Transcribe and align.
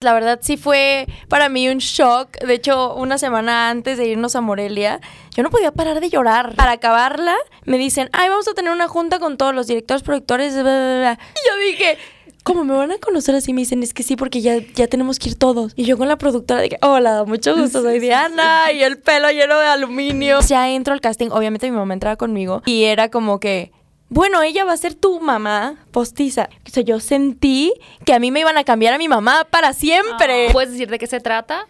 La 0.00 0.12
verdad 0.12 0.38
sí 0.40 0.56
fue 0.56 1.08
para 1.28 1.48
mí 1.48 1.68
un 1.68 1.78
shock. 1.78 2.38
De 2.46 2.54
hecho, 2.54 2.94
una 2.94 3.18
semana 3.18 3.68
antes 3.68 3.98
de 3.98 4.06
irnos 4.06 4.36
a 4.36 4.40
Morelia, 4.40 5.00
yo 5.34 5.42
no 5.42 5.50
podía 5.50 5.72
parar 5.72 5.98
de 5.98 6.08
llorar. 6.08 6.54
Para 6.54 6.70
acabarla, 6.70 7.34
me 7.64 7.78
dicen, 7.78 8.08
ay, 8.12 8.28
vamos 8.28 8.46
a 8.46 8.54
tener 8.54 8.70
una 8.70 8.86
junta 8.86 9.18
con 9.18 9.36
todos 9.36 9.56
los 9.56 9.66
directores, 9.66 10.04
productores, 10.04 10.52
bla, 10.52 10.62
bla, 10.62 10.98
bla. 11.00 11.18
Y 11.34 11.48
yo 11.48 11.72
dije, 11.72 11.98
¿cómo 12.44 12.62
me 12.62 12.74
van 12.74 12.92
a 12.92 12.98
conocer 12.98 13.34
así? 13.34 13.52
Me 13.52 13.62
dicen, 13.62 13.82
es 13.82 13.92
que 13.92 14.04
sí, 14.04 14.14
porque 14.14 14.40
ya, 14.40 14.58
ya 14.58 14.86
tenemos 14.86 15.18
que 15.18 15.30
ir 15.30 15.34
todos. 15.34 15.72
Y 15.74 15.82
yo 15.82 15.98
con 15.98 16.06
la 16.06 16.16
productora 16.16 16.60
dije, 16.60 16.78
hola, 16.80 17.24
mucho 17.24 17.56
gusto, 17.60 17.82
soy 17.82 17.98
Diana. 17.98 18.70
Y 18.70 18.84
el 18.84 18.98
pelo 18.98 19.28
lleno 19.32 19.58
de 19.58 19.66
aluminio. 19.66 20.38
Ya 20.42 20.70
entro 20.70 20.94
al 20.94 21.00
casting, 21.00 21.30
obviamente 21.30 21.68
mi 21.68 21.76
mamá 21.76 21.92
entraba 21.92 22.14
conmigo. 22.14 22.62
Y 22.66 22.84
era 22.84 23.10
como 23.10 23.40
que 23.40 23.72
bueno, 24.10 24.42
ella 24.42 24.64
va 24.64 24.72
a 24.72 24.76
ser 24.76 24.94
tu 24.94 25.20
mamá 25.20 25.76
postiza. 25.90 26.48
O 26.66 26.70
sea, 26.70 26.82
yo 26.82 27.00
sentí 27.00 27.74
que 28.04 28.14
a 28.14 28.18
mí 28.18 28.30
me 28.30 28.40
iban 28.40 28.56
a 28.56 28.64
cambiar 28.64 28.94
a 28.94 28.98
mi 28.98 29.08
mamá 29.08 29.46
para 29.50 29.72
siempre. 29.72 30.48
¿Puedes 30.52 30.72
decir 30.72 30.88
de 30.88 30.98
qué 30.98 31.06
se 31.06 31.20
trata? 31.20 31.66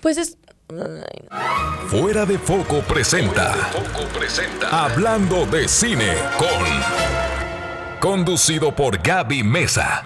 Pues 0.00 0.18
es... 0.18 0.38
Fuera 1.88 2.26
de 2.26 2.38
Foco 2.38 2.80
presenta. 2.80 3.52
Foco 3.54 4.08
presenta. 4.18 4.84
Hablando 4.84 5.46
de 5.46 5.68
cine 5.68 6.14
con. 6.36 6.66
Conducido 8.00 8.74
por 8.74 9.00
Gaby 9.00 9.44
Mesa. 9.44 10.04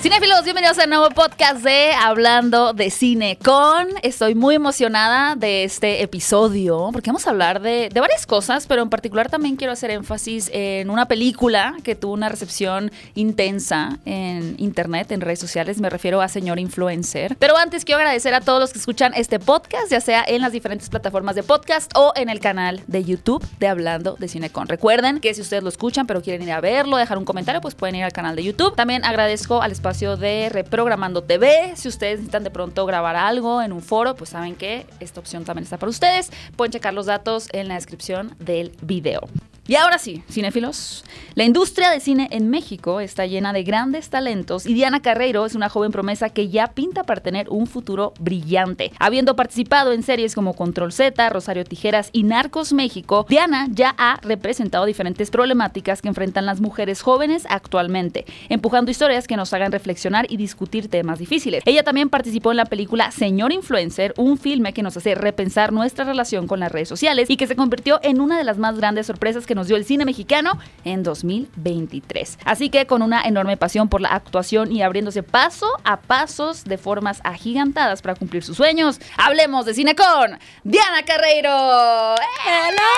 Cinefilos, 0.00 0.44
bienvenidos 0.44 0.78
a 0.78 0.84
un 0.84 0.90
nuevo 0.90 1.10
podcast 1.10 1.62
de 1.62 1.92
Hablando 1.92 2.72
de 2.72 2.88
Cine 2.88 3.36
con. 3.36 3.86
Estoy 4.02 4.34
muy 4.34 4.54
emocionada 4.54 5.36
de 5.36 5.62
este 5.62 6.02
episodio 6.02 6.88
porque 6.90 7.10
vamos 7.10 7.26
a 7.26 7.30
hablar 7.30 7.60
de, 7.60 7.90
de, 7.92 8.00
varias 8.00 8.24
cosas, 8.24 8.66
pero 8.66 8.80
en 8.80 8.88
particular 8.88 9.28
también 9.28 9.56
quiero 9.56 9.74
hacer 9.74 9.90
énfasis 9.90 10.50
en 10.54 10.88
una 10.88 11.04
película 11.04 11.74
que 11.84 11.96
tuvo 11.96 12.14
una 12.14 12.30
recepción 12.30 12.90
intensa 13.14 13.98
en 14.06 14.54
internet, 14.56 15.12
en 15.12 15.20
redes 15.20 15.38
sociales. 15.38 15.82
Me 15.82 15.90
refiero 15.90 16.22
a 16.22 16.28
Señor 16.28 16.58
Influencer. 16.58 17.36
Pero 17.38 17.58
antes 17.58 17.84
quiero 17.84 17.98
agradecer 17.98 18.32
a 18.32 18.40
todos 18.40 18.58
los 18.58 18.72
que 18.72 18.78
escuchan 18.78 19.12
este 19.14 19.38
podcast, 19.38 19.90
ya 19.90 20.00
sea 20.00 20.24
en 20.26 20.40
las 20.40 20.52
diferentes 20.52 20.88
plataformas 20.88 21.34
de 21.34 21.42
podcast 21.42 21.92
o 21.94 22.14
en 22.16 22.30
el 22.30 22.40
canal 22.40 22.82
de 22.86 23.04
YouTube 23.04 23.46
de 23.58 23.68
Hablando 23.68 24.16
de 24.18 24.28
Cine 24.28 24.48
con. 24.48 24.66
Recuerden 24.66 25.20
que 25.20 25.34
si 25.34 25.42
ustedes 25.42 25.62
lo 25.62 25.68
escuchan 25.68 26.06
pero 26.06 26.22
quieren 26.22 26.40
ir 26.40 26.52
a 26.52 26.62
verlo, 26.62 26.96
dejar 26.96 27.18
un 27.18 27.26
comentario, 27.26 27.60
pues 27.60 27.74
pueden 27.74 27.96
ir 27.96 28.04
al 28.04 28.14
canal 28.14 28.34
de 28.34 28.44
YouTube. 28.44 28.74
También 28.74 29.04
agradezco 29.04 29.60
al 29.60 29.72
espacio 29.72 29.89
de 29.90 30.48
Reprogramando 30.50 31.24
TV. 31.24 31.72
Si 31.74 31.88
ustedes 31.88 32.20
necesitan 32.20 32.44
de 32.44 32.50
pronto 32.50 32.86
grabar 32.86 33.16
algo 33.16 33.60
en 33.60 33.72
un 33.72 33.82
foro, 33.82 34.14
pues 34.14 34.30
saben 34.30 34.54
que 34.54 34.86
esta 35.00 35.18
opción 35.18 35.44
también 35.44 35.64
está 35.64 35.78
para 35.78 35.90
ustedes. 35.90 36.30
Pueden 36.54 36.70
checar 36.70 36.94
los 36.94 37.06
datos 37.06 37.48
en 37.52 37.66
la 37.66 37.74
descripción 37.74 38.36
del 38.38 38.70
video. 38.82 39.22
Y 39.70 39.76
ahora 39.76 39.98
sí, 39.98 40.24
cinéfilos, 40.28 41.04
la 41.36 41.44
industria 41.44 41.92
de 41.92 42.00
cine 42.00 42.26
en 42.32 42.50
México 42.50 42.98
está 42.98 43.26
llena 43.26 43.52
de 43.52 43.62
grandes 43.62 44.10
talentos 44.10 44.66
y 44.66 44.74
Diana 44.74 45.00
Carreiro 45.00 45.46
es 45.46 45.54
una 45.54 45.68
joven 45.68 45.92
promesa 45.92 46.28
que 46.28 46.48
ya 46.48 46.72
pinta 46.72 47.04
para 47.04 47.20
tener 47.20 47.48
un 47.50 47.68
futuro 47.68 48.12
brillante. 48.18 48.90
Habiendo 48.98 49.36
participado 49.36 49.92
en 49.92 50.02
series 50.02 50.34
como 50.34 50.54
Control 50.54 50.92
Z, 50.92 51.30
Rosario 51.30 51.64
Tijeras 51.64 52.10
y 52.12 52.24
Narcos 52.24 52.72
México, 52.72 53.26
Diana 53.28 53.68
ya 53.70 53.94
ha 53.96 54.18
representado 54.22 54.86
diferentes 54.86 55.30
problemáticas 55.30 56.02
que 56.02 56.08
enfrentan 56.08 56.46
las 56.46 56.60
mujeres 56.60 57.00
jóvenes 57.00 57.46
actualmente, 57.48 58.26
empujando 58.48 58.90
historias 58.90 59.28
que 59.28 59.36
nos 59.36 59.52
hagan 59.52 59.70
reflexionar 59.70 60.26
y 60.28 60.36
discutir 60.36 60.88
temas 60.88 61.20
difíciles. 61.20 61.62
Ella 61.64 61.84
también 61.84 62.08
participó 62.08 62.50
en 62.50 62.56
la 62.56 62.64
película 62.64 63.12
Señor 63.12 63.52
Influencer, 63.52 64.14
un 64.16 64.36
filme 64.36 64.72
que 64.72 64.82
nos 64.82 64.96
hace 64.96 65.14
repensar 65.14 65.72
nuestra 65.72 66.04
relación 66.04 66.48
con 66.48 66.58
las 66.58 66.72
redes 66.72 66.88
sociales 66.88 67.30
y 67.30 67.36
que 67.36 67.46
se 67.46 67.54
convirtió 67.54 68.00
en 68.02 68.20
una 68.20 68.36
de 68.36 68.42
las 68.42 68.58
más 68.58 68.76
grandes 68.76 69.06
sorpresas 69.06 69.46
que 69.46 69.54
nos 69.54 69.59
dio 69.66 69.76
el 69.76 69.84
cine 69.84 70.04
mexicano 70.04 70.58
en 70.84 71.02
2023. 71.02 72.38
Así 72.44 72.70
que 72.70 72.86
con 72.86 73.02
una 73.02 73.22
enorme 73.22 73.56
pasión 73.56 73.88
por 73.88 74.00
la 74.00 74.08
actuación 74.08 74.72
y 74.72 74.82
abriéndose 74.82 75.22
paso 75.22 75.66
a 75.84 76.00
pasos 76.00 76.64
de 76.64 76.78
formas 76.78 77.20
agigantadas 77.24 78.02
para 78.02 78.14
cumplir 78.14 78.42
sus 78.42 78.56
sueños, 78.56 79.00
hablemos 79.16 79.66
de 79.66 79.74
cine 79.74 79.94
con 79.94 80.38
Diana 80.64 81.02
Carreiro. 81.04 81.50
¡Hola! 81.50 82.90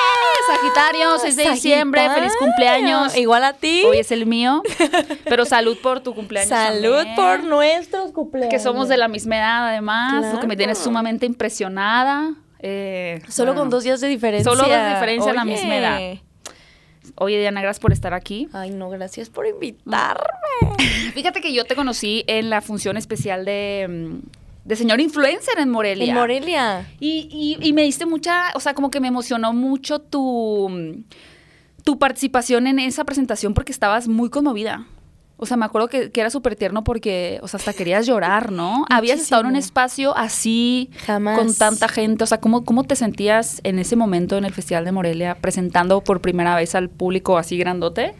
Sagitario, 0.47 1.19
6 1.19 1.37
de 1.37 1.51
diciembre, 1.51 2.09
feliz 2.11 2.33
cumpleaños. 2.39 3.17
Igual 3.17 3.45
a 3.45 3.53
ti. 3.53 3.83
Hoy 3.87 3.99
es 3.99 4.13
el 4.13 4.27
mío, 4.27 4.63
pero 5.25 5.45
salud 5.45 5.77
por 5.83 6.01
tu 6.01 6.15
cumpleaños. 6.15 6.49
Salud 6.49 6.97
también. 6.97 7.17
por 7.17 7.45
nuestros 7.45 8.13
cumpleaños. 8.13 8.51
Que 8.53 8.59
somos 8.59 8.89
de 8.89 8.97
la 8.97 9.09
misma 9.09 9.37
edad 9.37 9.69
además, 9.69 10.21
claro. 10.21 10.35
lo 10.35 10.41
que 10.41 10.47
me 10.47 10.57
tiene 10.57 10.75
sumamente 10.75 11.27
impresionada. 11.27 12.35
Eh, 12.61 13.21
Solo 13.29 13.53
bueno, 13.53 13.63
con 13.63 13.71
dos 13.71 13.85
días 13.85 14.01
de 14.01 14.09
diferencia. 14.09 14.51
Solo 14.51 14.63
dos 14.63 14.71
de 14.71 14.89
diferencia 14.89 15.31
en 15.31 15.37
la 15.37 15.45
misma 15.45 15.77
edad. 15.77 16.01
Oye, 17.23 17.39
Diana, 17.39 17.61
gracias 17.61 17.81
por 17.81 17.93
estar 17.93 18.15
aquí. 18.15 18.49
Ay, 18.53 18.71
no, 18.71 18.91
gracias 18.91 19.31
por 19.31 19.47
invitarme. 19.47 20.23
Fíjate 21.15 21.41
que 21.41 21.53
yo 21.53 21.65
te 21.65 21.77
conocí 21.77 22.25
en 22.27 22.51
la 22.51 22.61
función 22.61 22.97
especial 22.97 23.45
de, 23.45 24.21
de 24.65 24.77
Señor 24.77 25.01
Influencer 25.01 25.59
en 25.59 25.71
Morelia. 25.71 26.07
En 26.07 26.15
Morelia. 26.15 26.91
Y, 26.99 27.29
y, 27.31 27.65
y, 27.65 27.73
me 27.73 27.83
diste 27.83 28.07
mucha, 28.07 28.51
o 28.55 28.61
sea, 28.61 28.75
como 28.75 28.91
que 28.91 28.99
me 28.99 29.07
emocionó 29.07 29.53
mucho 29.53 30.01
tu, 30.01 31.05
tu 31.85 31.99
participación 31.99 32.67
en 32.67 32.81
esa 32.81 33.05
presentación 33.05 33.55
porque 33.55 33.71
estabas 33.71 34.09
muy 34.09 34.29
conmovida. 34.29 34.87
O 35.43 35.47
sea, 35.47 35.57
me 35.57 35.65
acuerdo 35.65 35.89
que, 35.89 36.13
que 36.13 36.21
era 36.21 36.31
súper 36.31 36.55
tierno 36.55 36.85
porque, 36.85 37.41
o 37.43 37.49
sea, 37.49 37.59
hasta 37.59 37.73
querías 37.73 38.07
llorar, 38.07 38.53
¿no? 38.53 38.69
Muchísimo. 38.79 38.97
Habías 38.97 39.21
estado 39.21 39.43
en 39.43 39.49
un 39.49 39.57
espacio 39.57 40.17
así, 40.17 40.89
Jamás. 41.05 41.37
con 41.37 41.53
tanta 41.53 41.89
gente. 41.89 42.23
O 42.23 42.29
sea, 42.29 42.39
¿cómo, 42.39 42.65
¿cómo 42.65 42.85
te 42.85 42.95
sentías 42.95 43.61
en 43.65 43.81
ese 43.81 43.97
momento 43.97 44.39
en 44.39 44.45
el 44.45 44.53
Festival 44.53 44.85
de 44.85 44.93
Morelia 44.93 45.35
presentando 45.35 46.01
por 46.05 46.21
primera 46.21 46.55
vez 46.55 46.77
al 46.77 46.91
público 46.91 47.39
así 47.39 47.57
grandote? 47.59 48.15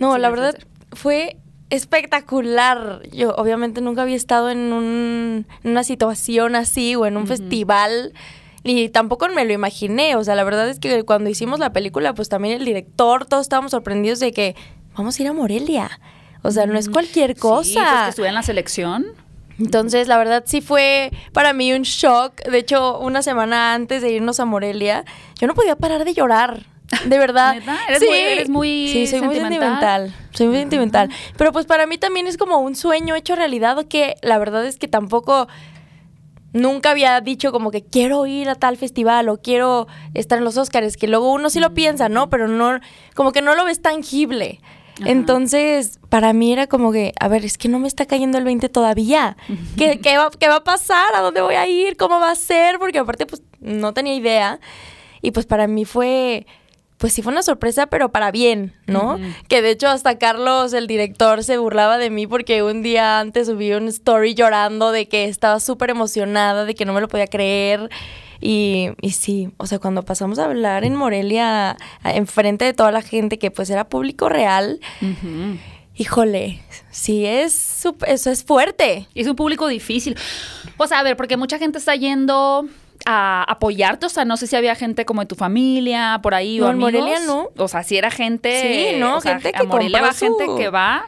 No, 0.00 0.14
sí, 0.14 0.20
la 0.22 0.30
verdad 0.30 0.54
fue 0.92 1.36
espectacular. 1.68 3.02
Yo 3.12 3.34
obviamente 3.36 3.82
nunca 3.82 4.00
había 4.00 4.16
estado 4.16 4.48
en, 4.48 4.72
un, 4.72 5.46
en 5.62 5.70
una 5.70 5.84
situación 5.84 6.54
así 6.54 6.94
o 6.94 7.04
en 7.04 7.18
un 7.18 7.24
uh 7.24 7.26
-huh. 7.26 7.28
festival. 7.28 8.14
Y 8.64 8.88
tampoco 8.88 9.28
me 9.28 9.44
lo 9.44 9.52
imaginé. 9.52 10.16
O 10.16 10.24
sea, 10.24 10.34
la 10.34 10.44
verdad 10.44 10.70
es 10.70 10.78
que 10.78 11.04
cuando 11.04 11.28
hicimos 11.28 11.58
la 11.60 11.74
película, 11.74 12.14
pues 12.14 12.30
también 12.30 12.58
el 12.58 12.64
director, 12.64 13.26
todos 13.26 13.42
estábamos 13.42 13.72
sorprendidos 13.72 14.20
de 14.20 14.32
que 14.32 14.56
vamos 14.96 15.18
a 15.18 15.22
ir 15.22 15.28
a 15.28 15.34
Morelia. 15.34 16.00
O 16.46 16.50
sea, 16.50 16.66
no 16.66 16.78
es 16.78 16.88
cualquier 16.88 17.36
cosa. 17.36 17.64
Sí, 17.64 17.74
pues 17.74 18.02
que 18.04 18.08
estuve 18.10 18.28
en 18.28 18.34
la 18.34 18.42
selección. 18.42 19.06
Entonces, 19.58 20.06
la 20.06 20.18
verdad 20.18 20.44
sí 20.46 20.60
fue 20.60 21.10
para 21.32 21.52
mí 21.52 21.72
un 21.72 21.82
shock. 21.82 22.42
De 22.42 22.58
hecho, 22.58 22.98
una 22.98 23.22
semana 23.22 23.74
antes 23.74 24.02
de 24.02 24.10
irnos 24.10 24.38
a 24.38 24.44
Morelia, 24.44 25.04
yo 25.40 25.46
no 25.46 25.54
podía 25.54 25.76
parar 25.76 26.04
de 26.04 26.14
llorar. 26.14 26.64
De 27.06 27.18
verdad. 27.18 27.54
¿Neta? 27.58 27.78
¿Eres, 27.88 28.00
sí. 28.00 28.06
muy, 28.06 28.18
eres 28.18 28.48
muy 28.48 28.88
Sí, 28.88 29.06
soy 29.06 29.20
sentimental? 29.20 29.30
muy 29.40 29.40
sentimental. 29.40 30.14
Soy 30.32 30.46
muy 30.46 30.56
sentimental. 30.58 31.10
Pero 31.36 31.52
pues 31.52 31.66
para 31.66 31.86
mí 31.86 31.98
también 31.98 32.26
es 32.26 32.36
como 32.36 32.58
un 32.58 32.76
sueño 32.76 33.14
hecho 33.14 33.34
realidad 33.34 33.86
que 33.86 34.16
la 34.22 34.38
verdad 34.38 34.64
es 34.66 34.76
que 34.78 34.88
tampoco 34.88 35.48
nunca 36.52 36.90
había 36.90 37.20
dicho 37.20 37.52
como 37.52 37.70
que 37.70 37.82
quiero 37.82 38.26
ir 38.26 38.48
a 38.48 38.54
tal 38.54 38.76
festival 38.76 39.28
o 39.28 39.38
quiero 39.38 39.86
estar 40.14 40.38
en 40.38 40.44
los 40.44 40.56
Oscars, 40.56 40.96
que 40.96 41.08
luego 41.08 41.32
uno 41.32 41.50
sí 41.50 41.60
lo 41.60 41.74
piensa, 41.74 42.08
¿no? 42.08 42.30
Pero 42.30 42.48
no, 42.48 42.78
como 43.14 43.32
que 43.32 43.42
no 43.42 43.54
lo 43.54 43.64
ves 43.64 43.82
tangible. 43.82 44.60
Ajá. 45.00 45.10
Entonces, 45.10 45.98
para 46.08 46.32
mí 46.32 46.52
era 46.52 46.66
como 46.66 46.92
que, 46.92 47.12
a 47.20 47.28
ver, 47.28 47.44
es 47.44 47.58
que 47.58 47.68
no 47.68 47.78
me 47.78 47.88
está 47.88 48.06
cayendo 48.06 48.38
el 48.38 48.44
20 48.44 48.68
todavía. 48.68 49.36
¿Qué, 49.76 50.00
qué, 50.00 50.16
va, 50.16 50.30
¿Qué 50.30 50.48
va 50.48 50.56
a 50.56 50.64
pasar? 50.64 51.14
¿A 51.14 51.20
dónde 51.20 51.40
voy 51.42 51.54
a 51.54 51.66
ir? 51.66 51.96
¿Cómo 51.96 52.18
va 52.18 52.30
a 52.30 52.34
ser? 52.34 52.78
Porque 52.78 52.98
aparte, 52.98 53.26
pues, 53.26 53.42
no 53.60 53.92
tenía 53.92 54.14
idea. 54.14 54.60
Y 55.22 55.32
pues 55.32 55.44
para 55.46 55.66
mí 55.66 55.84
fue, 55.84 56.46
pues 56.98 57.12
sí 57.12 57.20
fue 57.22 57.32
una 57.32 57.42
sorpresa, 57.42 57.86
pero 57.86 58.10
para 58.10 58.30
bien, 58.30 58.74
¿no? 58.86 59.14
Uh 59.14 59.18
-huh. 59.18 59.34
Que 59.48 59.60
de 59.60 59.70
hecho 59.70 59.88
hasta 59.88 60.18
Carlos, 60.18 60.72
el 60.72 60.86
director, 60.86 61.42
se 61.42 61.58
burlaba 61.58 61.98
de 61.98 62.10
mí 62.10 62.26
porque 62.26 62.62
un 62.62 62.82
día 62.82 63.18
antes 63.20 63.48
subí 63.48 63.72
un 63.72 63.88
story 63.88 64.34
llorando 64.34 64.92
de 64.92 65.08
que 65.08 65.24
estaba 65.24 65.58
súper 65.60 65.90
emocionada, 65.90 66.64
de 66.64 66.74
que 66.74 66.84
no 66.84 66.92
me 66.92 67.00
lo 67.00 67.08
podía 67.08 67.26
creer. 67.26 67.90
Y, 68.40 68.90
y, 69.00 69.10
sí, 69.12 69.50
o 69.56 69.66
sea, 69.66 69.78
cuando 69.78 70.04
pasamos 70.04 70.38
a 70.38 70.44
hablar 70.44 70.84
en 70.84 70.94
Morelia, 70.94 71.76
enfrente 72.04 72.64
de 72.64 72.74
toda 72.74 72.92
la 72.92 73.02
gente 73.02 73.38
que 73.38 73.50
pues 73.50 73.70
era 73.70 73.88
público 73.88 74.28
real, 74.28 74.80
uh 75.00 75.04
-huh. 75.04 75.58
híjole, 75.94 76.60
sí 76.90 77.26
es, 77.26 77.84
eso 78.06 78.30
es 78.30 78.44
fuerte. 78.44 79.08
Es 79.14 79.26
un 79.26 79.36
público 79.36 79.66
difícil. 79.68 80.16
O 80.76 80.86
sea, 80.86 81.00
a 81.00 81.02
ver, 81.02 81.16
porque 81.16 81.36
mucha 81.36 81.58
gente 81.58 81.78
está 81.78 81.94
yendo 81.94 82.66
a 83.04 83.44
apoyarte, 83.44 84.06
o 84.06 84.08
sea, 84.08 84.24
no 84.24 84.36
sé 84.36 84.46
si 84.46 84.56
había 84.56 84.74
gente 84.74 85.04
como 85.04 85.20
de 85.20 85.26
tu 85.26 85.34
familia, 85.34 86.18
por 86.22 86.34
ahí, 86.34 86.58
no, 86.58 86.66
o 86.66 86.68
amigos. 86.70 86.92
en 86.92 87.00
Morelia 87.00 87.20
no. 87.26 87.50
O 87.56 87.68
sea, 87.68 87.82
si 87.82 87.96
era 87.96 88.10
gente... 88.10 88.60
Sí, 88.92 88.98
no, 88.98 89.18
o 89.18 89.20
sea, 89.20 89.34
gente 89.34 89.52
a 89.54 89.60
que 89.60 89.66
Morelia 89.66 90.02
va 90.02 90.12
su... 90.12 90.26
gente 90.26 90.46
que 90.56 90.68
va 90.70 91.06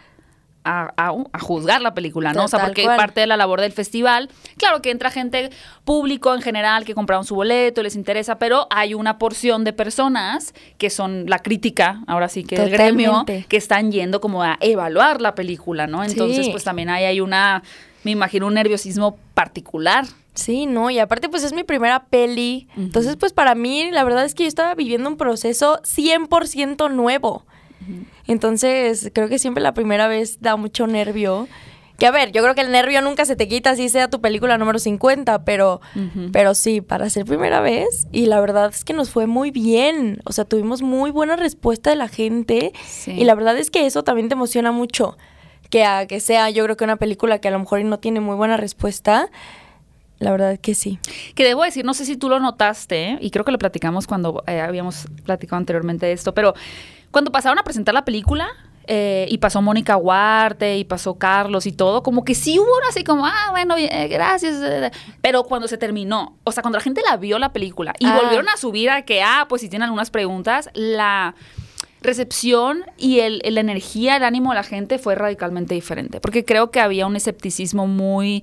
a, 0.69 0.93
a, 0.97 1.15
a, 1.33 1.39
juzgar 1.39 1.81
la 1.81 1.95
película, 1.95 2.35
¿no? 2.35 2.45
o 2.45 2.49
sea, 2.49 2.67
porque 2.67 2.83
cual. 2.83 2.97
parte 2.97 3.21
de 3.21 3.27
la 3.27 3.39
labor 3.39 3.61
del 3.61 3.73
festival, 3.73 4.29
claro 4.59 4.83
que 4.83 4.91
entra 4.91 5.11
gente 5.11 5.51
público 5.85 6.35
en 6.35 6.43
general 6.43 6.85
que 6.85 6.95
compraron 6.95 7.25
su 7.25 7.35
boleto, 7.35 7.83
les 7.83 7.97
interesa, 7.97 8.39
pero 8.39 8.67
hay 8.71 8.93
una 8.93 9.19
porción 9.19 9.65
de 9.65 9.73
personas 9.73 10.53
que 10.77 10.91
son 10.91 11.25
la 11.27 11.39
crítica, 11.39 12.03
ahora 12.07 12.29
sí 12.29 12.45
que 12.45 12.57
el 12.57 12.71
gremio, 12.71 13.25
que 13.27 13.57
están 13.57 13.91
yendo 13.91 14.21
como 14.21 14.43
a 14.43 14.59
evaluar 14.61 15.23
la 15.23 15.35
película, 15.35 15.87
¿no? 15.87 16.05
Entonces, 16.05 16.47
sí. 16.47 16.51
pues 16.53 16.65
también 16.65 16.91
hay, 16.91 17.05
hay 17.05 17.21
una, 17.21 17.63
me 18.05 18.11
imagino, 18.11 18.47
un 18.47 18.55
nerviosismo 18.55 19.17
particular. 19.33 20.05
Sí, 20.35 20.67
no, 20.67 20.91
y 20.91 20.99
aparte 20.99 21.29
pues 21.29 21.43
es 21.43 21.53
mi 21.53 21.65
primera 21.65 22.05
peli, 22.05 22.69
uh 22.77 22.81
-huh. 22.81 22.85
entonces 22.85 23.17
pues 23.17 23.33
para 23.33 23.55
mí 23.55 23.91
la 23.91 24.05
verdad 24.05 24.25
es 24.25 24.35
que 24.35 24.45
yo 24.45 24.49
estaba 24.49 24.75
viviendo 24.75 25.09
un 25.09 25.17
proceso 25.17 25.81
100% 25.83 26.91
nuevo. 26.93 27.45
Entonces, 28.29 29.11
creo 29.15 29.29
que 29.29 29.39
siempre 29.39 29.63
la 29.63 29.75
primera 29.75 30.07
vez 30.07 30.41
da 30.41 30.57
mucho 30.57 30.87
nervio. 30.87 31.49
Que 31.99 32.07
a 32.07 32.13
ver, 32.13 32.31
yo 32.31 32.43
creo 32.43 32.55
que 32.55 32.61
el 32.61 32.71
nervio 32.71 33.03
nunca 33.03 33.25
se 33.25 33.35
te 33.35 33.49
quita 33.49 33.75
si 33.75 33.89
sea 33.89 34.09
tu 34.09 34.21
película 34.21 34.57
número 34.57 34.79
50, 34.79 35.45
pero, 35.45 35.81
pero 36.31 36.55
sí, 36.55 36.81
para 36.81 37.11
ser 37.11 37.25
primera 37.25 37.61
vez. 37.61 38.07
Y 38.13 38.27
la 38.27 38.41
verdad 38.41 38.71
es 38.73 38.85
que 38.85 38.93
nos 38.93 39.11
fue 39.11 39.27
muy 39.27 39.51
bien. 39.51 40.21
O 40.25 40.31
sea, 40.31 40.45
tuvimos 40.45 40.81
muy 40.81 41.11
buena 41.11 41.35
respuesta 41.35 41.91
de 41.91 41.97
la 41.97 42.07
gente. 42.07 42.73
Y 43.07 43.25
la 43.25 43.35
verdad 43.35 43.59
es 43.59 43.71
que 43.71 43.85
eso 43.85 44.05
también 44.05 44.29
te 44.29 44.35
emociona 44.35 44.71
mucho. 44.71 45.19
Que 45.71 45.85
a 45.85 46.07
que 46.07 46.21
sea, 46.21 46.51
yo 46.51 46.63
creo 46.65 46.77
que 46.77 46.85
una 46.85 46.97
película 46.97 47.41
que 47.41 47.49
a 47.49 47.51
lo 47.51 47.59
mejor 47.59 47.83
no 47.85 47.99
tiene 47.99 48.21
muy 48.21 48.37
buena 48.37 48.57
respuesta. 48.57 49.29
La 50.19 50.31
verdad 50.31 50.59
que 50.61 50.75
sí. 50.75 51.01
Que 51.35 51.45
debo 51.45 51.65
decir, 51.65 51.85
no 51.85 51.95
sé 51.95 52.05
si 52.05 52.17
tú 52.17 52.29
lo 52.29 52.39
notaste, 52.41 53.19
y 53.21 53.31
creo 53.31 53.45
que 53.45 53.53
lo 53.53 53.59
platicamos 53.59 54.07
cuando 54.07 54.43
eh, 54.47 54.61
habíamos 54.61 55.07
platicado 55.25 55.59
anteriormente 55.59 56.07
de 56.07 56.13
esto, 56.13 56.35
pero 56.35 56.55
cuando 57.11 57.33
pasaron 57.33 57.59
a 57.59 57.63
presentar 57.63 57.95
la 57.95 58.05
película, 58.05 58.49
eh, 58.91 59.27
y 59.29 59.37
pasó 59.37 59.61
Mónica 59.61 59.99
Huarte 59.99 60.79
y 60.79 60.85
pasó 60.85 61.19
Carlos 61.19 61.67
y 61.67 61.73
todo, 61.73 62.03
como 62.03 62.25
que 62.25 62.35
sí 62.35 62.59
hubo 62.59 62.73
así 62.89 63.05
como, 63.05 63.27
ah, 63.27 63.49
bueno, 63.51 63.77
eh, 63.77 64.09
gracias. 64.09 64.57
Eh, 64.63 64.91
pero 65.21 65.45
cuando 65.45 65.69
se 65.69 65.77
terminó, 65.77 66.39
o 66.45 66.53
sea, 66.53 66.63
cuando 66.63 66.79
la 66.79 66.83
gente 66.83 67.03
la 67.07 67.19
vio 67.19 67.39
la 67.39 67.53
película 67.53 67.93
y 67.99 68.07
ah. 68.07 68.19
volvieron 68.19 68.49
a 68.49 68.57
subir 68.57 68.89
a 68.89 69.03
que, 69.03 69.23
ah, 69.23 69.45
pues 69.47 69.61
si 69.61 69.69
tienen 69.69 69.85
algunas 69.85 70.09
preguntas, 70.11 70.71
la 70.73 71.35
recepción 72.01 72.87
y 72.97 73.21
el, 73.21 73.43
la 73.45 73.61
energía, 73.61 74.17
el 74.17 74.25
ánimo 74.25 74.53
de 74.53 74.55
la 74.55 74.63
gente 74.63 74.99
fue 74.99 75.15
radicalmente 75.15 75.75
diferente, 75.75 76.19
porque 76.19 76.47
creo 76.47 76.71
que 76.71 76.81
había 76.81 77.07
un 77.07 77.15
escepticismo 77.15 77.87
muy 77.87 78.43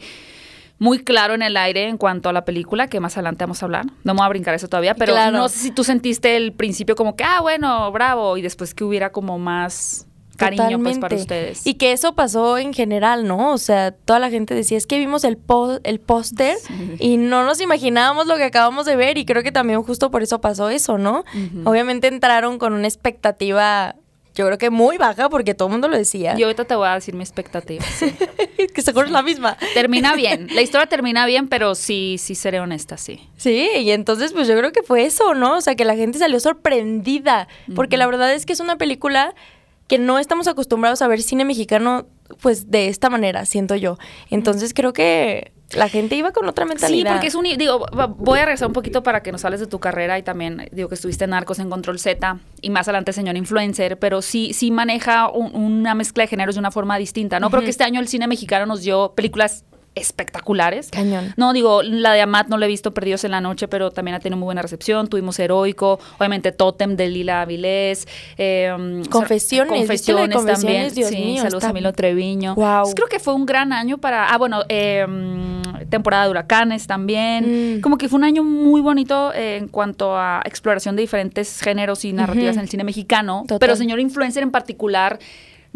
muy 0.77 0.99
claro 0.99 1.33
en 1.33 1.41
el 1.41 1.57
aire 1.57 1.87
en 1.87 1.97
cuanto 1.97 2.29
a 2.29 2.33
la 2.33 2.45
película, 2.45 2.87
que 2.87 2.99
más 2.99 3.15
adelante 3.17 3.43
vamos 3.43 3.61
a 3.61 3.65
hablar. 3.65 3.85
No 4.03 4.13
me 4.13 4.19
voy 4.19 4.25
a 4.25 4.29
brincar 4.29 4.53
eso 4.53 4.67
todavía, 4.67 4.95
pero 4.95 5.15
no 5.31 5.49
sé 5.49 5.59
si 5.59 5.71
tú 5.71 5.83
sentiste 5.83 6.35
el 6.35 6.53
principio 6.53 6.95
como 6.95 7.15
que, 7.15 7.23
ah, 7.23 7.41
bueno, 7.41 7.91
bravo, 7.91 8.37
y 8.37 8.41
después 8.41 8.73
que 8.73 8.83
hubiera 8.83 9.11
como 9.11 9.39
más 9.39 10.07
cariño 10.35 10.79
pues 10.79 10.99
para 10.99 11.15
ustedes. 11.15 11.65
Y 11.65 11.75
que 11.75 11.91
eso 11.91 12.13
pasó 12.13 12.57
en 12.57 12.73
general, 12.73 13.27
¿no? 13.27 13.53
O 13.53 13.57
sea, 13.57 13.91
toda 13.91 14.19
la 14.19 14.29
gente 14.29 14.53
decía, 14.53 14.77
es 14.77 14.85
que 14.87 14.99
vimos 14.99 15.23
el, 15.23 15.37
el 15.83 15.99
póster 15.99 16.57
y 16.99 17.17
no 17.17 17.43
nos 17.45 17.61
imaginábamos 17.61 18.27
lo 18.27 18.35
que 18.35 18.43
acabamos 18.43 18.85
de 18.85 18.95
ver 18.95 19.17
y 19.17 19.25
creo 19.25 19.43
que 19.43 19.51
también 19.51 19.81
justo 19.81 20.11
por 20.11 20.23
eso 20.23 20.41
pasó 20.41 20.69
eso, 20.69 20.97
¿no? 20.97 21.23
Obviamente 21.63 22.07
entraron 22.07 22.59
con 22.59 22.73
una 22.73 22.87
expectativa 22.87 23.95
yo 24.35 24.45
creo 24.45 24.57
que 24.57 24.69
muy 24.69 24.97
baja 24.97 25.29
porque 25.29 25.53
todo 25.53 25.69
el 25.69 25.71
mundo 25.71 25.87
lo 25.87 25.97
decía. 25.97 26.35
Y 26.37 26.43
ahorita 26.43 26.65
te 26.65 26.75
voy 26.75 26.87
a 26.87 26.95
decir 26.95 27.15
mi 27.15 27.23
expectativa. 27.23 27.83
que 28.73 28.81
seguro 28.81 29.05
es 29.05 29.11
la 29.11 29.21
misma. 29.21 29.57
Termina 29.73 30.13
bien. 30.15 30.47
La 30.53 30.61
historia 30.61 30.87
termina 30.87 31.25
bien, 31.25 31.47
pero 31.47 31.73
sí, 31.73 32.17
sí 32.19 32.35
seré 32.35 32.59
honesta, 32.59 32.97
sí. 32.97 33.27
Sí, 33.37 33.69
y 33.77 33.91
entonces 33.91 34.33
pues 34.33 34.47
yo 34.47 34.57
creo 34.57 34.71
que 34.71 34.83
fue 34.83 35.05
eso, 35.05 35.33
¿no? 35.33 35.57
O 35.57 35.61
sea, 35.61 35.75
que 35.75 35.85
la 35.85 35.95
gente 35.95 36.19
salió 36.19 36.39
sorprendida. 36.39 37.47
Porque 37.73 37.97
la 37.97 38.05
verdad 38.05 38.33
es 38.33 38.45
que 38.45 38.53
es 38.53 38.59
una 38.59 38.77
película 38.77 39.33
que 39.87 39.99
no 39.99 40.19
estamos 40.19 40.47
acostumbrados 40.47 41.01
a 41.01 41.07
ver 41.07 41.21
cine 41.21 41.45
mexicano 41.45 42.07
pues 42.41 42.71
de 42.71 42.87
esta 42.87 43.09
manera, 43.09 43.45
siento 43.45 43.75
yo. 43.75 43.97
Entonces 44.29 44.73
creo 44.73 44.93
que 44.93 45.51
la 45.73 45.89
gente 45.89 46.15
iba 46.15 46.31
con 46.31 46.47
otra 46.47 46.65
mentalidad. 46.65 47.11
Sí, 47.11 47.13
porque 47.13 47.27
es 47.27 47.35
un... 47.35 47.43
Digo, 47.57 47.85
voy 48.17 48.39
a 48.39 48.45
regresar 48.45 48.67
un 48.67 48.73
poquito 48.73 49.03
para 49.03 49.23
que 49.23 49.31
nos 49.31 49.43
hables 49.45 49.59
de 49.59 49.67
tu 49.67 49.79
carrera 49.79 50.17
y 50.17 50.23
también, 50.23 50.69
digo, 50.71 50.89
que 50.89 50.95
estuviste 50.95 51.23
en 51.23 51.31
Narcos 51.31 51.59
en 51.59 51.69
Control 51.69 51.99
Z 51.99 52.37
y 52.61 52.69
más 52.69 52.87
adelante 52.87 53.13
señor 53.13 53.35
influencer, 53.35 53.97
pero 53.99 54.21
sí, 54.21 54.53
sí 54.53 54.71
maneja 54.71 55.29
una 55.29 55.95
mezcla 55.95 56.23
de 56.23 56.27
géneros 56.27 56.55
de 56.55 56.59
una 56.59 56.71
forma 56.71 56.97
distinta, 56.97 57.39
¿no? 57.39 57.49
Creo 57.49 57.63
que 57.63 57.69
este 57.69 57.83
año 57.83 57.99
el 57.99 58.07
cine 58.07 58.27
mexicano 58.27 58.65
nos 58.65 58.81
dio 58.81 59.13
películas 59.15 59.65
espectaculares. 59.95 60.89
Cañón. 60.91 61.33
No, 61.37 61.53
digo, 61.53 61.81
la 61.81 62.13
de 62.13 62.21
Amat 62.21 62.47
no 62.47 62.57
la 62.57 62.65
he 62.65 62.67
visto 62.67 62.93
Perdidos 62.93 63.23
en 63.23 63.31
la 63.31 63.41
Noche, 63.41 63.67
pero 63.67 63.91
también 63.91 64.15
ha 64.15 64.19
tenido 64.19 64.37
muy 64.37 64.45
buena 64.45 64.61
recepción. 64.61 65.07
Tuvimos 65.07 65.39
Heroico, 65.39 65.99
obviamente 66.17 66.51
Totem 66.51 66.95
de 66.95 67.09
Lila 67.09 67.41
Avilés. 67.41 68.07
Eh, 68.37 69.03
confesiones. 69.09 69.73
confesiones, 69.73 70.45
también. 70.45 70.93
Dios 70.93 71.09
sí, 71.09 71.15
mío, 71.15 71.41
saludos 71.41 71.63
a 71.63 71.73
Milo 71.73 71.93
Treviño. 71.93 72.55
Wow. 72.55 72.93
creo 72.93 73.07
que 73.07 73.19
fue 73.19 73.33
un 73.33 73.45
gran 73.45 73.73
año 73.73 73.97
para. 73.97 74.27
Ah, 74.27 74.37
bueno, 74.37 74.61
eh, 74.69 75.05
temporada 75.89 76.25
de 76.25 76.31
huracanes 76.31 76.87
también. 76.87 77.77
Mm. 77.77 77.81
Como 77.81 77.97
que 77.97 78.09
fue 78.09 78.17
un 78.17 78.25
año 78.25 78.43
muy 78.43 78.81
bonito 78.81 79.33
eh, 79.33 79.57
en 79.57 79.67
cuanto 79.67 80.17
a 80.17 80.41
exploración 80.45 80.95
de 80.95 81.01
diferentes 81.01 81.61
géneros 81.61 82.05
y 82.05 82.13
narrativas 82.13 82.55
en 82.55 82.63
el 82.63 82.69
cine 82.69 82.83
mexicano. 82.83 83.45
Pero 83.59 83.75
señor 83.75 83.99
influencer 83.99 84.43
en 84.43 84.51
particular 84.51 85.19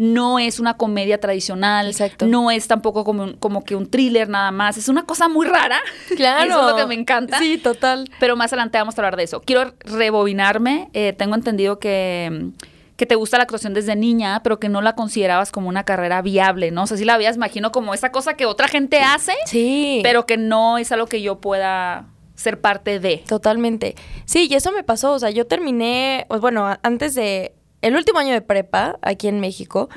no 0.00 0.38
es 0.38 0.58
una 0.60 0.78
comedia 0.78 1.20
tradicional, 1.20 1.88
Exacto. 1.88 2.26
no 2.26 2.50
es 2.50 2.66
tampoco 2.66 3.04
como, 3.04 3.38
como 3.38 3.62
que 3.64 3.76
un 3.76 3.86
thriller 3.86 4.30
nada 4.30 4.50
más, 4.50 4.78
es 4.78 4.88
una 4.88 5.04
cosa 5.04 5.28
muy 5.28 5.46
rara. 5.46 5.78
Claro. 6.16 6.50
eso 6.50 6.60
es 6.60 6.70
lo 6.70 6.76
que 6.76 6.86
me 6.86 6.94
encanta. 6.94 7.38
Sí, 7.38 7.58
total. 7.58 8.10
Pero 8.18 8.34
más 8.34 8.50
adelante 8.50 8.78
vamos 8.78 8.96
a 8.96 9.00
hablar 9.02 9.16
de 9.16 9.24
eso. 9.24 9.42
Quiero 9.42 9.74
rebobinarme, 9.80 10.88
eh, 10.94 11.12
tengo 11.12 11.34
entendido 11.34 11.78
que 11.78 12.50
que 12.96 13.06
te 13.06 13.14
gusta 13.14 13.38
la 13.38 13.44
actuación 13.44 13.72
desde 13.72 13.96
niña, 13.96 14.42
pero 14.42 14.60
que 14.60 14.68
no 14.68 14.82
la 14.82 14.94
considerabas 14.94 15.52
como 15.52 15.70
una 15.70 15.84
carrera 15.84 16.20
viable, 16.20 16.70
¿no? 16.70 16.82
O 16.82 16.86
sea, 16.86 16.98
sí 16.98 17.06
la 17.06 17.14
habías, 17.14 17.36
imagino, 17.36 17.72
como 17.72 17.94
esa 17.94 18.12
cosa 18.12 18.34
que 18.34 18.44
otra 18.44 18.68
gente 18.68 19.00
hace, 19.00 19.32
sí. 19.46 20.00
pero 20.02 20.26
que 20.26 20.36
no 20.36 20.76
es 20.76 20.92
algo 20.92 21.06
que 21.06 21.22
yo 21.22 21.40
pueda 21.40 22.08
ser 22.34 22.60
parte 22.60 23.00
de. 23.00 23.24
Totalmente. 23.26 23.94
Sí, 24.26 24.48
y 24.50 24.54
eso 24.54 24.70
me 24.72 24.82
pasó, 24.82 25.12
o 25.12 25.18
sea, 25.18 25.30
yo 25.30 25.46
terminé, 25.46 26.26
bueno, 26.40 26.76
antes 26.82 27.14
de 27.14 27.54
el 27.82 27.96
último 27.96 28.18
año 28.18 28.32
de 28.32 28.40
prepa 28.40 28.98
aquí 29.02 29.28
en 29.28 29.40
México. 29.40 29.88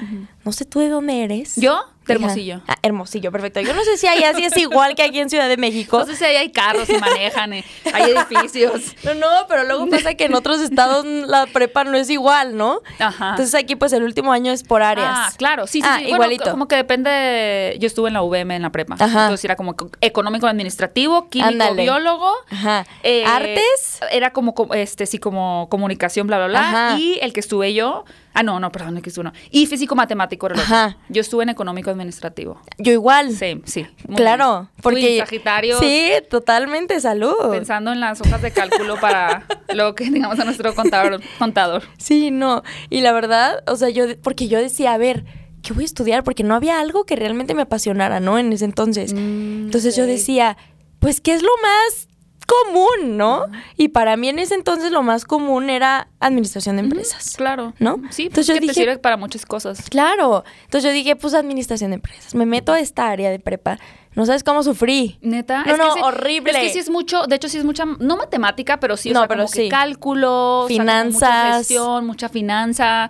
No 0.44 0.52
sé 0.52 0.66
tú 0.66 0.80
de 0.80 0.90
dónde 0.90 1.24
eres. 1.24 1.56
¿Yo? 1.56 1.84
Hermosillo. 2.08 2.62
Ah, 2.68 2.76
hermosillo, 2.82 3.32
perfecto. 3.32 3.62
Yo 3.62 3.74
no 3.74 3.84
sé 3.84 3.98
si 3.98 4.08
ahí 4.08 4.24
así 4.24 4.44
es 4.44 4.58
igual 4.58 4.96
que 4.96 5.04
aquí 5.04 5.20
en 5.20 5.30
Ciudad 5.30 5.48
de 5.48 5.58
México. 5.58 6.00
No 6.00 6.06
sé 6.06 6.16
si 6.16 6.26
ahí 6.26 6.36
hay 6.36 6.52
carros 6.52 6.90
y 6.90 6.98
manejan, 6.98 7.54
eh, 7.54 7.64
hay 7.94 8.12
edificios. 8.30 8.96
No, 9.04 9.14
no, 9.14 9.28
pero 9.48 9.64
luego 9.64 9.88
pasa 9.90 10.14
que 10.16 10.26
en 10.26 10.36
otros 10.36 10.60
estados 10.60 11.06
la 11.06 11.46
prepa 11.46 11.86
no 11.86 11.98
es 11.98 12.10
igual, 12.10 12.58
¿no? 12.58 12.82
Ajá. 13.00 13.32
Entonces 13.32 13.56
aquí 13.56 13.76
pues 13.76 13.94
el 13.94 14.04
último 14.04 14.34
año 14.34 14.52
es 14.52 14.64
por 14.64 14.84
áreas. 14.84 15.10
Ah, 15.10 15.32
claro, 15.38 15.66
sí, 15.66 15.82
sí, 15.82 15.88
ah, 15.90 16.02
igualito. 16.02 16.52
como 16.52 16.68
que 16.68 16.76
depende, 16.76 17.78
yo 17.80 17.88
estuve 17.88 18.10
en 18.10 18.16
la 18.16 18.22
UVM 18.22 18.52
en 18.52 18.62
la 18.64 18.72
prepa. 18.72 18.96
Ajá. 18.96 19.24
Entonces 19.24 19.46
era 19.46 19.56
como 19.56 19.76
económico 20.02 20.48
administrativo, 20.48 21.30
químico, 21.30 21.74
biólogo. 21.76 22.34
Ajá. 22.50 22.86
Eh, 23.04 23.24
Artes. 23.26 24.02
Era 24.12 24.34
como, 24.34 24.54
este, 24.74 25.06
sí, 25.06 25.20
como 25.20 25.68
comunicación, 25.70 26.28
bla, 26.28 26.38
bla, 26.38 26.48
bla. 26.48 26.70
Ajá. 26.70 26.98
Y 27.00 27.18
el 27.22 27.32
que 27.32 27.40
estuve 27.40 27.74
yo, 27.74 28.04
ah, 28.34 28.44
no, 28.44 28.60
no, 28.60 28.72
perdón, 28.72 28.98
el 28.98 29.04
que 29.04 29.10
estuve 29.10 29.26
no. 29.26 29.34
Y 29.52 29.66
físico 29.68 29.96
matemático 29.96 30.48
era 30.48 30.56
Ajá. 30.60 30.98
Yo 31.10 31.22
estuve 31.22 31.44
en 31.44 31.50
económico 31.50 31.90
administrativo. 31.90 32.60
Yo 32.78 32.92
igual. 32.92 33.34
Sí, 33.34 33.62
sí. 33.66 33.88
Claro. 34.16 34.70
Porque 34.82 35.20
Sagitario. 35.20 35.80
Sí, 35.80 36.12
totalmente, 36.30 37.00
salud. 37.00 37.52
Pensando 37.52 37.92
en 37.92 38.00
las 38.00 38.22
hojas 38.22 38.42
de 38.42 38.52
cálculo 38.52 39.00
para 39.00 39.46
lo 39.74 39.96
que 39.96 40.10
digamos 40.10 40.40
a 40.40 40.46
nuestro 40.46 40.74
contador, 40.76 41.22
contador. 41.40 41.84
Sí, 41.98 42.32
no. 42.32 42.64
Y 42.90 43.02
la 43.02 43.12
verdad, 43.12 43.64
o 43.68 43.76
sea, 43.76 43.90
yo, 43.90 44.06
porque 44.22 44.48
yo 44.48 44.60
decía, 44.60 44.94
a 44.94 44.98
ver, 44.98 45.26
¿qué 45.62 45.74
voy 45.74 45.84
a 45.84 45.86
estudiar? 45.86 46.24
Porque 46.24 46.44
no 46.44 46.56
había 46.56 46.80
algo 46.80 47.06
que 47.06 47.16
realmente 47.16 47.54
me 47.54 47.64
apasionara, 47.64 48.20
¿no? 48.20 48.38
En 48.38 48.54
ese 48.54 48.66
entonces. 48.66 49.14
Mm, 49.14 49.66
entonces 49.66 49.96
yo 49.96 50.06
decía, 50.06 50.58
pues, 51.00 51.22
¿qué 51.22 51.34
es 51.34 51.42
lo 51.42 51.52
más 51.62 52.08
común, 52.46 53.18
¿no? 53.18 53.46
Y 53.78 53.90
para 53.90 54.18
mí 54.18 54.30
en 54.30 54.40
ese 54.40 54.56
entonces 54.56 54.92
lo 54.92 55.04
más 55.04 55.26
común 55.26 55.70
era 55.70 56.08
administración 56.20 56.78
de 56.78 56.84
empresas. 56.84 57.36
claro. 57.38 57.74
¿No? 57.80 57.96
Sí, 57.96 58.02
pues 58.02 58.20
entonces 58.20 58.48
yo 58.48 58.54
dije, 58.56 58.68
te 58.68 58.74
sirve 58.74 58.98
para 58.98 59.18
muchas 59.18 59.46
cosas. 59.46 59.90
Claro. 59.90 60.44
Entonces 60.64 60.90
yo 60.90 60.94
dije, 60.94 61.16
pues 61.16 61.34
administración 61.34 61.92
de 61.92 61.96
empresas. 61.96 62.36
Me 62.36 62.46
meto 62.46 62.74
a 62.74 62.80
esta 62.80 63.10
área 63.10 63.30
de 63.30 63.40
prepa. 63.40 63.80
No 64.16 64.26
sabes 64.26 64.44
cómo 64.44 64.64
sufrí. 64.64 65.18
Neta. 65.22 65.64
No, 65.66 65.78
no, 65.78 65.94
horrible. 65.94 66.52
Es 66.52 66.58
que 66.58 66.70
sí 66.70 66.80
es 66.80 66.90
mucho, 66.90 67.26
de 67.26 67.36
hecho 67.36 67.50
sí 67.50 67.58
es 67.58 67.66
mucha, 67.66 67.86
no 67.86 68.18
matemática, 68.18 68.80
pero 68.80 68.96
sí, 68.96 69.12
no, 69.12 69.28
pero 69.28 69.48
sí. 69.48 69.70
cálculo, 69.70 70.66
finanzas, 70.68 71.14
mucha 71.14 71.58
gestión, 71.58 72.06
mucha 72.06 72.30
finanza. 72.30 73.10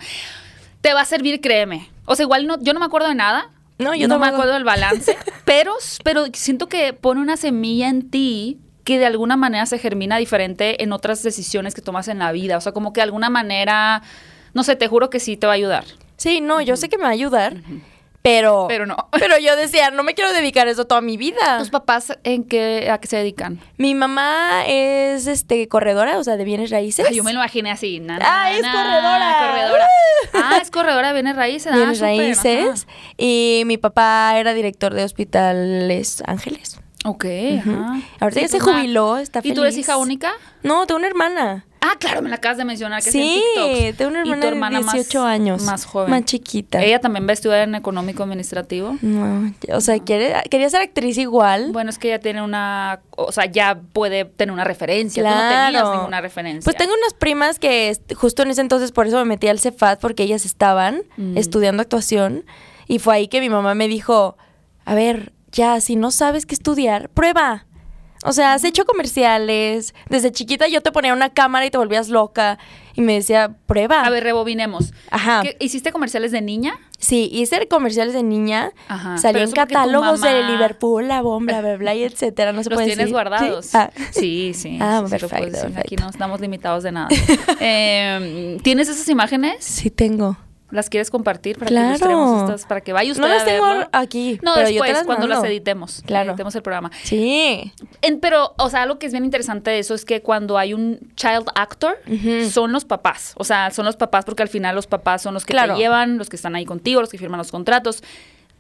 Te 0.82 0.94
va 0.94 1.02
a 1.02 1.06
servir, 1.06 1.42
créeme. 1.42 1.90
O 2.06 2.16
sea, 2.16 2.24
igual 2.24 2.48
no, 2.48 2.60
yo 2.62 2.74
no 2.74 2.80
me 2.80 2.86
acuerdo 2.86 3.08
de 3.10 3.16
nada. 3.16 3.50
No, 3.80 3.94
yo 3.96 4.08
no 4.08 4.20
me 4.20 4.28
acuerdo 4.28 4.54
del 4.54 4.64
balance, 4.64 5.18
pero, 5.46 5.74
pero 6.04 6.26
siento 6.34 6.68
que 6.68 6.94
pone 6.94 7.20
una 7.20 7.38
semilla 7.38 7.90
en 7.90 8.10
ti 8.10 8.60
que 8.84 9.00
de 9.00 9.06
alguna 9.06 9.38
manera 9.38 9.66
se 9.66 9.80
germina 9.80 10.18
diferente 10.18 10.84
en 10.84 10.92
otras 10.92 11.24
decisiones 11.24 11.74
que 11.74 11.82
tomas 11.82 12.08
en 12.08 12.20
la 12.20 12.32
vida. 12.32 12.58
O 12.58 12.62
sea, 12.62 12.72
como 12.72 12.94
que 12.94 13.00
de 13.00 13.04
alguna 13.04 13.30
manera, 13.30 14.02
no 14.54 14.64
sé, 14.64 14.76
te 14.76 14.88
juro 14.88 15.10
que 15.10 15.20
sí 15.20 15.38
te 15.38 15.48
va 15.48 15.54
a 15.54 15.56
ayudar. 15.56 15.86
Sí, 16.18 16.42
no, 16.42 16.62
yo 16.62 16.76
sé 16.76 16.90
que 16.90 16.98
me 16.98 17.04
va 17.04 17.10
a 17.10 17.14
ayudar. 17.14 17.56
Pero, 18.24 18.68
pero 18.70 18.86
no. 18.86 19.10
Pero 19.12 19.38
yo 19.38 19.56
decía, 19.58 19.92
no 19.92 20.02
me 20.02 20.14
quiero 20.14 20.32
dedicar 20.32 20.68
a 20.68 20.72
eso 20.72 20.86
toda 20.86 21.02
mi 21.02 21.18
vida. 21.18 21.60
¿Tus 21.60 21.70
papás 21.70 22.18
en 22.24 22.46
qué, 22.46 22.90
a 22.90 22.98
qué 22.98 23.08
se 23.08 23.18
dedican? 23.18 23.60
Mi 23.78 23.96
mamá 23.96 24.64
es 24.66 25.28
este 25.28 25.68
corredora, 25.68 26.18
o 26.18 26.24
sea, 26.24 26.38
de 26.38 26.46
bienes 26.46 26.72
raíces. 26.72 27.06
yo 27.12 27.24
me 27.24 27.34
lo 27.34 27.40
imaginé 27.40 27.70
así. 27.70 28.02
ah, 28.10 28.52
es 28.54 28.62
corredora. 28.62 29.36
corredora. 29.40 29.88
ah, 30.34 30.60
es 30.62 30.72
corredora 30.72 31.08
de 31.10 31.14
bienes 31.14 31.36
raíces. 31.36 31.74
Ah, 31.74 31.76
bienes 31.76 32.00
raíces. 32.00 32.88
Y 33.18 33.64
mi 33.66 33.78
papá 33.78 34.40
era 34.40 34.54
director 34.54 34.94
de 34.94 35.04
hospitales 35.04 36.24
Ángeles. 36.26 36.80
Ok, 37.06 37.26
ajá. 37.60 38.02
Ahorita 38.20 38.42
ya 38.42 38.48
se 38.48 38.60
jubiló, 38.60 39.18
está 39.18 39.42
feliz. 39.42 39.54
¿Y 39.54 39.56
tú 39.56 39.64
eres 39.64 39.78
hija 39.78 39.98
única? 39.98 40.32
No, 40.62 40.86
tengo 40.86 41.00
una 41.00 41.08
hermana. 41.08 41.66
Ah, 41.82 41.98
claro, 42.00 42.22
me 42.22 42.30
la 42.30 42.38
acabas 42.38 42.58
de 42.58 42.64
mencionar 42.64 43.04
que 43.04 43.12
sí, 43.12 43.44
es 43.58 43.98
tengo 43.98 44.12
una 44.12 44.48
hermana, 44.48 44.80
de 44.80 44.86
18 44.86 45.26
años. 45.26 45.64
Más 45.64 45.84
joven. 45.84 46.12
Más 46.12 46.24
chiquita. 46.24 46.82
¿Ella 46.82 47.00
también 47.00 47.28
va 47.28 47.32
a 47.32 47.34
estudiar 47.34 47.68
en 47.68 47.76
económico 47.76 48.24
administrativo? 48.24 48.98
No, 49.02 49.52
o 49.70 49.82
sea, 49.82 50.00
quiere, 50.00 50.34
quería 50.50 50.70
ser 50.70 50.82
actriz 50.82 51.18
igual. 51.18 51.74
Bueno, 51.74 51.90
es 51.90 51.98
que 51.98 52.08
ella 52.08 52.22
tiene 52.22 52.42
una, 52.42 53.02
o 53.18 53.34
sea, 53.34 53.48
ya 53.48 53.82
puede 53.92 54.24
tener 54.24 54.54
una 54.54 54.64
referencia. 54.64 55.24
Claro. 55.24 55.38
Tú 55.38 55.44
no 55.44 55.66
tenías 55.66 55.98
ninguna 55.98 56.22
referencia. 56.22 56.64
Pues 56.64 56.78
tengo 56.78 56.94
unas 56.98 57.14
primas 57.14 57.60
que 57.60 57.98
justo 58.16 58.44
en 58.44 58.52
ese 58.52 58.62
entonces 58.62 58.94
por 58.94 59.08
eso 59.08 59.18
me 59.18 59.26
metí 59.26 59.50
al 59.50 59.60
Cefat 59.60 60.00
porque 60.00 60.24
ellas 60.24 60.46
estaban 60.46 61.04
mm. 61.18 61.38
estudiando 61.38 61.82
actuación 61.82 62.46
y 62.88 63.00
fue 63.00 63.16
ahí 63.16 63.28
que 63.28 63.42
mi 63.42 63.50
mamá 63.50 63.76
me 63.76 63.90
dijo 63.90 64.38
a 64.86 64.96
ver, 64.96 65.34
ya, 65.54 65.80
si 65.80 65.96
no 65.96 66.12
sabes 66.12 66.46
qué 66.46 66.56
estudiar, 66.56 67.10
prueba. 67.10 67.66
O 68.26 68.32
sea, 68.32 68.54
has 68.54 68.64
hecho 68.64 68.86
comerciales. 68.86 69.94
Desde 70.10 70.32
chiquita 70.32 70.68
yo 70.70 70.80
te 70.80 70.94
ponía 70.94 71.12
una 71.14 71.30
cámara 71.32 71.66
y 71.66 71.72
te 71.72 71.78
volvías 71.78 72.08
loca. 72.08 72.58
Y 72.96 73.02
me 73.02 73.16
decía, 73.16 73.56
prueba. 73.66 74.02
A 74.02 74.10
ver, 74.10 74.24
rebobinemos. 74.24 74.94
Ajá. 75.12 75.42
¿Qué- 75.44 75.58
¿Hiciste 75.60 75.92
comerciales 75.92 76.32
de 76.32 76.40
niña? 76.42 76.80
Sí, 77.00 77.30
hice 77.34 77.68
comerciales 77.68 78.14
de 78.14 78.24
niña. 78.24 78.72
Ajá, 78.88 79.18
Salí 79.18 79.42
en 79.42 79.52
catálogos 79.52 80.22
de 80.22 80.42
Liverpool, 80.44 81.08
la 81.10 81.22
bomba, 81.22 81.60
bla, 81.60 81.76
bla, 81.76 81.96
y 81.96 82.04
etcétera. 82.06 82.54
No 82.54 82.64
se 82.64 82.70
Los 82.70 82.78
puede 82.78 82.88
tienes 82.88 83.06
decir. 83.06 83.14
guardados. 83.14 83.66
¿Sí? 83.66 83.78
Ah. 83.78 83.90
Sí, 84.12 84.54
sí. 84.54 84.78
Ah, 84.80 85.02
sí, 85.06 85.12
perfecto. 85.12 85.68
Aquí 85.78 85.98
no 85.98 86.10
estamos 86.10 86.40
limitados 86.40 86.84
de 86.84 86.92
nada. 86.94 87.10
Eh, 87.60 88.58
¿Tienes 88.64 88.88
esas 88.88 89.08
imágenes? 89.10 89.58
Sí 89.66 89.90
tengo. 89.90 90.38
¿Las 90.74 90.90
quieres 90.90 91.10
compartir 91.12 91.58
para 91.58 91.68
Claro. 91.70 92.36
que 92.36 92.40
estas? 92.52 92.66
Para 92.66 92.82
que 92.82 92.94
vaya 92.94 93.12
usted 93.12 93.22
No 93.22 93.30
las 93.30 93.44
a 93.44 93.46
tengo 93.46 93.66
verlo? 93.66 93.90
aquí, 93.92 94.40
No, 94.42 94.56
pero 94.56 94.68
yo 94.70 94.82
te 94.82 94.88
después, 94.88 94.92
las 94.94 95.06
cuando 95.06 95.28
las 95.28 95.44
editemos. 95.44 96.02
Claro. 96.06 96.32
Editemos 96.32 96.56
el 96.56 96.64
programa. 96.64 96.92
Sí. 97.04 97.72
En- 98.02 98.20
pero, 98.20 98.54
o 98.58 98.70
sea, 98.70 98.82
algo 98.82 98.98
que 99.00 99.06
es 99.06 99.12
bien 99.12 99.24
interesante 99.24 99.70
de 99.72 99.80
eso 99.80 99.94
es 99.94 100.04
que 100.04 100.22
cuando 100.22 100.58
hay 100.58 100.74
un 100.74 101.00
child 101.16 101.46
actor, 101.56 101.98
son 102.50 102.72
los 102.72 102.86
papás. 102.86 103.34
O 103.38 103.44
sea, 103.44 103.70
son 103.72 103.86
los 103.86 103.96
papás 103.96 104.26
porque 104.26 104.42
al 104.44 104.50
final 104.50 104.76
los 104.76 104.88
papás 104.88 105.22
son 105.22 105.34
los 105.34 105.46
que 105.46 105.54
Claro. 105.54 105.76
te 105.76 105.80
llevan, 105.82 106.18
los 106.18 106.28
que 106.30 106.36
están 106.36 106.56
ahí 106.56 106.66
contigo, 106.66 107.00
los 107.02 107.10
que 107.10 107.18
firman 107.18 107.38
los 107.38 107.52
contratos. 107.52 108.04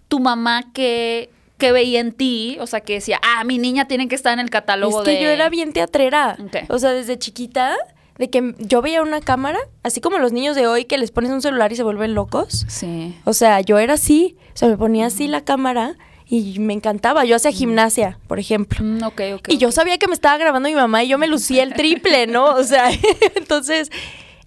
Tu 0.07 0.19
mamá 0.19 0.65
que, 0.73 1.31
que 1.57 1.71
veía 1.71 1.99
en 1.99 2.11
ti, 2.11 2.57
o 2.59 2.67
sea, 2.67 2.81
que 2.81 2.93
decía, 2.93 3.19
ah, 3.23 3.43
mi 3.43 3.57
niña 3.57 3.87
tiene 3.87 4.07
que 4.07 4.13
estar 4.15 4.33
en 4.33 4.39
el 4.39 4.49
catálogo 4.51 4.99
Es 4.99 5.05
que 5.05 5.11
de... 5.15 5.23
yo 5.23 5.29
era 5.29 5.49
bien 5.49 5.73
teatrera. 5.73 6.37
Ok. 6.39 6.69
O 6.69 6.77
sea, 6.77 6.91
desde 6.91 7.17
chiquita, 7.17 7.75
de 8.23 8.29
que 8.29 8.55
yo 8.57 8.81
veía 8.81 9.01
una 9.01 9.19
cámara, 9.19 9.59
así 9.83 9.99
como 9.99 10.17
los 10.17 10.31
niños 10.31 10.55
de 10.55 10.65
hoy 10.65 10.85
que 10.85 10.97
les 10.97 11.11
pones 11.11 11.29
un 11.29 11.41
celular 11.41 11.73
y 11.73 11.75
se 11.75 11.83
vuelven 11.83 12.13
locos. 12.13 12.65
Sí. 12.69 13.13
O 13.25 13.33
sea, 13.33 13.59
yo 13.59 13.79
era 13.79 13.95
así. 13.95 14.37
O 14.53 14.57
sea, 14.57 14.69
me 14.69 14.77
ponía 14.77 15.07
así 15.07 15.27
la 15.27 15.41
cámara 15.41 15.97
y 16.25 16.57
me 16.59 16.71
encantaba. 16.73 17.25
Yo 17.25 17.35
hacía 17.35 17.51
gimnasia, 17.51 18.17
por 18.27 18.39
ejemplo. 18.39 18.79
Mm, 18.81 19.03
ok, 19.03 19.21
ok. 19.35 19.47
Y 19.49 19.57
yo 19.57 19.73
sabía 19.73 19.97
que 19.97 20.07
me 20.07 20.13
estaba 20.13 20.37
grabando 20.37 20.69
mi 20.69 20.75
mamá 20.75 21.03
y 21.03 21.09
yo 21.09 21.17
me 21.17 21.27
lucía 21.27 21.63
el 21.63 21.73
triple, 21.73 22.27
¿no? 22.27 22.45
O 22.45 22.63
sea, 22.63 22.89
entonces 23.35 23.89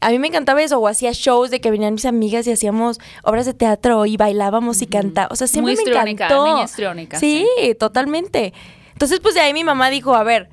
a 0.01 0.09
mí 0.09 0.19
me 0.19 0.29
encantaba 0.29 0.63
eso. 0.63 0.79
O 0.81 0.89
hacía 0.89 1.11
shows 1.13 1.51
de 1.51 1.61
que 1.61 1.71
venían 1.71 1.93
mis 1.93 2.07
amigas 2.07 2.47
y 2.47 2.53
hacíamos 2.53 2.99
obras 3.25 3.45
de 3.45 3.53
teatro 3.53 4.07
y 4.07 4.17
bailábamos 4.17 4.81
y 4.81 4.87
cantábamos. 4.87 5.33
O 5.33 5.37
sea, 5.37 5.49
siempre 5.49 5.75
Muy 5.75 5.85
me 5.85 6.11
encantó. 6.13 6.47
niña 6.47 6.65
histriónica, 6.65 7.19
Sí, 7.19 7.47
totalmente. 7.79 8.55
Entonces, 8.95 9.21
pues 9.21 9.35
de 9.35 9.43
ahí 9.43 9.53
mi 9.53 9.65
mamá 9.65 9.91
dijo, 9.91 10.15
a 10.15 10.23
ver, 10.23 10.49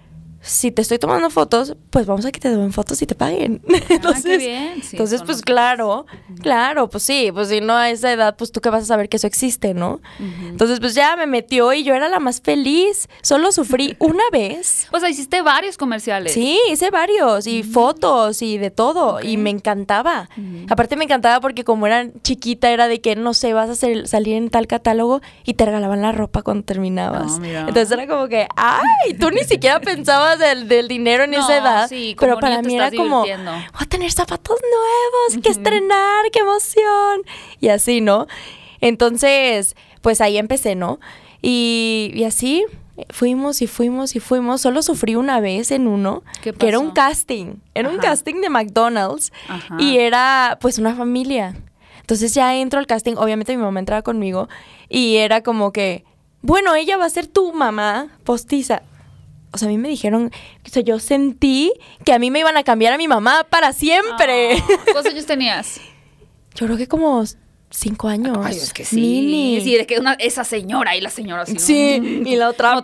si 0.45 0.71
te 0.71 0.81
estoy 0.81 0.99
tomando 0.99 1.29
fotos, 1.29 1.77
pues 1.89 2.05
vamos 2.05 2.25
a 2.25 2.31
que 2.31 2.39
te 2.41 2.51
tomen 2.51 2.73
fotos 2.73 3.01
y 3.01 3.05
te 3.05 3.15
paguen. 3.15 3.61
entonces, 3.89 4.33
Ah, 4.35 4.37
bien. 4.37 4.83
Sí, 4.83 4.89
entonces 4.91 5.23
pues 5.23 5.41
claro, 5.41 6.05
claro, 6.41 6.89
pues 6.89 7.03
sí, 7.03 7.31
pues 7.33 7.47
si 7.47 7.61
no 7.61 7.73
a 7.75 7.89
esa 7.89 8.11
edad, 8.11 8.35
pues 8.35 8.51
tú 8.51 8.59
qué 8.59 8.69
vas 8.69 8.83
a 8.83 8.85
saber 8.85 9.07
que 9.07 9.15
eso 9.17 9.25
existe, 9.27 9.73
¿no? 9.73 10.01
Entonces 10.19 10.81
pues 10.81 10.95
ya 10.95 11.15
me 11.15 11.27
metió 11.27 11.71
y 11.71 11.83
yo 11.83 11.95
era 11.95 12.09
la 12.09 12.19
más 12.19 12.41
feliz. 12.41 13.07
Solo 13.21 13.53
sufrí 13.53 13.95
una 13.99 14.23
vez. 14.33 14.87
O 14.91 14.99
sea, 14.99 15.09
hiciste 15.09 15.41
varios 15.41 15.77
comerciales. 15.77 16.33
Sí, 16.33 16.59
hice 16.69 16.91
varios 16.91 17.47
y 17.47 17.63
fotos 17.63 18.41
y 18.41 18.57
de 18.57 18.69
todo 18.69 19.21
y 19.21 19.37
me 19.37 19.49
encantaba. 19.49 20.29
Aparte 20.69 20.97
me 20.97 21.05
encantaba 21.05 21.39
porque 21.39 21.63
como 21.63 21.87
era 21.87 22.09
chiquita 22.21 22.69
era 22.69 22.89
de 22.89 22.99
que 22.99 23.15
no 23.15 23.33
sé, 23.33 23.53
vas 23.53 23.69
a 23.69 23.75
salir 23.75 24.33
en 24.35 24.49
tal 24.49 24.67
catálogo 24.67 25.21
y 25.45 25.53
te 25.53 25.63
regalaban 25.65 26.01
la 26.01 26.11
ropa 26.11 26.41
cuando 26.41 26.65
terminabas. 26.65 27.33
No, 27.33 27.39
mira. 27.39 27.59
Entonces 27.61 27.91
era 27.91 28.07
como 28.07 28.27
que, 28.27 28.45
ay, 28.57 29.13
tú 29.19 29.29
ni 29.31 29.43
siquiera 29.45 29.79
pensabas 29.81 30.32
del, 30.37 30.67
del 30.67 30.87
dinero 30.87 31.23
en 31.23 31.31
No, 31.31 31.39
esa 31.39 31.57
edad, 31.57 31.89
sí, 31.89 32.15
como 32.15 32.31
pero 32.31 32.39
para 32.39 32.61
mí 32.61 32.75
era 32.75 32.91
como, 32.91 33.21
voy 33.21 33.31
a 33.31 33.85
tener 33.87 34.11
zapatos 34.11 34.57
nuevos, 34.61 35.43
que 35.43 35.49
estrenar, 35.49 36.25
qué 36.31 36.39
emoción 36.39 37.21
y 37.59 37.69
así, 37.69 38.01
¿no? 38.01 38.27
Entonces, 38.81 39.75
pues 40.01 40.21
ahí 40.21 40.37
empecé, 40.37 40.75
¿no? 40.75 40.99
Y, 41.41 42.11
y 42.13 42.23
así 42.25 42.65
fuimos 43.09 43.61
y 43.61 43.67
fuimos 43.67 44.15
y 44.15 44.19
fuimos. 44.19 44.61
Solo 44.61 44.81
sufrí 44.81 45.15
una 45.15 45.39
vez 45.39 45.71
en 45.71 45.87
uno, 45.87 46.23
¿Qué 46.41 46.53
que 46.53 46.67
era 46.67 46.79
un 46.79 46.91
casting. 46.91 47.55
Era 47.73 47.89
un 47.89 47.97
casting 47.97 48.41
de 48.41 48.49
McDonald's 48.49 49.31
Ajá. 49.47 49.75
y 49.79 49.97
era 49.97 50.57
pues 50.61 50.77
una 50.77 50.95
familia. 50.95 51.55
Entonces 52.01 52.33
ya 52.33 52.55
entro 52.55 52.79
al 52.79 52.87
casting, 52.87 53.15
obviamente 53.15 53.55
mi 53.55 53.63
mamá 53.63 53.79
entraba 53.79 54.01
conmigo 54.01 54.49
y 54.89 55.15
era 55.17 55.41
como 55.41 55.71
que, 55.71 56.03
bueno, 56.41 56.75
ella 56.75 56.97
va 56.97 57.05
a 57.05 57.09
ser 57.09 57.27
tu 57.27 57.53
mamá 57.53 58.09
postiza. 58.25 58.81
O 59.53 59.57
sea, 59.57 59.67
a 59.67 59.71
mí 59.71 59.77
me 59.77 59.87
dijeron, 59.87 60.31
o 60.65 60.69
sea, 60.69 60.81
yo 60.81 60.99
sentí 60.99 61.71
que 62.03 62.11
a 62.11 62.19
mí 62.19 62.31
me 62.31 62.39
iban 62.39 62.57
a 62.57 62.63
cambiar 62.63 62.91
a 62.93 62.97
mi 62.97 63.07
mamá 63.07 63.45
para 63.49 63.71
siempre. 63.71 64.57
Ah, 64.57 64.63
¿Cuántos 64.91 65.13
años 65.13 65.25
tenías? 65.25 65.79
Yo 66.55 66.67
creo 66.67 66.77
que 66.77 66.87
como 66.87 67.23
cinco 67.75 68.07
años. 68.07 68.37
Ay, 68.41 68.55
es 68.55 68.71
que 68.73 68.85
sí. 68.85 68.95
Mini. 68.95 69.61
Sí, 69.61 69.75
de 69.75 69.85
que 69.85 69.99
una, 69.99 70.13
esa 70.13 70.43
señora 70.43 70.95
y 70.95 71.01
la 71.01 71.09
señora 71.09 71.41
así. 71.43 71.57
Sí, 71.59 72.23
y 72.25 72.35
la 72.35 72.49
otra, 72.49 72.75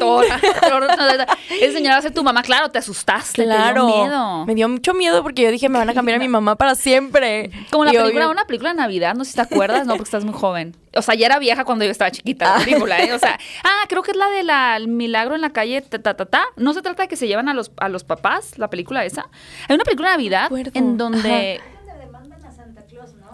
No. 0.00 0.22
Esa 0.22 1.72
señora 1.72 1.94
va 1.94 1.98
a 1.98 2.02
ser 2.02 2.12
tu 2.12 2.22
mamá, 2.22 2.42
claro, 2.42 2.70
te 2.70 2.78
asustaste, 2.78 3.44
Claro. 3.44 3.86
te 3.86 3.92
dio 3.92 4.04
miedo. 4.04 4.46
Me 4.46 4.54
dio 4.54 4.68
mucho 4.68 4.94
miedo 4.94 5.22
porque 5.22 5.42
yo 5.42 5.50
dije, 5.50 5.68
me 5.68 5.78
van 5.78 5.88
a 5.90 5.94
cambiar 5.94 6.16
a 6.16 6.18
mi 6.18 6.28
mamá 6.28 6.56
para 6.56 6.74
siempre. 6.74 7.50
Como 7.70 7.84
la 7.84 7.92
Y 7.92 7.96
película, 7.96 8.26
obvio- 8.26 8.30
una 8.32 8.44
película 8.46 8.70
de 8.70 8.76
Navidad, 8.76 9.14
no 9.14 9.24
sé 9.24 9.30
si 9.30 9.36
te 9.36 9.42
acuerdas, 9.42 9.86
no, 9.86 9.94
porque 9.96 10.08
estás 10.08 10.24
muy 10.24 10.34
joven. 10.34 10.76
O 10.96 11.02
sea, 11.02 11.14
ya 11.14 11.26
era 11.26 11.38
vieja 11.38 11.64
cuando 11.64 11.84
yo 11.84 11.90
estaba 11.90 12.10
chiquita 12.10 12.54
Ah. 12.54 12.58
la 12.58 12.64
película, 12.64 13.00
¿eh? 13.02 13.12
O 13.12 13.18
sea, 13.18 13.38
ah, 13.64 13.84
creo 13.88 14.02
que 14.02 14.12
es 14.12 14.16
la 14.16 14.28
de 14.30 14.42
la 14.44 14.76
el 14.76 14.88
milagro 14.88 15.34
en 15.34 15.40
la 15.40 15.50
calle, 15.50 15.80
ta, 15.82 15.98
ta, 16.00 16.14
ta, 16.16 16.26
ta. 16.26 16.44
No 16.56 16.72
se 16.72 16.82
trata 16.82 17.02
de 17.02 17.08
que 17.08 17.16
se 17.16 17.26
llevan 17.26 17.48
a 17.48 17.54
los, 17.54 17.72
a 17.78 17.88
los 17.88 18.04
papás, 18.04 18.58
la 18.58 18.68
película 18.70 19.04
esa. 19.04 19.28
Hay 19.68 19.74
una 19.74 19.84
película 19.84 20.10
de 20.10 20.14
Navidad 20.16 20.50
en 20.74 20.96
donde... 20.96 21.60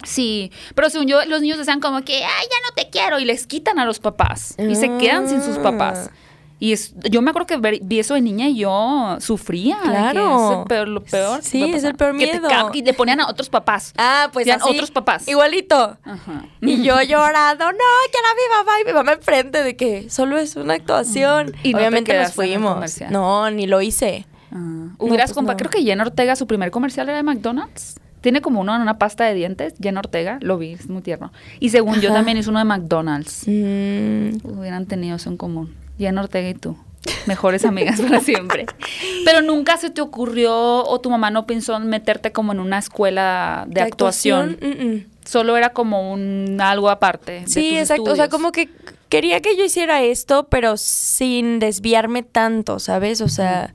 Sí, 0.05 0.51
pero 0.75 0.91
según 0.91 1.07
yo, 1.07 1.25
los 1.27 1.41
niños 1.43 1.59
decían 1.59 1.81
como 1.81 2.03
que, 2.03 2.17
ay, 2.17 2.45
ya 2.51 2.57
no 2.69 2.75
te 2.75 2.91
quiero, 2.91 3.19
y 3.21 3.25
les 3.25 3.47
quitan 3.47 3.79
a 3.79 3.85
los 3.85 3.99
papás, 3.99 4.55
y 4.59 4.75
se 4.75 4.97
quedan 4.99 5.29
sin 5.29 5.43
sus 5.43 5.59
papás. 5.59 6.11
Ah. 6.11 6.17
Y 6.63 6.75
es, 6.75 6.93
yo 7.11 7.23
me 7.23 7.31
acuerdo 7.31 7.47
que 7.47 7.57
ver- 7.57 7.79
vi 7.81 8.01
eso 8.01 8.13
de 8.13 8.21
niña 8.21 8.47
y 8.49 8.59
yo 8.59 9.17
sufría. 9.21 9.79
Claro. 9.83 10.53
es 10.53 10.59
el 10.59 10.65
peor, 10.65 10.89
lo 10.89 11.03
peor. 11.03 11.43
Sí, 11.43 11.63
es 11.65 11.85
el 11.85 11.95
peor 11.95 12.19
Que 12.19 12.27
te 12.27 12.39
miedo. 12.39 12.71
y 12.75 12.83
le 12.83 12.93
ponían 12.93 13.19
a 13.21 13.29
otros 13.31 13.49
papás. 13.49 13.95
Ah, 13.97 14.29
pues 14.31 14.47
así. 14.47 14.69
otros 14.69 14.91
papás. 14.91 15.27
Igualito. 15.27 15.97
Ajá. 16.05 16.45
Y 16.61 16.83
yo 16.83 17.01
llorando, 17.09 17.65
no, 17.65 17.79
que 18.13 18.19
era 18.19 18.29
mi 18.35 18.57
mamá 18.59 18.73
y 18.79 18.85
mi 18.85 18.93
mamá 18.93 19.13
enfrente 19.13 19.63
de 19.65 19.75
que 19.75 20.11
solo 20.11 20.37
es 20.37 20.55
una 20.57 20.75
actuación. 20.75 21.55
Y 21.63 21.73
no 21.73 21.79
te 21.79 21.83
Obviamente 21.83 22.13
nos 22.13 22.21
en 22.21 22.27
el 22.27 22.33
fuimos. 22.33 23.01
No, 23.11 23.51
ni 23.51 23.67
lo 23.67 23.81
hice. 23.81 24.27
Ah, 24.53 24.89
Hubieras 24.99 25.33
pues 25.33 25.43
compa- 25.43 25.53
no. 25.53 25.57
Creo 25.57 25.71
que 25.71 25.83
Jenna 25.83 26.03
Ortega, 26.03 26.37
su 26.37 26.47
primer 26.47 26.71
comercial 26.71 27.09
era 27.09 27.17
de 27.17 27.23
McDonald's. 27.23 27.99
Tiene 28.21 28.41
como 28.41 28.61
uno 28.61 28.75
en 28.75 28.83
una 28.83 28.99
pasta 28.99 29.25
de 29.25 29.35
dientes. 29.35 29.75
Jenna 29.81 30.01
Ortega, 30.01 30.39
lo 30.43 30.59
vi, 30.59 30.73
es 30.73 30.89
muy 30.89 31.03
tierno. 31.03 31.33
Y 31.59 31.71
según 31.71 32.01
yo 32.01 32.13
también 32.13 32.37
hizo 32.37 32.51
uno 32.51 32.59
de 32.59 32.67
McDonald's. 32.67 33.45
Mm, 33.47 34.47
Hubieran 34.59 34.87
tenido 34.87 35.17
eso 35.17 35.31
en 35.31 35.37
común. 35.37 35.75
Jenna 35.99 36.23
Ortega 36.23 36.49
y 36.49 36.55
tú. 36.55 36.77
Mejores 37.27 37.65
amigas 37.65 38.01
para 38.01 38.21
siempre. 38.21 38.67
Pero 39.25 39.41
nunca 39.41 39.77
se 39.79 39.91
te 39.91 40.03
ocurrió 40.03 40.85
o 40.85 41.01
tu 41.01 41.11
mamá 41.11 41.31
no 41.31 41.47
pensó 41.47 41.77
en 41.77 41.89
meterte 41.89 42.33
como 42.33 42.53
en 42.53 42.61
una 42.61 42.79
escuela 42.79 43.65
de, 43.69 43.81
actuación. 43.81 44.59
Mm, 44.61 44.85
mm. 44.85 45.05
Solo 45.25 45.57
era 45.57 45.71
como 45.71 46.13
un 46.13 46.59
algo 46.61 46.91
aparte. 46.91 47.45
Sí, 47.47 47.79
exacto. 47.79 48.13
O 48.13 48.17
sea, 48.17 48.29
como 48.29 48.53
que 48.53 48.69
quería 49.09 49.41
que 49.41 49.57
yo 49.57 49.65
hiciera 49.65 50.03
esto, 50.03 50.49
pero 50.49 50.77
sin 50.77 51.59
desviarme 51.59 52.23
tanto, 52.23 52.79
¿sabes? 52.79 53.21
O 53.21 53.29
sea, 53.29 53.73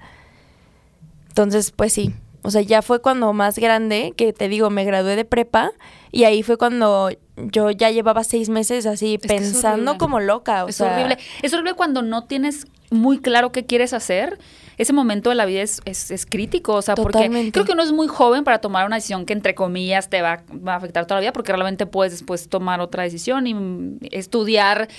entonces, 1.30 1.72
pues 1.72 1.94
sí. 1.94 2.14
O 2.46 2.52
sea, 2.52 2.62
ya 2.62 2.82
fue 2.82 3.02
cuando 3.02 3.34
más 3.34 3.58
grande, 3.58 4.14
que 4.16 4.34
te 4.34 4.48
digo, 4.48 4.70
me 4.70 4.86
gradué 4.86 5.16
de 5.16 5.25
prepa 5.25 5.72
y 6.12 6.24
ahí 6.24 6.44
fue 6.44 6.58
cuando 6.58 7.10
yo 7.36 7.72
ya 7.72 7.90
llevaba 7.90 8.24
seis 8.24 8.50
meses 8.50 8.86
así 8.86 9.20
es 9.22 9.28
pensando 9.28 9.98
como 9.98 10.20
loca. 10.20 10.66
O 10.66 10.70
es 10.70 10.78
sea, 10.78 10.94
horrible. 10.94 11.18
Es 11.42 11.54
horrible 11.54 11.74
cuando 11.74 12.02
no 12.02 12.25
tienes 12.25 12.68
muy 12.92 13.20
claro 13.20 13.52
qué 13.52 13.66
quieres 13.66 13.94
hacer. 13.94 14.40
Ese 14.78 14.94
momento 14.94 15.30
de 15.30 15.36
la 15.36 15.46
vida 15.46 15.62
es, 15.62 15.82
es, 15.86 16.12
es 16.12 16.25
crítico, 16.25 16.74
o 16.74 16.82
sea, 16.82 16.96
porque 16.96 17.50
creo 17.52 17.66
que 17.66 17.72
uno 17.72 17.82
es 17.82 17.94
muy 17.94 18.08
joven 18.08 18.44
para 18.44 18.60
tomar 18.60 18.86
una 18.86 18.98
decisión 18.98 19.25
que 19.25 19.34
entre 19.34 19.56
comillas 19.56 20.10
te 20.10 20.22
va, 20.22 20.44
va 20.52 20.74
a 20.74 20.75
afectar 20.75 21.06
toda 21.06 21.16
la 21.16 21.22
vida, 21.22 21.34
porque 21.34 21.54
realmente 21.54 21.86
puedes 21.86 22.12
después 22.12 22.50
tomar 22.50 22.82
otra 22.82 23.04
decisión 23.04 23.48
y 23.48 23.54
mm, 23.54 24.00
estudiar 24.12 24.90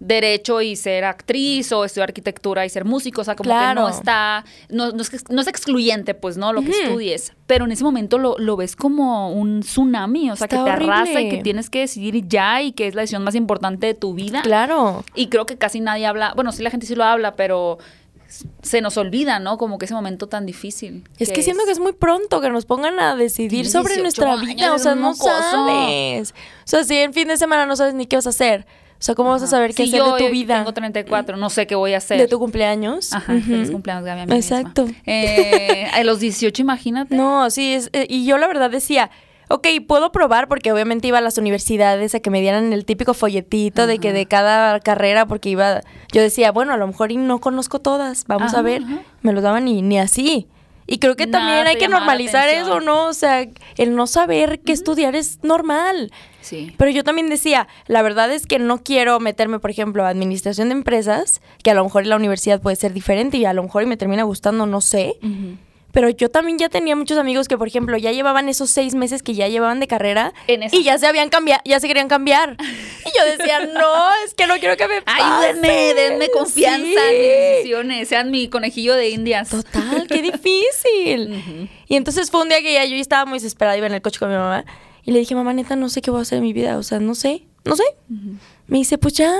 derecho 0.00 0.62
y 0.62 0.76
ser 0.76 1.04
actriz 1.04 1.70
o 1.72 1.84
estudiar 1.84 2.08
arquitectura 2.08 2.64
y 2.64 2.70
ser 2.70 2.86
músico, 2.86 3.20
o 3.20 3.24
sea, 3.24 3.36
como 3.36 3.50
Claro. 3.50 3.82
que 3.82 3.82
no 3.82 3.88
está, 3.90 4.44
no, 4.70 4.90
no 4.92 5.02
es, 5.02 5.30
no 5.30 5.40
es 5.42 5.46
excluyente, 5.46 6.14
pues, 6.14 6.38
¿no? 6.38 6.52
Lo 6.54 6.62
que 6.62 6.70
estudies, 6.70 7.34
pero 7.46 7.66
en 7.66 7.72
ese 7.72 7.84
momento 7.84 8.18
lo, 8.18 8.36
lo 8.38 8.56
ves 8.56 8.76
como 8.76 9.30
un 9.32 9.60
tsunami, 9.60 10.30
o 10.30 10.36
sea, 10.36 10.46
Está 10.46 10.56
que 10.56 10.64
te 10.64 10.70
arrasa 10.70 11.20
y 11.20 11.28
que 11.28 11.42
tienes 11.42 11.68
que 11.68 11.80
decidir 11.80 12.26
ya 12.26 12.62
y 12.62 12.72
que 12.72 12.86
es 12.86 12.94
la 12.94 13.02
decisión 13.02 13.22
más 13.22 13.34
importante 13.34 13.86
de 13.86 13.94
tu 13.94 14.14
vida. 14.14 14.40
Claro. 14.42 15.04
Y 15.14 15.26
creo 15.28 15.44
que 15.44 15.58
casi 15.58 15.80
nadie 15.80 16.06
habla, 16.06 16.32
bueno, 16.34 16.50
sí 16.52 16.62
la 16.62 16.70
gente 16.70 16.86
sí 16.86 16.94
lo 16.94 17.04
habla, 17.04 17.36
pero 17.36 17.76
se 18.62 18.80
nos 18.80 18.96
olvida, 18.96 19.38
¿no? 19.38 19.58
Como 19.58 19.76
que 19.76 19.84
ese 19.84 19.94
momento 19.94 20.28
tan 20.28 20.46
difícil. 20.46 21.04
Es 21.18 21.30
que 21.30 21.42
siento 21.42 21.64
que 21.66 21.72
es 21.72 21.80
muy 21.80 21.92
pronto 21.92 22.40
que 22.40 22.48
nos 22.48 22.64
pongan 22.64 22.98
a 23.00 23.16
decidir 23.16 23.68
sobre 23.68 23.96
18 23.96 24.02
nuestra 24.02 24.36
vida. 24.36 24.72
O 24.72 24.78
sea, 24.78 24.94
no 24.94 25.10
mocoso. 25.12 25.24
sabes. 25.26 26.30
O 26.30 26.66
sea, 26.68 26.84
si 26.84 26.96
en 26.96 27.12
fin 27.12 27.28
de 27.28 27.36
semana 27.36 27.66
no 27.66 27.76
sabes 27.76 27.92
ni 27.94 28.06
qué 28.06 28.16
vas 28.16 28.26
a 28.26 28.30
hacer. 28.30 28.66
O 29.00 29.02
sea, 29.02 29.14
¿cómo 29.14 29.30
vas 29.30 29.42
a 29.42 29.46
saber 29.46 29.70
qué 29.74 29.84
Sí, 29.84 29.88
hacer 29.88 29.98
yo 30.00 30.14
de 30.14 30.26
tu 30.26 30.30
vida? 30.30 30.58
Tengo 30.58 30.74
34, 30.74 31.38
no 31.38 31.48
sé 31.48 31.66
qué 31.66 31.74
voy 31.74 31.94
a 31.94 31.96
hacer. 31.96 32.18
De 32.18 32.28
tu 32.28 32.38
cumpleaños. 32.38 33.14
Ajá, 33.14 33.32
Ujú. 33.32 33.42
feliz 33.44 33.70
cumpleaños, 33.70 34.04
Gaby, 34.04 34.20
a 34.20 34.26
mí 34.26 34.34
misma. 34.34 34.58
Exacto. 34.58 34.86
Eh, 35.06 35.86
a 35.90 36.04
los 36.04 36.20
18, 36.20 36.60
imagínate. 36.60 37.14
No, 37.16 37.48
sí, 37.48 37.72
es, 37.72 37.88
eh, 37.94 38.06
y 38.10 38.26
yo 38.26 38.36
la 38.36 38.46
verdad 38.46 38.70
decía, 38.70 39.10
ok, 39.48 39.66
puedo 39.88 40.12
probar 40.12 40.48
porque 40.48 40.70
obviamente 40.70 41.08
iba 41.08 41.16
a 41.16 41.22
las 41.22 41.38
universidades 41.38 42.14
a 42.14 42.20
que 42.20 42.28
me 42.28 42.42
dieran 42.42 42.74
el 42.74 42.84
típico 42.84 43.14
folletito 43.14 43.86
de 43.86 43.98
que 43.98 44.12
de 44.12 44.26
cada 44.26 44.78
carrera, 44.80 45.24
porque 45.24 45.48
iba, 45.48 45.80
yo 46.12 46.20
decía, 46.20 46.52
bueno, 46.52 46.74
a 46.74 46.76
lo 46.76 46.86
mejor 46.86 47.10
y 47.10 47.16
no 47.16 47.40
conozco 47.40 47.78
todas, 47.80 48.26
vamos 48.26 48.52
a 48.52 48.60
ver, 48.60 48.82
ajá. 48.82 49.00
me 49.22 49.32
lo 49.32 49.40
daban 49.40 49.66
y 49.66 49.80
ni 49.80 49.98
así. 49.98 50.46
Y 50.92 50.98
creo 50.98 51.14
que 51.14 51.28
Nada 51.28 51.46
también 51.46 51.66
hay 51.68 51.76
que 51.76 51.86
normalizar 51.86 52.48
eso, 52.48 52.80
¿no? 52.80 53.06
O 53.06 53.12
sea, 53.12 53.46
el 53.76 53.94
no 53.94 54.08
saber 54.08 54.58
qué 54.58 54.72
estudiar 54.72 55.14
es 55.14 55.38
normal. 55.44 56.10
Sí. 56.40 56.74
Pero 56.76 56.90
yo 56.90 57.04
también 57.04 57.28
decía, 57.28 57.68
la 57.86 58.02
verdad 58.02 58.32
es 58.32 58.44
que 58.44 58.58
no 58.58 58.82
quiero 58.82 59.20
meterme, 59.20 59.60
por 59.60 59.70
ejemplo, 59.70 60.04
a 60.04 60.08
administración 60.08 60.70
de 60.70 60.72
empresas, 60.72 61.42
que 61.62 61.70
a 61.70 61.74
lo 61.74 61.84
mejor 61.84 62.02
en 62.02 62.08
la 62.08 62.16
universidad 62.16 62.60
puede 62.60 62.74
ser 62.74 62.92
diferente 62.92 63.36
y 63.36 63.44
a 63.44 63.52
lo 63.52 63.62
mejor 63.62 63.84
y 63.84 63.86
me 63.86 63.96
termina 63.96 64.24
gustando, 64.24 64.66
no 64.66 64.80
sé. 64.80 65.14
Pero 65.92 66.08
yo 66.08 66.30
también 66.30 66.56
ya 66.58 66.68
tenía 66.68 66.94
muchos 66.94 67.18
amigos 67.18 67.48
que, 67.48 67.58
por 67.58 67.66
ejemplo, 67.66 67.96
ya 67.96 68.12
llevaban 68.12 68.48
esos 68.48 68.70
seis 68.70 68.94
meses 68.94 69.22
que 69.22 69.34
ya 69.34 69.48
llevaban 69.48 69.80
de 69.80 69.88
carrera 69.88 70.32
En 70.46 70.62
y 70.72 70.84
ya 70.84 70.98
se 70.98 71.06
habían 71.06 71.30
cambiado, 71.30 71.60
ya 71.64 71.80
se 71.80 71.88
querían 71.88 72.08
cambiar. 72.08 72.56
Y 73.02 73.18
yo 73.18 73.24
decía, 73.36 73.60
no, 73.66 74.10
es 74.24 74.34
que 74.34 74.46
no 74.46 74.54
quiero 74.58 74.76
que 74.76 74.86
me 74.86 75.02
pase. 75.02 75.20
Ayúdenme, 75.22 75.94
denme 75.94 76.28
confianza 76.30 76.84
Sí. 76.86 76.94
en 77.08 77.18
mis 77.22 77.56
decisiones, 77.56 78.08
sean 78.08 78.30
mi 78.30 78.48
conejillo 78.48 78.94
de 78.94 79.08
indias. 79.08 79.48
Total, 79.48 80.06
qué 80.06 80.22
difícil. 80.82 81.68
Y 81.88 81.96
entonces 81.96 82.30
fue 82.30 82.42
un 82.42 82.48
día 82.50 82.60
que 82.60 82.72
ya 82.74 82.84
yo 82.84 82.94
estaba 82.96 83.24
muy 83.24 83.38
desesperada, 83.38 83.76
iba 83.76 83.86
en 83.86 83.94
el 83.94 84.02
coche 84.02 84.18
con 84.20 84.28
mi 84.28 84.36
mamá 84.36 84.64
y 85.02 85.12
le 85.12 85.18
dije, 85.18 85.34
mamá, 85.34 85.52
neta, 85.54 85.76
no 85.76 85.88
sé 85.88 86.02
qué 86.02 86.10
voy 86.10 86.20
a 86.20 86.22
hacer 86.22 86.38
en 86.38 86.44
mi 86.44 86.52
vida, 86.52 86.76
o 86.78 86.82
sea, 86.82 87.00
no 87.00 87.14
sé, 87.14 87.46
no 87.64 87.74
sé. 87.74 87.82
Me 88.66 88.78
dice, 88.78 88.98
pues 88.98 89.14
ya, 89.14 89.34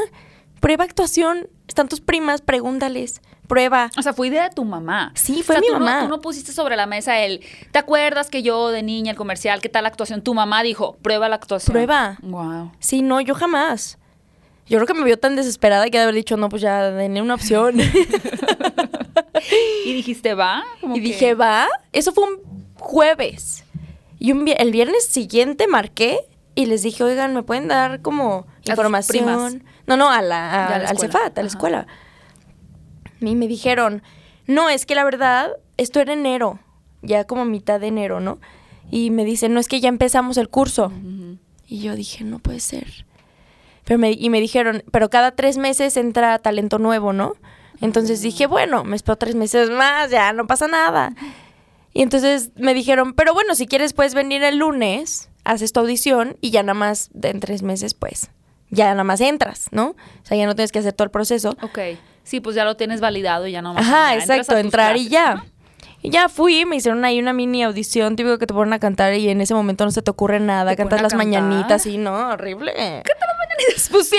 prueba 0.58 0.84
actuación, 0.84 1.48
están 1.68 1.88
tus 1.88 2.00
primas, 2.00 2.40
pregúntales, 2.40 3.20
prueba. 3.50 3.90
O 3.98 4.02
sea, 4.02 4.14
fue 4.14 4.28
idea 4.28 4.48
de 4.48 4.54
tu 4.54 4.64
mamá. 4.64 5.12
Sí, 5.14 5.42
fue 5.42 5.56
O 5.56 5.58
sea, 5.58 5.60
mi 5.60 5.66
tú 5.66 5.72
no- 5.74 5.78
mamá. 5.84 6.02
tú 6.04 6.08
no 6.08 6.20
pusiste 6.22 6.52
sobre 6.52 6.76
la 6.76 6.86
mesa 6.86 7.18
el, 7.20 7.40
¿te 7.72 7.78
acuerdas 7.78 8.30
que 8.30 8.42
yo 8.42 8.70
de 8.70 8.82
niña, 8.82 9.10
el 9.10 9.16
comercial, 9.18 9.60
qué 9.60 9.68
tal 9.68 9.82
la 9.82 9.88
actuación? 9.90 10.22
Tu 10.22 10.32
mamá 10.32 10.62
dijo, 10.62 10.96
prueba 11.02 11.28
la 11.28 11.34
actuación. 11.36 11.72
Prueba. 11.72 12.16
Wow. 12.22 12.72
Sí, 12.78 13.02
no, 13.02 13.20
yo 13.20 13.34
jamás. 13.34 13.98
Yo 14.66 14.78
creo 14.78 14.86
que 14.86 14.94
me 14.94 15.04
vio 15.04 15.18
tan 15.18 15.34
desesperada 15.36 15.84
que 15.90 15.98
de 15.98 16.04
haber 16.04 16.14
dicho, 16.14 16.36
no, 16.36 16.48
pues 16.48 16.62
ya, 16.62 16.90
denle 16.90 17.20
una 17.20 17.34
opción. 17.34 17.76
Y 19.84 19.94
dijiste, 19.94 20.34
¿va? 20.34 20.62
Como 20.80 20.96
y 20.96 21.00
que- 21.00 21.06
dije, 21.08 21.34
va. 21.34 21.66
Eso 21.92 22.12
fue 22.12 22.24
un 22.24 22.40
jueves. 22.78 23.64
Y 24.18 24.32
un 24.32 24.44
vi- 24.44 24.54
el 24.58 24.70
viernes 24.70 25.06
siguiente 25.06 25.66
marqué 25.66 26.20
y 26.54 26.66
les 26.66 26.82
dije, 26.82 27.02
oigan, 27.04 27.34
¿me 27.34 27.42
pueden 27.42 27.68
dar 27.68 28.02
como 28.02 28.46
información? 28.66 29.64
No, 29.86 29.96
no, 29.96 30.10
a 30.10 30.20
la, 30.22 30.66
a- 30.66 30.68
Ya 30.68 30.74
a 30.76 30.78
la 30.80 30.88
al. 30.90 30.98
Cefat, 30.98 31.38
a 31.38 31.42
la 31.42 31.46
Ajá. 31.48 31.56
escuela. 31.56 31.86
Y 33.20 33.34
me 33.34 33.48
dijeron, 33.48 34.02
no, 34.46 34.68
es 34.68 34.86
que 34.86 34.94
la 34.94 35.04
verdad, 35.04 35.52
esto 35.76 36.00
era 36.00 36.12
enero, 36.12 36.58
ya 37.02 37.24
como 37.24 37.44
mitad 37.44 37.80
de 37.80 37.88
enero, 37.88 38.20
¿no? 38.20 38.38
Y 38.90 39.10
me 39.10 39.24
dicen, 39.24 39.54
no, 39.54 39.60
es 39.60 39.68
que 39.68 39.80
ya 39.80 39.88
empezamos 39.88 40.36
el 40.36 40.48
curso. 40.48 40.92
Y 41.66 41.80
yo 41.80 41.94
dije, 41.94 42.24
no 42.24 42.38
puede 42.38 42.60
ser. 42.60 43.04
Pero 43.84 43.98
me, 43.98 44.12
y 44.12 44.30
me 44.30 44.40
dijeron, 44.40 44.82
pero 44.90 45.10
cada 45.10 45.32
tres 45.32 45.56
meses 45.56 45.96
entra 45.96 46.38
talento 46.38 46.78
nuevo, 46.78 47.12
¿no? 47.12 47.34
Entonces 47.80 48.20
dije, 48.20 48.46
bueno, 48.46 48.84
me 48.84 48.96
espero 48.96 49.16
tres 49.16 49.34
meses 49.34 49.70
más, 49.70 50.10
ya 50.10 50.32
no 50.32 50.46
pasa 50.46 50.68
nada. 50.68 51.14
Y 51.92 52.02
entonces 52.02 52.50
me 52.56 52.74
dijeron, 52.74 53.14
pero 53.14 53.34
bueno, 53.34 53.54
si 53.54 53.66
quieres 53.66 53.94
puedes 53.94 54.14
venir 54.14 54.42
el 54.42 54.58
lunes, 54.58 55.30
haces 55.44 55.72
tu 55.72 55.80
audición 55.80 56.36
y 56.40 56.50
ya 56.50 56.62
nada 56.62 56.74
más 56.74 57.10
de 57.14 57.30
en 57.30 57.40
tres 57.40 57.62
meses, 57.62 57.94
pues, 57.94 58.30
ya 58.70 58.90
nada 58.90 59.04
más 59.04 59.20
entras, 59.20 59.68
¿no? 59.72 59.90
O 59.90 60.24
sea, 60.24 60.36
ya 60.36 60.46
no 60.46 60.54
tienes 60.54 60.72
que 60.72 60.78
hacer 60.78 60.92
todo 60.92 61.04
el 61.04 61.10
proceso. 61.10 61.56
Ok. 61.62 61.78
Sí, 62.30 62.38
pues 62.38 62.54
ya 62.54 62.64
lo 62.64 62.76
tienes 62.76 63.00
validado 63.00 63.48
y 63.48 63.50
ya 63.50 63.60
no 63.60 63.76
Ajá, 63.76 64.14
exacto, 64.14 64.56
entrar 64.56 64.96
y 64.96 65.08
ya. 65.08 65.44
Y 66.00 66.10
ya 66.10 66.28
fui, 66.28 66.64
me 66.64 66.76
hicieron 66.76 67.04
ahí 67.04 67.18
una 67.18 67.32
mini 67.32 67.64
audición, 67.64 68.14
típico 68.14 68.38
que 68.38 68.46
te 68.46 68.54
ponen 68.54 68.72
a 68.72 68.78
cantar 68.78 69.14
y 69.14 69.28
en 69.30 69.40
ese 69.40 69.52
momento 69.52 69.84
no 69.84 69.90
se 69.90 70.00
te 70.00 70.12
ocurre 70.12 70.38
nada, 70.38 70.70
¿Te 70.70 70.76
cantas 70.76 71.02
las 71.02 71.12
cantar? 71.12 71.26
mañanitas 71.26 71.86
y 71.86 71.98
no, 71.98 72.28
horrible. 72.28 72.72
¿Cantas 72.72 73.26
las 73.26 73.36
mañanitas? 73.36 73.88
Pues 73.90 74.08
sí. 74.10 74.16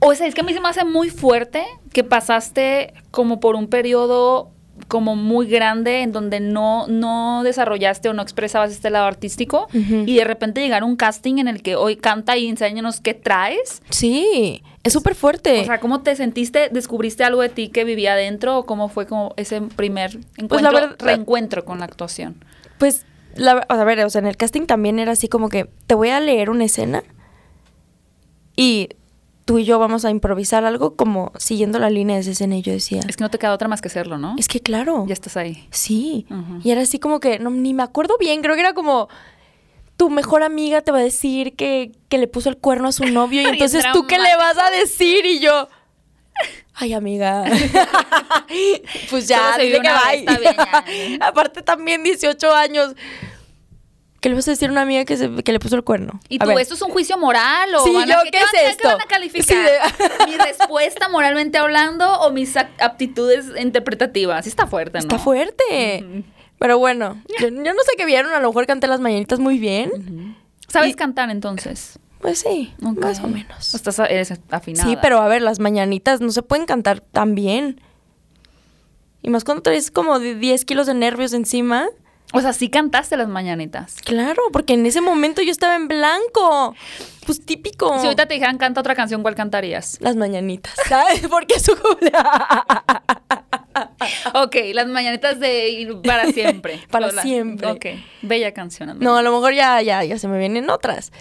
O 0.00 0.14
sea, 0.14 0.26
es 0.26 0.34
que 0.34 0.40
a 0.40 0.44
mí 0.44 0.54
se 0.54 0.60
me 0.60 0.68
hace 0.70 0.86
muy 0.86 1.10
fuerte 1.10 1.66
que 1.92 2.04
pasaste 2.04 2.94
como 3.10 3.38
por 3.38 3.54
un 3.54 3.68
periodo 3.68 4.50
como 4.86 5.14
muy 5.14 5.46
grande 5.46 6.00
en 6.00 6.12
donde 6.12 6.40
no, 6.40 6.86
no 6.86 7.42
desarrollaste 7.42 8.08
o 8.08 8.14
no 8.14 8.22
expresabas 8.22 8.70
este 8.70 8.88
lado 8.88 9.04
artístico 9.06 9.68
y 9.74 10.16
de 10.16 10.24
repente 10.24 10.62
llegar 10.62 10.82
a 10.82 10.84
un 10.86 10.96
casting 10.96 11.36
en 11.38 11.48
el 11.48 11.62
que 11.62 11.76
hoy 11.76 11.96
canta 11.96 12.38
y 12.38 12.48
enséñanos 12.48 13.00
qué 13.02 13.12
traes. 13.12 13.82
Sí, 13.90 14.62
es 14.88 14.92
súper 14.92 15.14
fuerte. 15.14 15.60
O 15.60 15.64
sea, 15.64 15.80
¿cómo 15.80 16.02
te 16.02 16.14
sentiste? 16.16 16.68
¿Descubriste 16.70 17.24
algo 17.24 17.40
de 17.42 17.48
ti 17.48 17.68
que 17.68 17.84
vivía 17.84 18.12
adentro 18.14 18.58
o 18.58 18.66
cómo 18.66 18.88
fue 18.88 19.06
como 19.06 19.32
ese 19.36 19.60
primer 19.62 20.16
encuentro, 20.36 20.48
Pues 20.48 20.62
la 20.62 20.70
verdad- 20.72 20.96
reencuentro 20.98 21.64
con 21.64 21.78
la 21.78 21.84
actuación? 21.84 22.44
Pues, 22.78 23.04
la, 23.34 23.64
o 23.68 23.74
sea, 23.74 23.82
a 23.82 23.84
ver, 23.84 24.00
o 24.04 24.10
sea, 24.10 24.20
en 24.20 24.26
el 24.26 24.36
casting 24.36 24.66
también 24.66 24.98
era 24.98 25.12
así 25.12 25.28
como 25.28 25.48
que 25.48 25.68
te 25.86 25.94
voy 25.94 26.08
a 26.10 26.20
leer 26.20 26.50
una 26.50 26.64
escena 26.64 27.02
y 28.56 28.88
tú 29.44 29.58
y 29.58 29.64
yo 29.64 29.78
vamos 29.78 30.04
a 30.04 30.10
improvisar 30.10 30.64
algo 30.64 30.94
como 30.96 31.32
siguiendo 31.38 31.78
la 31.78 31.88
línea 31.90 32.16
de 32.16 32.22
esa 32.22 32.32
escena 32.32 32.56
y 32.56 32.62
yo 32.62 32.72
decía, 32.72 33.00
Es 33.08 33.16
que 33.16 33.24
no 33.24 33.30
te 33.30 33.38
queda 33.38 33.54
otra 33.54 33.68
más 33.68 33.80
que 33.80 33.88
hacerlo, 33.88 34.18
¿no? 34.18 34.34
es 34.38 34.48
que 34.48 34.60
claro, 34.60 35.04
Ya 35.06 35.14
estás 35.14 35.36
ahí. 35.36 35.66
sí. 35.70 36.26
Y 36.62 36.70
era 36.70 36.82
así 36.82 36.98
como 36.98 37.20
que, 37.20 37.38
no, 37.38 37.50
ni 37.50 37.72
me 37.74 37.82
acuerdo 37.82 38.16
bien, 38.18 38.42
creo 38.42 38.54
que 38.54 38.60
era 38.60 38.74
como... 38.74 39.08
Tu 39.98 40.08
mejor 40.08 40.42
amiga 40.42 40.80
te 40.80 40.90
va 40.92 40.98
a 40.98 41.02
decir 41.02 41.54
que, 41.56 41.92
que 42.08 42.16
le 42.18 42.26
puso 42.28 42.48
el 42.48 42.56
cuerno 42.56 42.88
a 42.88 42.92
su 42.92 43.04
novio 43.04 43.42
y 43.42 43.44
entonces 43.52 43.84
tú 43.92 44.06
qué 44.06 44.18
le 44.18 44.34
vas 44.36 44.56
a 44.56 44.70
decir 44.70 45.26
y 45.26 45.40
yo... 45.40 45.68
Ay, 46.72 46.92
amiga. 46.94 47.44
pues 49.10 49.26
ya, 49.26 49.58
dile 49.58 49.80
que 49.80 49.88
vez, 49.88 50.40
bien, 50.40 50.54
ya. 50.56 50.84
Aparte 51.26 51.62
también 51.62 52.04
18 52.04 52.54
años. 52.54 52.94
¿Qué 54.20 54.28
le 54.28 54.34
vas 54.36 54.46
a 54.48 54.52
decir 54.52 54.68
a 54.68 54.72
una 54.72 54.82
amiga 54.82 55.04
que, 55.04 55.16
se- 55.16 55.42
que 55.42 55.52
le 55.52 55.58
puso 55.60 55.76
el 55.76 55.84
cuerno? 55.84 56.20
¿Y 56.28 56.36
A 56.36 56.44
tú, 56.44 56.48
ver. 56.50 56.58
esto 56.58 56.74
es 56.74 56.82
un 56.82 56.90
juicio 56.90 57.16
moral 57.18 57.72
o 57.74 57.84
Sí, 57.84 57.92
van 57.92 58.10
a- 58.10 58.14
yo, 58.14 58.22
¿qué, 58.24 58.30
¿qué 58.30 58.38
van 58.38 58.48
es 58.54 58.60
a- 58.62 58.70
esto? 58.70 58.82
¿Qué 58.82 58.88
van 58.94 59.00
a 59.02 59.06
calificar? 59.06 59.44
Sí, 59.46 59.54
de- 59.54 60.26
¿Mi 60.26 60.36
respuesta 60.36 61.08
moralmente 61.08 61.58
hablando 61.58 62.08
o 62.20 62.30
mis 62.30 62.56
aptitudes 62.56 63.46
interpretativas? 63.60 64.44
Sí 64.44 64.50
está 64.50 64.66
fuerte, 64.66 64.98
¿no? 64.98 65.02
Está 65.02 65.18
fuerte. 65.18 66.24
Pero 66.58 66.78
bueno, 66.78 67.22
yo, 67.40 67.48
yo 67.48 67.50
no 67.72 67.82
sé 67.84 67.92
qué 67.96 68.04
vieron. 68.04 68.32
A 68.32 68.40
lo 68.40 68.48
mejor 68.48 68.66
canté 68.66 68.86
las 68.86 69.00
mañanitas 69.00 69.38
muy 69.38 69.58
bien. 69.58 70.36
¿Sabes 70.68 70.90
Y- 70.90 70.94
cantar 70.94 71.30
entonces? 71.30 71.98
Pues 72.20 72.40
sí, 72.40 72.74
Ok. 72.84 72.98
más 72.98 73.20
o 73.20 73.28
menos. 73.28 73.74
Estás, 73.74 73.98
eres 74.00 74.32
afinada. 74.50 74.88
Sí, 74.88 74.96
pero 75.00 75.20
a 75.20 75.28
ver, 75.28 75.40
las 75.40 75.60
mañanitas 75.60 76.20
no 76.20 76.32
se 76.32 76.42
pueden 76.42 76.66
cantar 76.66 77.00
tan 77.00 77.36
bien. 77.36 77.80
Y 79.22 79.30
más 79.30 79.44
cuando 79.44 79.62
traes 79.62 79.90
como 79.92 80.18
de 80.18 80.34
10 80.34 80.64
kilos 80.64 80.86
de 80.88 80.94
nervios 80.94 81.32
encima. 81.32 81.86
O 82.34 82.40
sea, 82.40 82.52
sí 82.52 82.68
cantaste 82.70 83.16
las 83.16 83.28
mañanitas. 83.28 83.96
Claro, 84.04 84.42
porque 84.52 84.74
en 84.74 84.84
ese 84.84 85.00
momento 85.00 85.42
yo 85.42 85.50
estaba 85.52 85.76
en 85.76 85.86
blanco. 85.88 86.74
Pues 87.24 87.40
típico. 87.44 87.98
Si 88.00 88.06
ahorita 88.06 88.26
te 88.26 88.34
dijeran 88.34 88.58
canta 88.58 88.80
otra 88.80 88.94
canción, 88.94 89.22
¿cuál 89.22 89.34
cantarías? 89.34 89.96
Las 90.00 90.16
mañanitas. 90.16 90.74
¿Sabes? 90.88 91.26
Porque 91.30 91.54
es 91.54 91.62
su 91.62 91.76
ok, 94.34 94.56
las 94.74 94.86
mañanitas 94.86 95.40
de 95.40 95.96
para 96.04 96.26
siempre. 96.32 96.80
Para 96.90 97.08
Hola. 97.08 97.22
siempre. 97.22 97.70
Ok, 97.70 97.86
bella 98.22 98.52
canción. 98.52 98.98
No, 98.98 99.16
a 99.16 99.22
lo 99.22 99.32
mejor 99.32 99.54
ya, 99.54 99.80
ya, 99.82 100.04
ya 100.04 100.18
se 100.18 100.28
me 100.28 100.38
vienen 100.38 100.70
otras. 100.70 101.12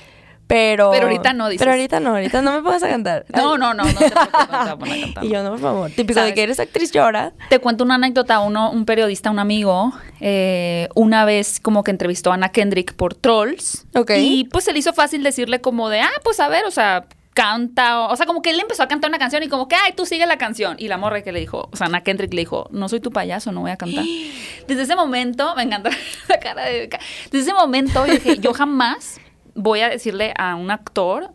Pero. 0.48 0.91
Pero 0.91 1.08
ahorita 1.08 1.34
no, 1.34 1.50
dices. 1.50 1.60
Pero 1.60 1.72
ahorita 1.72 2.00
no, 2.00 2.12
ahorita 2.12 2.41
no 2.41 2.54
me 2.54 2.62
pongas 2.62 2.84
a 2.84 2.89
cantar. 2.89 3.26
No, 3.36 3.58
no, 3.58 3.74
no, 3.74 3.84
no 3.84 3.93
te 3.93 4.10
preocupes, 4.10 4.32
no 4.39 4.48
te 4.48 4.63
voy 4.63 4.70
a 4.70 4.78
poner 4.78 4.98
a 4.98 5.02
cantar. 5.02 5.26
Y 5.26 5.30
yo, 5.30 5.43
no, 5.43 5.50
por 5.52 5.60
favor. 5.60 5.91
Típico 5.91 6.13
¿Sabes? 6.13 6.32
de 6.32 6.36
que 6.36 6.43
eres 6.43 6.60
actriz 6.60 6.91
llora. 6.91 7.34
Te 7.50 7.60
cuento 7.60 7.84
una 7.84 7.96
anécdota. 7.96 8.39
Uno, 8.39 8.72
un 8.72 8.86
periodista, 8.86 9.30
un 9.30 9.39
amigo, 9.39 9.93
eh, 10.22 10.88
una 10.96 11.26
vez 11.26 11.60
como 11.60 11.84
que 11.84 11.91
entrevistó 11.91 12.32
a 12.32 12.36
Ana 12.36 12.50
Kendrick 12.50 12.96
por 12.96 13.13
Trolls. 13.13 13.86
Ok. 13.93 14.12
Y 14.17 14.46
pues 14.46 14.63
se 14.63 14.74
le 14.74 14.80
hizo 14.80 14.93
fácil 14.93 15.22
decirle 15.22 15.62
como 15.62 15.89
de, 15.89 16.00
ah, 16.00 16.12
pues 16.24 16.39
a 16.39 16.48
ver, 16.48 16.65
o 16.65 16.72
sea, 16.72 17.06
canta. 17.38 18.02
O, 18.02 18.12
o 18.12 18.15
sea, 18.15 18.26
como 18.26 18.41
que 18.41 18.50
él 18.50 18.60
empezó 18.60 18.82
a 18.82 18.88
cantar 18.88 19.10
una 19.12 19.19
canción 19.19 19.43
y 19.43 19.47
como 19.47 19.67
que, 19.67 19.76
ay, 19.76 19.93
tú 19.95 20.06
sigue 20.08 20.26
la 20.26 20.38
canción. 20.39 20.76
Y 20.80 20.88
la 20.88 20.97
morra 20.97 21.21
que 21.21 21.32
le 21.32 21.39
dijo, 21.39 21.69
o 21.71 21.76
sea, 21.78 21.86
Ana 21.86 22.02
Kendrick 22.02 22.34
le 22.34 22.41
dijo, 22.41 22.67
no 22.71 22.89
soy 22.89 23.00
tu 23.00 23.12
payaso, 23.12 23.52
no 23.52 23.62
voy 23.62 23.71
a 23.71 23.78
cantar. 23.78 24.04
Desde 24.67 24.82
ese 24.82 24.95
momento, 24.95 25.54
me 25.56 25.62
encanta 25.63 25.91
la 26.30 26.39
cara 26.39 26.65
de. 26.65 26.89
Desde 27.32 27.39
ese 27.39 27.54
momento 27.54 28.06
yo 28.08 28.13
dije, 28.13 28.39
yo 28.39 28.54
jamás 28.54 29.19
voy 29.54 29.82
a 29.82 29.89
decirle 29.89 30.34
a 30.38 30.56
un 30.56 30.71
actor, 30.71 31.32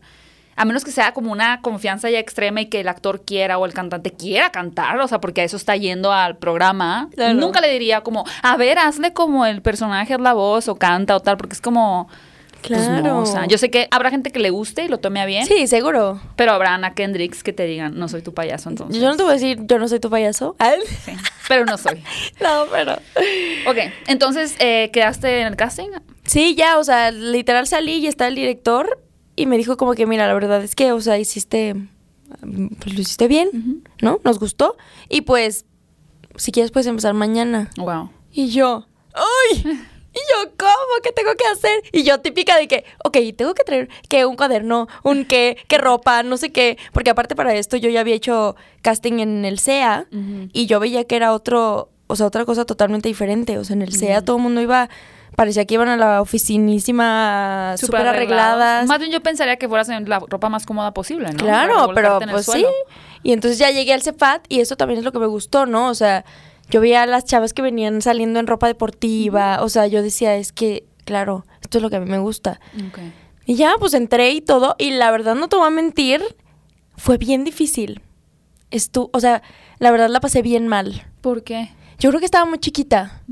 a 0.56 0.64
menos 0.64 0.84
que 0.84 0.90
sea 0.90 1.12
como 1.14 1.30
una 1.32 1.60
confianza 1.62 2.10
ya 2.10 2.18
extrema 2.18 2.60
y 2.60 2.66
que 2.66 2.80
el 2.80 2.88
actor 2.88 3.24
quiera 3.24 3.56
o 3.58 3.64
el 3.64 3.72
cantante 3.72 4.10
quiera 4.12 4.50
cantar, 4.50 4.98
o 5.00 5.06
sea, 5.08 5.20
porque 5.20 5.40
a 5.40 5.44
eso 5.44 5.56
está 5.56 5.76
yendo 5.76 6.12
al 6.12 6.36
programa, 6.36 7.08
Claro. 7.14 7.34
nunca 7.34 7.60
le 7.60 7.68
diría 7.72 8.02
como, 8.02 8.24
a 8.42 8.56
ver, 8.56 8.78
hazle 8.78 9.12
como 9.12 9.46
el 9.46 9.62
personaje 9.62 10.14
es 10.14 10.20
la 10.20 10.32
voz 10.34 10.66
o 10.68 10.74
canta 10.76 11.14
o 11.16 11.20
tal, 11.20 11.36
porque 11.36 11.54
es 11.54 11.60
como... 11.60 12.08
pues 12.68 12.80
no, 12.88 13.00
Claro. 13.00 13.18
o 13.18 13.26
sea, 13.26 13.46
yo 13.46 13.58
sé 13.58 13.70
que 13.70 13.88
habrá 13.90 14.10
gente 14.10 14.30
que 14.30 14.38
le 14.38 14.50
guste 14.50 14.84
y 14.84 14.88
lo 14.88 14.98
tome 14.98 15.20
a 15.20 15.26
bien, 15.26 15.46
Sí, 15.46 15.66
seguro. 15.66 16.20
pero 16.36 16.52
habrá 16.52 16.74
Ana 16.74 16.94
Kendricks 16.94 17.42
que 17.42 17.52
te 17.52 17.64
digan, 17.66 17.98
no 17.98 18.08
soy 18.08 18.22
tu 18.22 18.32
payaso, 18.34 18.68
entonces. 18.70 19.00
Yo 19.02 19.08
no 19.08 19.16
te 19.16 19.22
voy 19.22 19.30
a 19.30 19.34
decir, 19.34 19.58
yo 19.66 19.78
no 19.78 19.88
soy 19.88 20.00
tu 20.00 20.10
payaso. 20.10 20.56
Sí, 21.04 21.12
pero 21.48 21.64
no 21.64 21.76
soy. 21.76 22.02
no, 22.40 22.64
pero. 22.70 22.92
Ok, 23.66 23.76
entonces, 24.06 24.54
eh, 24.58 24.90
¿quedaste 24.92 25.40
en 25.40 25.48
el 25.48 25.56
casting? 25.56 25.88
Sí, 26.24 26.54
ya, 26.54 26.78
o 26.78 26.84
sea, 26.84 27.10
literal 27.10 27.66
salí 27.66 27.94
y 27.94 28.06
está 28.06 28.28
el 28.28 28.34
director 28.36 29.00
y 29.36 29.46
me 29.46 29.56
dijo 29.56 29.76
como 29.76 29.94
que, 29.94 30.06
mira, 30.06 30.26
la 30.28 30.34
verdad 30.34 30.62
es 30.62 30.74
que, 30.74 30.92
o 30.92 31.00
sea, 31.00 31.18
hiciste, 31.18 31.74
pues 32.40 32.94
lo 32.94 33.00
hiciste 33.00 33.28
bien, 33.28 33.82
¿no? 34.00 34.20
Nos 34.24 34.38
gustó. 34.38 34.76
Y 35.08 35.22
pues, 35.22 35.64
si 36.36 36.52
quieres 36.52 36.70
puedes 36.70 36.86
empezar 36.86 37.12
mañana. 37.14 37.70
Wow. 37.76 38.10
Y 38.32 38.48
yo, 38.50 38.86
¡ay! 39.14 39.78
Y 40.14 40.18
yo, 40.18 40.52
¿cómo? 40.58 40.72
¿Qué 41.02 41.10
tengo 41.12 41.34
que 41.34 41.46
hacer? 41.46 41.82
Y 41.90 42.02
yo 42.02 42.20
típica 42.20 42.56
de 42.56 42.68
que, 42.68 42.84
ok, 43.04 43.16
tengo 43.36 43.54
que 43.54 43.64
traer 43.64 43.88
que 44.08 44.26
un 44.26 44.36
cuaderno, 44.36 44.88
un 45.02 45.24
qué, 45.24 45.56
qué 45.68 45.78
ropa, 45.78 46.22
no 46.22 46.36
sé 46.36 46.52
qué. 46.52 46.76
Porque 46.92 47.10
aparte 47.10 47.34
para 47.34 47.54
esto 47.54 47.76
yo 47.78 47.88
ya 47.88 48.00
había 48.00 48.14
hecho 48.14 48.54
casting 48.82 49.20
en 49.20 49.44
el 49.44 49.58
SEA 49.58 50.06
y 50.52 50.66
yo 50.66 50.80
veía 50.80 51.04
que 51.04 51.16
era 51.16 51.32
otro, 51.32 51.88
o 52.08 52.16
sea, 52.16 52.26
otra 52.26 52.44
cosa 52.44 52.64
totalmente 52.64 53.08
diferente. 53.08 53.58
O 53.58 53.64
sea, 53.64 53.74
en 53.74 53.82
el 53.82 53.92
SEA 53.92 54.22
todo 54.22 54.36
el 54.36 54.42
mundo 54.42 54.60
iba, 54.60 54.90
parecía 55.34 55.64
que 55.64 55.74
iban 55.74 55.88
a 55.88 55.96
la 55.96 56.20
oficinísima 56.20 57.74
súper 57.78 58.06
arregladas. 58.06 58.86
Más 58.86 58.98
bien 58.98 59.12
yo 59.12 59.22
pensaría 59.22 59.56
que 59.56 59.66
fueras 59.66 59.88
en 59.88 60.08
la 60.08 60.18
ropa 60.18 60.50
más 60.50 60.66
cómoda 60.66 60.92
posible, 60.92 61.30
¿no? 61.32 61.38
Claro, 61.38 61.92
pero 61.94 62.20
pues 62.30 62.46
sí. 62.46 62.66
Y 63.22 63.32
entonces 63.32 63.58
ya 63.58 63.70
llegué 63.70 63.94
al 63.94 64.02
CEPAT 64.02 64.44
y 64.48 64.60
eso 64.60 64.76
también 64.76 64.98
es 64.98 65.04
lo 65.04 65.12
que 65.12 65.20
me 65.20 65.26
gustó, 65.26 65.64
¿no? 65.64 65.88
O 65.88 65.94
sea, 65.94 66.24
yo 66.70 66.80
veía 66.80 67.02
a 67.02 67.06
las 67.06 67.24
chavas 67.24 67.52
que 67.52 67.62
venían 67.62 68.00
saliendo 68.02 68.40
en 68.40 68.46
ropa 68.46 68.66
deportiva, 68.66 69.62
o 69.62 69.68
sea, 69.68 69.86
yo 69.86 70.02
decía, 70.02 70.36
es 70.36 70.52
que, 70.52 70.84
claro, 71.04 71.44
esto 71.60 71.78
es 71.78 71.82
lo 71.82 71.90
que 71.90 71.96
a 71.96 72.00
mí 72.00 72.10
me 72.10 72.18
gusta. 72.18 72.60
Y 73.46 73.54
ya, 73.56 73.74
pues 73.78 73.94
entré 73.94 74.30
y 74.32 74.40
todo, 74.40 74.74
y 74.78 74.90
la 74.92 75.10
verdad 75.10 75.34
no 75.34 75.48
te 75.48 75.56
voy 75.56 75.66
a 75.66 75.70
mentir, 75.70 76.22
fue 76.96 77.18
bien 77.18 77.44
difícil. 77.44 78.00
Estu 78.70 79.10
o 79.12 79.20
sea, 79.20 79.42
la 79.78 79.90
verdad 79.90 80.08
la 80.08 80.20
pasé 80.20 80.40
bien 80.42 80.66
mal. 80.68 81.06
¿Por 81.20 81.42
qué? 81.44 81.70
Yo 81.98 82.08
creo 82.10 82.20
que 82.20 82.24
estaba 82.26 82.46
muy 82.46 82.58
chiquita. 82.58 83.22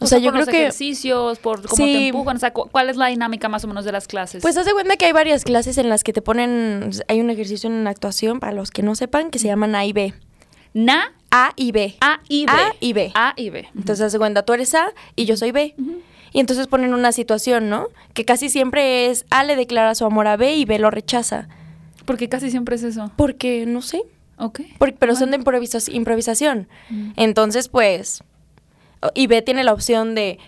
O, 0.00 0.06
sea, 0.06 0.18
yo 0.18 0.26
por 0.26 0.32
creo 0.32 0.46
los 0.46 0.48
que... 0.48 0.60
ejercicios, 0.62 1.38
por 1.38 1.62
cómo 1.62 1.76
Sí. 1.76 1.92
te 1.92 2.06
empujan, 2.08 2.36
o 2.36 2.40
sea, 2.40 2.52
cu- 2.52 2.68
¿cuál 2.72 2.90
es 2.90 2.96
la 2.96 3.06
dinámica 3.06 3.48
más 3.48 3.62
o 3.64 3.68
menos 3.68 3.84
de 3.84 3.92
las 3.92 4.08
clases? 4.08 4.42
Pues 4.42 4.56
haz 4.56 4.66
de 4.66 4.72
cuenta 4.72 4.96
que 4.96 5.04
hay 5.04 5.12
varias 5.12 5.44
clases 5.44 5.78
en 5.78 5.88
las 5.88 6.02
que 6.02 6.12
te 6.12 6.22
ponen, 6.22 6.90
hay 7.06 7.20
un 7.20 7.30
ejercicio 7.30 7.70
en 7.70 7.86
actuación, 7.86 8.40
para 8.40 8.52
los 8.52 8.70
que 8.72 8.82
no 8.82 8.94
sepan, 8.96 9.30
que 9.30 9.38
se 9.38 9.46
llaman 9.46 9.74
A 9.76 9.84
y 9.84 9.92
B. 9.92 10.14
Na, 10.74 11.12
A 11.32 11.52
y 11.56 11.72
B. 11.72 11.96
A 12.00 12.20
y 12.28 12.46
B. 12.46 12.52
A 12.52 12.72
y 12.78 12.92
B. 12.92 13.10
A 13.14 13.32
y 13.36 13.50
B. 13.50 13.68
Entonces, 13.74 14.14
cuenta, 14.16 14.44
tú 14.44 14.52
eres 14.52 14.72
A 14.74 14.92
y 15.16 15.24
yo 15.24 15.36
soy 15.36 15.50
B. 15.50 15.74
Y 16.34 16.40
entonces 16.40 16.66
ponen 16.66 16.94
una 16.94 17.10
situación, 17.12 17.68
¿no? 17.68 17.88
Que 18.14 18.24
casi 18.24 18.48
siempre 18.48 19.10
es 19.10 19.26
A 19.30 19.42
le 19.42 19.56
declara 19.56 19.94
su 19.94 20.04
amor 20.04 20.26
a 20.28 20.36
B 20.36 20.54
y 20.54 20.64
B 20.64 20.78
lo 20.78 20.90
rechaza. 20.90 21.48
Porque 22.06 22.28
casi 22.28 22.50
siempre 22.50 22.76
es 22.76 22.82
eso. 22.84 23.10
Porque, 23.16 23.64
no 23.66 23.82
sé, 23.82 24.02
Ok. 24.38 24.60
por- 24.78 24.94
pero 24.94 25.14
son 25.16 25.30
de 25.30 25.38
improvisas- 25.38 25.92
improvisación. 25.92 26.68
Entonces, 27.16 27.68
pues, 27.68 28.22
y 29.14 29.26
B 29.26 29.42
tiene 29.42 29.62
la 29.64 29.72
opción 29.72 30.14
de 30.14 30.38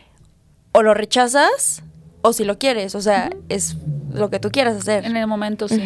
o 0.72 0.82
lo 0.82 0.94
rechazas 0.94 1.82
o 2.22 2.32
si 2.32 2.44
lo 2.44 2.58
quieres. 2.58 2.94
O 2.94 3.00
sea, 3.00 3.30
es 3.48 3.76
lo 4.12 4.30
que 4.30 4.38
tú 4.40 4.50
quieras 4.50 4.76
hacer. 4.76 5.04
En 5.04 5.16
el 5.16 5.26
momento, 5.26 5.68
sí. 5.68 5.80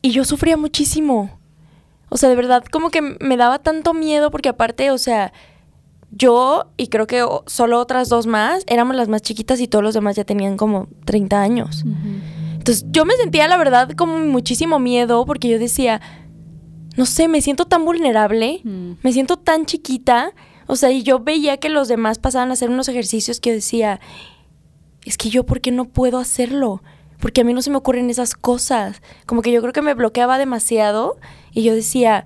Y 0.00 0.10
yo 0.12 0.24
sufría 0.24 0.56
muchísimo. 0.56 1.38
O 2.14 2.18
sea, 2.18 2.28
de 2.28 2.36
verdad, 2.36 2.62
como 2.70 2.90
que 2.90 3.00
me 3.00 3.36
daba 3.38 3.58
tanto 3.58 3.94
miedo 3.94 4.30
porque 4.30 4.50
aparte, 4.50 4.90
o 4.90 4.98
sea, 4.98 5.32
yo 6.10 6.66
y 6.76 6.88
creo 6.88 7.06
que 7.06 7.24
solo 7.46 7.78
otras 7.80 8.10
dos 8.10 8.26
más 8.26 8.64
éramos 8.66 8.94
las 8.96 9.08
más 9.08 9.22
chiquitas 9.22 9.60
y 9.60 9.66
todos 9.66 9.82
los 9.82 9.94
demás 9.94 10.14
ya 10.14 10.24
tenían 10.24 10.58
como 10.58 10.88
30 11.06 11.40
años. 11.40 11.84
Entonces 12.52 12.84
yo 12.90 13.06
me 13.06 13.14
sentía, 13.14 13.48
la 13.48 13.56
verdad, 13.56 13.90
como 13.96 14.18
muchísimo 14.18 14.78
miedo 14.78 15.24
porque 15.24 15.48
yo 15.48 15.58
decía, 15.58 16.02
no 16.98 17.06
sé, 17.06 17.28
me 17.28 17.40
siento 17.40 17.64
tan 17.64 17.86
vulnerable, 17.86 18.60
Mm. 18.62 18.92
me 19.02 19.12
siento 19.14 19.38
tan 19.38 19.64
chiquita. 19.64 20.32
O 20.66 20.76
sea, 20.76 20.90
y 20.90 21.02
yo 21.02 21.18
veía 21.20 21.56
que 21.56 21.70
los 21.70 21.88
demás 21.88 22.18
pasaban 22.18 22.50
a 22.50 22.52
hacer 22.52 22.68
unos 22.68 22.88
ejercicios 22.88 23.40
que 23.40 23.48
yo 23.50 23.54
decía, 23.54 23.98
es 25.06 25.16
que 25.16 25.30
yo, 25.30 25.44
¿por 25.44 25.62
qué 25.62 25.70
no 25.70 25.86
puedo 25.86 26.18
hacerlo? 26.18 26.82
Porque 27.22 27.40
a 27.40 27.44
mí 27.44 27.54
no 27.54 27.62
se 27.62 27.70
me 27.70 27.76
ocurren 27.76 28.10
esas 28.10 28.34
cosas. 28.34 29.00
Como 29.26 29.40
que 29.42 29.52
yo 29.52 29.60
creo 29.62 29.72
que 29.72 29.80
me 29.80 29.94
bloqueaba 29.94 30.36
demasiado 30.38 31.16
y 31.52 31.62
yo 31.62 31.72
decía, 31.72 32.24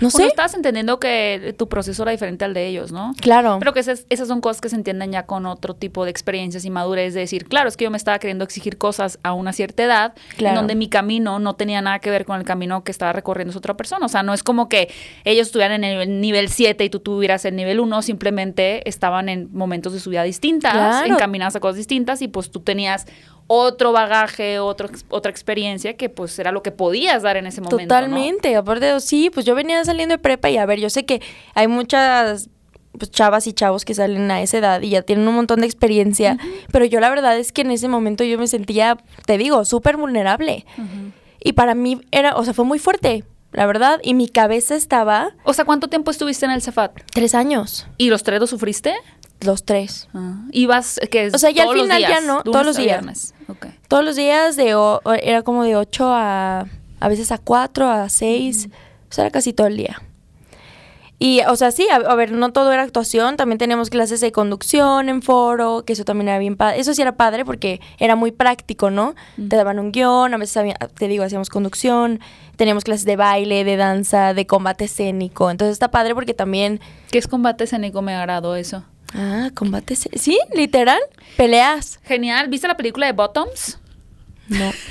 no 0.00 0.10
Pues 0.10 0.22
sé. 0.22 0.26
estabas 0.28 0.54
entendiendo 0.54 1.00
que 1.00 1.54
tu 1.58 1.68
proceso 1.68 2.02
era 2.02 2.12
diferente 2.12 2.44
al 2.44 2.52
de 2.54 2.66
ellos, 2.68 2.92
¿no? 2.92 3.14
Claro. 3.20 3.56
Pero 3.58 3.72
que 3.72 3.80
esas, 3.80 4.06
esas 4.10 4.28
son 4.28 4.40
cosas 4.40 4.60
que 4.60 4.68
se 4.68 4.76
entienden 4.76 5.10
ya 5.12 5.26
con 5.26 5.44
otro 5.46 5.74
tipo 5.74 6.04
de 6.04 6.10
experiencias 6.12 6.64
y 6.64 6.70
madurez, 6.70 7.14
de 7.14 7.20
decir, 7.20 7.46
claro, 7.46 7.68
es 7.68 7.76
que 7.76 7.82
yo 7.84 7.90
me 7.90 7.96
estaba 7.96 8.18
queriendo 8.20 8.44
exigir 8.44 8.76
cosas 8.78 9.18
a 9.24 9.32
una 9.32 9.52
cierta 9.52 9.82
edad, 9.84 10.14
Claro. 10.36 10.54
en 10.54 10.60
donde 10.62 10.74
mi 10.76 10.88
camino 10.88 11.38
no 11.40 11.54
tenía 11.56 11.80
nada 11.82 11.98
que 12.00 12.10
ver 12.10 12.24
con 12.26 12.38
el 12.38 12.44
camino 12.44 12.84
que 12.84 12.92
estaba 12.92 13.12
recorriendo 13.12 13.50
esa 13.50 13.58
otra 13.58 13.76
persona. 13.76 14.06
O 14.06 14.08
sea, 14.08 14.22
no 14.22 14.34
es 14.34 14.42
como 14.44 14.68
que 14.68 14.88
ellos 15.24 15.48
estuvieran 15.48 15.82
en 15.82 15.98
el 16.00 16.20
nivel 16.20 16.48
7 16.48 16.84
y 16.84 16.90
tú 16.90 17.00
tuvieras 17.00 17.44
el 17.44 17.56
nivel 17.56 17.80
1, 17.80 18.02
simplemente 18.02 18.88
estaban 18.88 19.28
en 19.28 19.48
momentos 19.52 19.92
de 19.92 20.00
su 20.00 20.10
vida 20.10 20.22
distintas, 20.22 20.72
Claro. 20.74 21.14
encaminadas 21.14 21.56
a 21.56 21.60
cosas 21.60 21.76
distintas, 21.76 22.22
y 22.22 22.28
pues 22.28 22.50
tú 22.52 22.60
tenías 22.60 23.06
otro 23.48 23.92
bagaje, 23.92 24.60
otro, 24.60 24.88
otra 25.08 25.30
experiencia 25.30 25.94
que 25.96 26.08
pues 26.08 26.38
era 26.38 26.52
lo 26.52 26.62
que 26.62 26.70
podías 26.70 27.22
dar 27.22 27.36
en 27.36 27.46
ese 27.46 27.60
momento. 27.60 27.82
¿no? 27.82 27.88
Totalmente. 27.88 28.54
Aparte, 28.54 29.00
sí, 29.00 29.30
pues 29.30 29.44
yo 29.44 29.54
venía 29.54 29.84
saliendo 29.84 30.14
de 30.14 30.18
prepa 30.18 30.50
y 30.50 30.58
a 30.58 30.66
ver, 30.66 30.78
yo 30.78 30.90
sé 30.90 31.04
que 31.04 31.20
hay 31.54 31.66
muchas 31.66 32.50
pues, 32.96 33.10
chavas 33.10 33.46
y 33.46 33.52
chavos 33.54 33.84
que 33.84 33.94
salen 33.94 34.30
a 34.30 34.42
esa 34.42 34.58
edad 34.58 34.82
y 34.82 34.90
ya 34.90 35.02
tienen 35.02 35.26
un 35.26 35.34
montón 35.34 35.60
de 35.60 35.66
experiencia, 35.66 36.38
pero 36.72 36.84
yo 36.84 37.00
la 37.00 37.08
verdad 37.08 37.38
es 37.38 37.52
que 37.52 37.62
en 37.62 37.70
ese 37.70 37.88
momento 37.88 38.22
yo 38.22 38.38
me 38.38 38.46
sentía, 38.46 38.98
te 39.24 39.38
digo, 39.38 39.64
súper 39.64 39.96
vulnerable. 39.96 40.66
Y 41.42 41.52
para 41.52 41.74
mí 41.74 42.00
era, 42.10 42.36
o 42.36 42.44
sea, 42.44 42.52
fue 42.52 42.64
muy 42.64 42.78
fuerte, 42.78 43.24
la 43.52 43.64
verdad, 43.66 44.00
y 44.02 44.12
mi 44.14 44.28
cabeza 44.28 44.74
estaba 44.74 45.30
O 45.44 45.54
sea, 45.54 45.64
¿cuánto 45.64 45.88
tiempo 45.88 46.10
estuviste 46.10 46.44
en 46.44 46.52
el 46.52 46.60
Cefat? 46.60 46.92
tres 47.14 47.34
años, 47.34 47.86
¿Y 47.96 48.10
los 48.10 48.22
tres 48.22 48.40
los 48.40 48.50
sufriste? 48.50 48.94
Los 49.40 49.64
tres. 49.64 50.08
Ibas, 50.52 51.00
que 51.10 51.28
O 51.28 51.38
sea, 51.38 51.50
ya 51.50 51.62
al 51.64 51.68
final 51.84 52.00
ya 52.00 52.20
no, 52.26 52.42
todos 52.42 52.66
los 52.66 52.76
días. 52.76 53.34
Todos 53.88 54.04
los 54.04 54.16
días 54.16 54.56
de, 54.56 54.74
o- 54.74 55.00
era 55.22 55.42
como 55.42 55.64
de 55.64 55.76
8 55.76 56.10
a, 56.12 56.66
a 57.00 57.08
veces 57.08 57.32
a 57.32 57.38
4, 57.38 57.88
a 57.88 58.08
6, 58.08 58.68
o 59.10 59.12
sea, 59.12 59.24
era 59.24 59.30
casi 59.30 59.52
todo 59.52 59.66
el 59.66 59.76
día. 59.76 60.02
Y, 61.20 61.40
o 61.48 61.56
sea, 61.56 61.72
sí, 61.72 61.84
a, 61.90 61.96
a 61.96 62.14
ver, 62.14 62.30
no 62.30 62.52
todo 62.52 62.70
era 62.72 62.82
actuación, 62.84 63.36
también 63.36 63.58
teníamos 63.58 63.90
clases 63.90 64.20
de 64.20 64.30
conducción 64.30 65.08
en 65.08 65.20
foro, 65.20 65.82
que 65.84 65.94
eso 65.94 66.04
también 66.04 66.28
era 66.28 66.38
bien 66.38 66.56
padre. 66.56 66.78
Eso 66.78 66.94
sí 66.94 67.02
era 67.02 67.16
padre 67.16 67.44
porque 67.44 67.80
era 67.98 68.14
muy 68.14 68.30
práctico, 68.30 68.90
¿no? 68.90 69.16
Te 69.48 69.56
daban 69.56 69.80
un 69.80 69.90
guion, 69.90 70.32
a 70.32 70.36
veces, 70.36 70.56
había- 70.58 70.76
te 70.76 71.08
digo, 71.08 71.24
hacíamos 71.24 71.48
conducción, 71.48 72.20
teníamos 72.54 72.84
clases 72.84 73.04
de 73.04 73.16
baile, 73.16 73.64
de 73.64 73.76
danza, 73.76 74.32
de 74.32 74.46
combate 74.46 74.84
escénico. 74.84 75.50
Entonces 75.50 75.72
está 75.72 75.90
padre 75.90 76.14
porque 76.14 76.34
también... 76.34 76.80
¿Qué 77.10 77.18
es 77.18 77.26
combate 77.26 77.64
escénico? 77.64 78.00
Me 78.00 78.14
agradó 78.14 78.54
eso. 78.54 78.84
Ah, 79.14 79.50
combate. 79.54 79.96
Sí, 79.96 80.38
literal, 80.54 81.00
peleas. 81.36 81.98
Genial. 82.04 82.48
¿Viste 82.48 82.68
la 82.68 82.76
película 82.76 83.06
de 83.06 83.12
Bottoms? 83.12 83.78
No. 84.48 84.70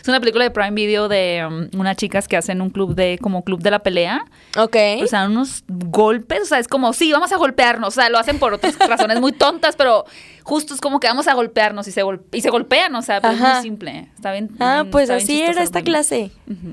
Es 0.00 0.06
una 0.06 0.20
película 0.20 0.44
de 0.44 0.52
Prime 0.52 0.70
Video 0.70 1.08
de 1.08 1.44
um, 1.44 1.80
unas 1.80 1.96
chicas 1.96 2.28
que 2.28 2.36
hacen 2.36 2.60
un 2.60 2.70
club 2.70 2.94
de, 2.94 3.18
como 3.20 3.42
club 3.42 3.60
de 3.60 3.72
la 3.72 3.80
pelea. 3.80 4.24
Ok. 4.56 4.76
O 5.02 5.06
sea, 5.08 5.26
unos 5.26 5.64
golpes, 5.66 6.42
o 6.42 6.44
sea, 6.44 6.60
es 6.60 6.68
como, 6.68 6.92
sí, 6.92 7.10
vamos 7.10 7.32
a 7.32 7.36
golpearnos. 7.36 7.88
O 7.88 7.90
sea, 8.00 8.08
lo 8.08 8.18
hacen 8.18 8.38
por 8.38 8.52
otras 8.54 8.78
razones 8.88 9.20
muy 9.20 9.32
tontas, 9.32 9.74
pero 9.74 10.04
justo 10.44 10.74
es 10.74 10.80
como 10.80 11.00
que 11.00 11.08
vamos 11.08 11.26
a 11.26 11.34
golpearnos 11.34 11.88
y 11.88 11.90
se, 11.90 12.04
gol- 12.04 12.22
y 12.30 12.40
se 12.42 12.50
golpean, 12.50 12.94
o 12.94 13.02
sea, 13.02 13.20
pero 13.20 13.34
es 13.34 13.40
muy 13.40 13.62
simple. 13.62 14.08
Está 14.14 14.30
bien. 14.30 14.50
Ah, 14.60 14.84
pues 14.92 15.10
así 15.10 15.42
era 15.42 15.50
es 15.62 15.64
esta 15.68 15.82
clase. 15.82 16.30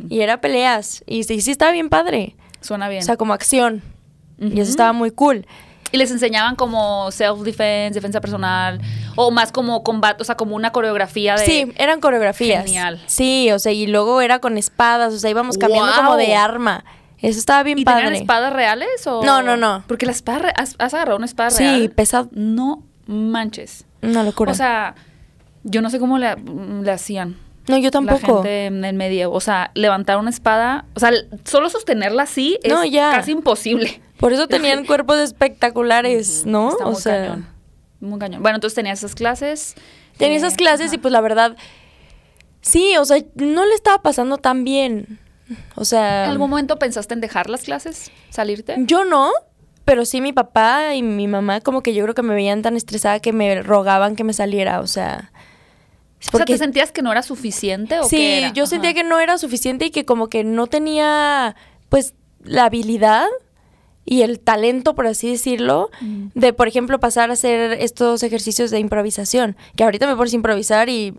Y 0.10 0.20
era 0.22 0.40
peleas. 0.40 1.04
Y 1.08 1.24
sí, 1.24 1.42
sí 1.42 1.50
estaba 1.50 1.72
bien 1.72 1.90
padre. 1.90 2.36
Suena 2.60 2.88
bien. 2.88 3.02
O 3.02 3.06
sea, 3.06 3.18
como 3.18 3.34
acción. 3.34 3.82
Y 4.40 4.60
eso 4.60 4.70
estaba 4.70 4.94
muy 4.94 5.10
cool. 5.10 5.48
Y 5.92 5.98
les 5.98 6.10
enseñaban 6.12 6.56
como 6.56 7.12
self-defense, 7.12 7.92
defensa 7.94 8.22
personal, 8.22 8.80
o 9.16 9.30
más 9.32 9.52
como 9.52 9.84
combate, 9.84 10.22
o 10.22 10.26
sea, 10.26 10.36
como 10.36 10.56
una 10.56 10.72
coreografía 10.72 11.36
de... 11.36 11.46
Sí, 11.46 11.72
eran 11.76 12.00
coreografías. 12.00 12.64
Genial. 12.64 13.02
Sí, 13.08 13.52
o 13.52 13.60
sea, 13.60 13.72
y 13.74 13.88
luego 13.88 14.22
era 14.22 14.40
con 14.40 14.58
espadas. 14.58 15.14
O 15.14 15.20
sea, 15.20 15.30
íbamos 15.30 15.58
cambiando 15.58 15.92
como 15.96 16.16
de 16.16 16.34
arma. 16.36 16.86
Eso 17.20 17.38
estaba 17.38 17.62
bien 17.64 17.78
¿Y 17.78 17.84
padre. 17.84 18.06
tenían 18.06 18.22
espadas 18.22 18.54
reales 18.54 19.06
o...? 19.06 19.24
No, 19.24 19.42
no, 19.44 19.58
no. 19.58 19.84
Porque 19.88 20.06
la 20.06 20.12
espada... 20.14 20.40
re- 20.40 20.54
¿Has, 20.56 20.76
has 20.80 20.94
agarrado 20.94 21.18
una 21.18 21.26
espada 21.26 21.52
Sí, 21.52 21.64
real? 21.64 21.90
pesado. 21.92 22.30
No 22.32 22.84
manches. 23.06 23.86
Una 24.02 24.24
locura. 24.24 24.52
O 24.54 24.56
sea, 24.56 24.96
yo 25.64 25.82
no 25.82 25.90
sé 25.90 26.00
cómo 26.00 26.18
le, 26.18 26.36
le 26.36 26.92
hacían. 26.92 27.36
No, 27.68 27.78
yo 27.78 27.86
La 27.86 27.92
tampoco. 27.92 28.42
gente 28.44 28.66
en 28.68 28.84
el 28.86 28.96
medio. 28.96 29.32
O 29.32 29.40
sea, 29.40 29.72
levantar 29.76 30.18
una 30.18 30.30
espada... 30.30 30.86
O 30.96 31.00
sea, 31.00 31.12
solo 31.46 31.70
sostenerla 31.70 32.24
así 32.24 32.58
es 32.64 32.72
No, 32.72 32.84
ya. 32.86 33.12
casi 33.12 33.32
imposible. 33.32 34.02
Por 34.18 34.34
eso 34.34 34.48
tenían 34.48 34.86
cuerpos 34.88 35.18
espectaculares, 35.20 36.46
¿no? 36.46 36.72
Está 36.72 36.86
o 36.86 36.92
muy 36.92 37.02
sea, 37.02 37.22
cañón. 37.28 37.48
Muy 38.00 38.20
cañón. 38.20 38.42
Bueno, 38.42 38.56
entonces 38.58 38.76
tenías 38.76 39.00
esas 39.00 39.16
clases. 39.16 39.76
tenía 40.18 40.36
eh, 40.36 40.38
esas 40.38 40.56
clases 40.56 40.88
ajá. 40.88 40.96
y 40.96 40.98
pues 40.98 41.12
la 41.12 41.22
verdad, 41.22 41.56
sí, 42.62 42.96
o 42.98 43.06
sea, 43.06 43.18
no 43.36 43.66
le 43.66 43.74
estaba 43.76 44.02
pasando 44.02 44.38
tan 44.38 44.64
bien. 44.64 45.20
O 45.76 45.86
sea, 45.86 46.26
¿En 46.26 46.32
algún 46.32 46.50
momento 46.50 46.80
pensaste 46.80 47.14
en 47.14 47.22
dejar 47.22 47.50
las 47.50 47.64
clases? 47.64 48.10
¿Salirte? 48.30 48.76
Yo 48.80 49.04
no, 49.06 49.32
pero 49.86 50.06
sí 50.06 50.22
mi 50.22 50.32
papá 50.34 50.96
y 50.96 51.04
mi 51.04 51.28
mamá 51.28 51.60
como 51.62 51.84
que 51.84 51.94
yo 51.94 52.04
creo 52.04 52.16
que 52.16 52.22
me 52.24 52.34
veían 52.34 52.62
tan 52.62 52.78
estresada 52.78 53.20
que 53.20 53.34
me 53.34 53.62
rogaban 53.62 54.16
que 54.16 54.24
me 54.24 54.34
saliera, 54.34 54.80
o 54.80 54.88
sea... 54.88 55.32
O 56.34 56.38
sea, 56.38 56.46
¿te 56.46 56.58
sentías 56.58 56.92
que 56.92 57.02
no 57.02 57.12
era 57.12 57.24
suficiente 57.24 58.00
o 58.00 58.04
sí, 58.04 58.16
qué 58.18 58.38
era? 58.40 58.54
yo 58.54 58.68
sentía 58.68 58.94
que 58.94 59.04
no 59.04 59.20
era 59.20 59.38
suficiente 59.38 59.86
y 59.86 59.92
que 59.92 60.06
como 60.06 60.28
que 60.30 60.44
no 60.44 60.68
tenía 60.68 61.56
pues 61.90 62.14
la 62.44 62.66
habilidad 62.66 63.26
y 64.06 64.22
el 64.24 64.40
talento, 64.40 64.96
por 64.96 65.08
así 65.08 65.30
decirlo, 65.32 65.90
Mm. 66.02 66.28
de 66.34 66.54
por 66.54 66.68
ejemplo 66.68 67.00
pasar 67.00 67.30
a 67.30 67.34
hacer 67.34 67.74
estos 67.74 68.24
ejercicios 68.24 68.72
de 68.72 68.80
improvisación, 68.80 69.56
que 69.76 69.84
ahorita 69.84 70.08
me 70.08 70.16
pones 70.16 70.34
a 70.34 70.36
improvisar 70.38 70.90
y 70.90 71.14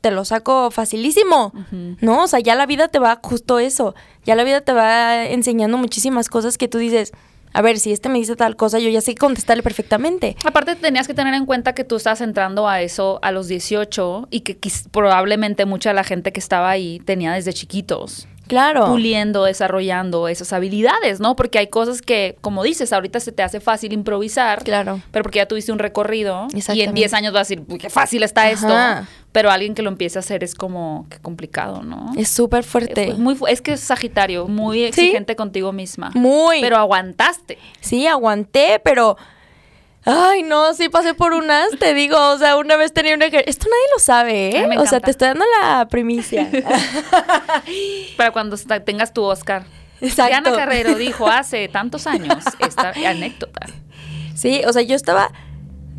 te 0.00 0.10
lo 0.10 0.24
saco 0.24 0.70
facilísimo. 0.70 1.52
¿no? 2.00 2.22
O 2.24 2.26
sea, 2.26 2.40
ya 2.40 2.54
la 2.54 2.66
vida 2.66 2.88
te 2.88 2.98
va 2.98 3.20
justo 3.22 3.58
eso, 3.58 3.94
ya 4.24 4.34
la 4.34 4.44
vida 4.44 4.62
te 4.62 4.72
va 4.72 5.26
enseñando 5.26 5.76
muchísimas 5.76 6.28
cosas 6.28 6.56
que 6.56 6.68
tú 6.68 6.78
dices, 6.78 7.12
a 7.52 7.62
ver, 7.62 7.78
si 7.78 7.92
este 7.92 8.08
me 8.08 8.18
dice 8.18 8.36
tal 8.36 8.56
cosa, 8.56 8.78
yo 8.78 8.88
ya 8.88 9.00
sé 9.00 9.14
contestarle 9.14 9.62
perfectamente. 9.62 10.36
Aparte 10.44 10.76
tenías 10.76 11.06
que 11.06 11.14
tener 11.14 11.34
en 11.34 11.46
cuenta 11.46 11.74
que 11.74 11.84
tú 11.84 11.96
estás 11.96 12.20
entrando 12.20 12.68
a 12.68 12.80
eso 12.80 13.18
a 13.22 13.32
los 13.32 13.48
18 13.48 14.28
y 14.30 14.40
que 14.40 14.58
probablemente 14.90 15.64
mucha 15.64 15.90
de 15.90 15.94
la 15.94 16.04
gente 16.04 16.32
que 16.32 16.40
estaba 16.40 16.70
ahí 16.70 17.00
tenía 17.04 17.32
desde 17.32 17.52
chiquitos. 17.52 18.28
Claro. 18.50 18.86
Puliendo, 18.86 19.44
desarrollando 19.44 20.26
esas 20.26 20.52
habilidades, 20.52 21.20
¿no? 21.20 21.36
Porque 21.36 21.58
hay 21.60 21.68
cosas 21.68 22.02
que, 22.02 22.36
como 22.40 22.64
dices, 22.64 22.92
ahorita 22.92 23.20
se 23.20 23.30
te 23.30 23.44
hace 23.44 23.60
fácil 23.60 23.92
improvisar. 23.92 24.64
Claro. 24.64 25.00
Pero 25.12 25.22
porque 25.22 25.38
ya 25.38 25.46
tuviste 25.46 25.70
un 25.70 25.78
recorrido. 25.78 26.48
Y 26.74 26.80
en 26.80 26.92
10 26.92 27.14
años 27.14 27.32
vas 27.32 27.48
a 27.48 27.54
decir, 27.54 27.62
qué 27.78 27.88
fácil 27.88 28.24
está 28.24 28.50
esto. 28.50 28.74
Pero 29.32 29.52
alguien 29.52 29.76
que 29.76 29.82
lo 29.82 29.90
empiece 29.90 30.18
a 30.18 30.20
hacer 30.20 30.42
es 30.42 30.56
como, 30.56 31.06
qué 31.08 31.18
complicado, 31.18 31.84
¿no? 31.84 32.10
Es 32.16 32.28
súper 32.28 32.64
fuerte. 32.64 33.10
Es, 33.10 33.18
muy, 33.18 33.36
es 33.48 33.60
que 33.60 33.74
es 33.74 33.80
Sagitario, 33.80 34.48
muy 34.48 34.82
exigente 34.82 35.36
contigo 35.36 35.72
misma. 35.72 36.10
Muy. 36.14 36.60
Pero 36.60 36.76
aguantaste. 36.76 37.56
Sí, 37.80 38.08
aguanté, 38.08 38.80
pero 38.82 39.16
Ay, 40.04 40.42
no, 40.42 40.72
sí 40.72 40.88
pasé 40.88 41.12
por 41.12 41.34
unas, 41.34 41.70
te 41.78 41.92
digo, 41.92 42.16
o 42.30 42.38
sea, 42.38 42.56
una 42.56 42.76
vez 42.76 42.92
tenía 42.92 43.14
un 43.14 43.22
ejercicio. 43.22 43.50
Esto 43.50 43.66
nadie 43.68 43.86
lo 43.94 44.00
sabe, 44.00 44.56
¿eh? 44.56 44.78
O 44.78 44.86
sea, 44.86 45.00
te 45.00 45.10
estoy 45.10 45.28
dando 45.28 45.44
la 45.60 45.88
primicia. 45.88 46.50
Para 48.16 48.30
cuando 48.30 48.56
tengas 48.84 49.12
tu 49.12 49.22
Oscar. 49.22 49.64
Exacto. 50.00 50.30
Diana 50.30 50.56
Carrero 50.56 50.94
dijo 50.94 51.26
hace 51.28 51.68
tantos 51.68 52.06
años 52.06 52.42
esta 52.58 52.92
anécdota. 53.06 53.66
Sí, 54.34 54.62
o 54.66 54.72
sea, 54.72 54.80
yo 54.82 54.96
estaba, 54.96 55.30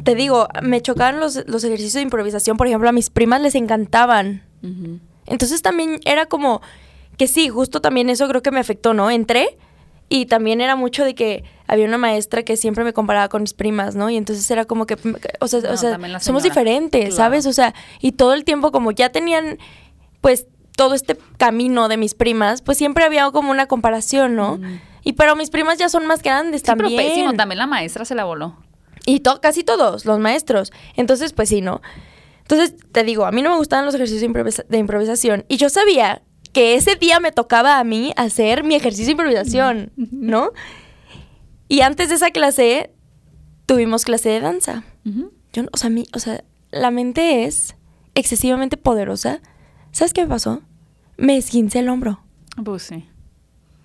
te 0.03 0.15
digo, 0.15 0.47
me 0.63 0.81
chocaban 0.81 1.19
los, 1.19 1.37
ejercicios 1.37 1.93
de 1.93 2.01
improvisación, 2.01 2.57
por 2.57 2.65
ejemplo, 2.65 2.89
a 2.89 2.91
mis 2.91 3.11
primas 3.11 3.41
les 3.41 3.53
encantaban. 3.53 4.43
Entonces 5.27 5.61
también 5.61 5.99
era 6.05 6.25
como 6.25 6.61
que 7.17 7.27
sí, 7.27 7.49
justo 7.49 7.81
también 7.81 8.09
eso 8.09 8.27
creo 8.27 8.41
que 8.41 8.51
me 8.51 8.59
afectó, 8.59 8.93
¿no? 8.95 9.11
Entré 9.11 9.57
y 10.11 10.25
también 10.25 10.59
era 10.59 10.75
mucho 10.75 11.05
de 11.05 11.15
que 11.15 11.45
había 11.67 11.85
una 11.85 11.97
maestra 11.97 12.43
que 12.43 12.57
siempre 12.57 12.83
me 12.83 12.91
comparaba 12.91 13.29
con 13.29 13.43
mis 13.43 13.53
primas, 13.53 13.95
¿no? 13.95 14.09
Y 14.09 14.17
entonces 14.17 14.51
era 14.51 14.65
como 14.65 14.85
que, 14.85 14.97
o 15.39 15.47
sea, 15.47 15.61
o 15.71 15.77
sea 15.77 16.19
somos 16.19 16.43
diferentes, 16.43 17.15
¿sabes? 17.15 17.45
O 17.45 17.53
sea, 17.53 17.73
y 18.01 18.11
todo 18.11 18.33
el 18.33 18.43
tiempo 18.43 18.73
como 18.73 18.91
ya 18.91 19.13
tenían, 19.13 19.57
pues, 20.19 20.47
todo 20.75 20.95
este 20.95 21.17
camino 21.37 21.87
de 21.87 21.95
mis 21.95 22.13
primas, 22.13 22.61
pues 22.61 22.77
siempre 22.77 23.05
había 23.05 23.31
como 23.31 23.51
una 23.51 23.67
comparación, 23.67 24.35
¿no? 24.35 24.59
Y 25.01 25.13
pero 25.13 25.37
mis 25.37 25.49
primas 25.49 25.77
ya 25.77 25.87
son 25.87 26.05
más 26.05 26.21
grandes 26.21 26.59
sí, 26.59 26.67
también. 26.67 26.97
Pero 26.97 27.09
pésimo, 27.09 27.33
también 27.35 27.59
la 27.59 27.67
maestra 27.67 28.03
se 28.03 28.13
la 28.13 28.25
voló. 28.25 28.57
Y 29.05 29.21
casi 29.41 29.63
todos, 29.63 30.03
los 30.03 30.19
maestros. 30.19 30.73
Entonces, 30.97 31.31
pues 31.31 31.47
sí, 31.47 31.61
¿no? 31.61 31.81
Entonces, 32.41 32.75
te 32.91 33.05
digo, 33.05 33.25
a 33.25 33.31
mí 33.31 33.41
no 33.41 33.51
me 33.51 33.55
gustaban 33.55 33.85
los 33.85 33.95
ejercicios 33.95 34.29
de 34.67 34.77
improvisación. 34.77 35.45
Y 35.47 35.55
yo 35.55 35.69
sabía 35.69 36.21
que 36.53 36.75
ese 36.75 36.95
día 36.95 37.19
me 37.19 37.31
tocaba 37.31 37.79
a 37.79 37.83
mí 37.83 38.13
hacer 38.17 38.63
mi 38.63 38.75
ejercicio 38.75 39.07
de 39.07 39.11
improvisación, 39.11 39.91
¿no? 39.95 40.51
Y 41.67 41.81
antes 41.81 42.09
de 42.09 42.15
esa 42.15 42.31
clase 42.31 42.91
tuvimos 43.65 44.03
clase 44.03 44.29
de 44.29 44.41
danza. 44.41 44.83
Yo, 45.53 45.63
o 45.71 45.77
sea, 45.77 45.89
mi, 45.89 46.05
o 46.13 46.19
sea, 46.19 46.43
la 46.71 46.91
mente 46.91 47.45
es 47.45 47.75
excesivamente 48.15 48.77
poderosa. 48.77 49.39
¿Sabes 49.91 50.13
qué 50.13 50.23
me 50.23 50.27
pasó? 50.27 50.61
Me 51.17 51.37
esguincé 51.37 51.79
el 51.79 51.89
hombro. 51.89 52.23
Pues 52.63 52.83
sí. 52.83 53.07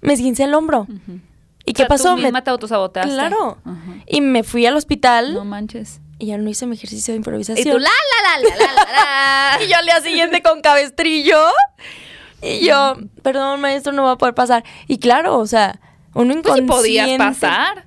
Me 0.00 0.12
esguincé 0.12 0.44
el 0.44 0.54
hombro. 0.54 0.86
¿Y 1.64 1.72
qué 1.72 1.86
pasó? 1.86 2.14
Tú 2.14 2.22
misma 2.22 2.42
te 2.42 2.50
autosabotaste. 2.50 3.10
Claro. 3.10 3.58
Y 4.06 4.20
me 4.20 4.42
fui 4.42 4.66
al 4.66 4.76
hospital. 4.76 5.34
No 5.34 5.44
manches. 5.44 6.00
Y 6.18 6.26
ya 6.26 6.38
no 6.38 6.48
hice 6.48 6.66
mi 6.66 6.76
ejercicio 6.76 7.12
de 7.12 7.18
improvisación. 7.18 7.68
Y 7.68 7.70
tú 7.70 7.78
la 7.78 7.90
la 7.90 8.40
la 8.40 8.48
la 8.48 8.74
la 8.74 9.58
la. 9.58 9.64
y 9.64 9.68
yo 9.68 9.76
al 9.76 9.84
día 9.84 10.00
siguiente 10.00 10.42
con 10.42 10.62
cabestrillo. 10.62 11.38
Y 12.42 12.66
yo, 12.66 12.96
perdón, 13.22 13.60
maestro, 13.60 13.92
no 13.92 14.04
va 14.04 14.12
a 14.12 14.18
poder 14.18 14.34
pasar. 14.34 14.64
Y 14.86 14.98
claro, 14.98 15.38
o 15.38 15.46
sea, 15.46 15.80
uno 16.14 16.32
inconsciente. 16.32 16.72
Pues 16.72 16.80
podías 16.80 17.18
pasar. 17.18 17.86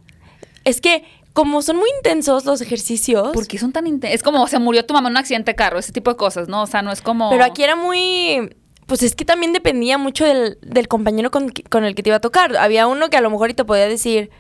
Es 0.66 0.82
que 0.82 1.04
como 1.34 1.62
son 1.62 1.78
muy 1.78 1.90
intensos 1.98 2.46
los 2.46 2.62
ejercicios. 2.62 3.30
¿Por 3.34 3.48
qué 3.48 3.58
son 3.58 3.72
tan 3.72 3.88
intensos? 3.88 4.16
Es 4.16 4.24
como 4.24 4.46
se 4.48 4.60
murió 4.60 4.86
tu 4.86 4.94
mamá 4.94 5.10
en 5.10 5.14
un 5.14 5.18
accidente 5.18 5.52
de 5.52 5.56
carro, 5.56 5.80
ese 5.80 5.92
tipo 5.92 6.12
de 6.12 6.18
cosas, 6.18 6.50
¿no? 6.50 6.64
O 6.64 6.68
sea, 6.68 6.82
no 6.82 6.92
es 6.92 7.02
como. 7.02 7.30
Pero 7.30 7.44
aquí 7.44 7.64
era 7.64 7.76
muy. 7.76 8.56
Pues 8.88 9.04
es 9.04 9.16
que 9.16 9.24
también 9.24 9.54
dependía 9.54 9.98
mucho 9.98 10.26
del, 10.26 10.58
del 10.62 10.88
compañero 10.88 11.30
con, 11.30 11.54
con, 11.70 11.84
el 11.84 11.94
que 11.94 12.02
te 12.02 12.10
iba 12.10 12.18
a 12.18 12.22
tocar. 12.22 12.58
Había 12.58 12.88
uno 12.88 13.10
que 13.10 13.18
a 13.18 13.22
lo 13.22 13.30
mejor 13.30 13.52
y 13.52 13.54
te 13.54 13.64
podía 13.64 13.88
decir, 13.88 14.32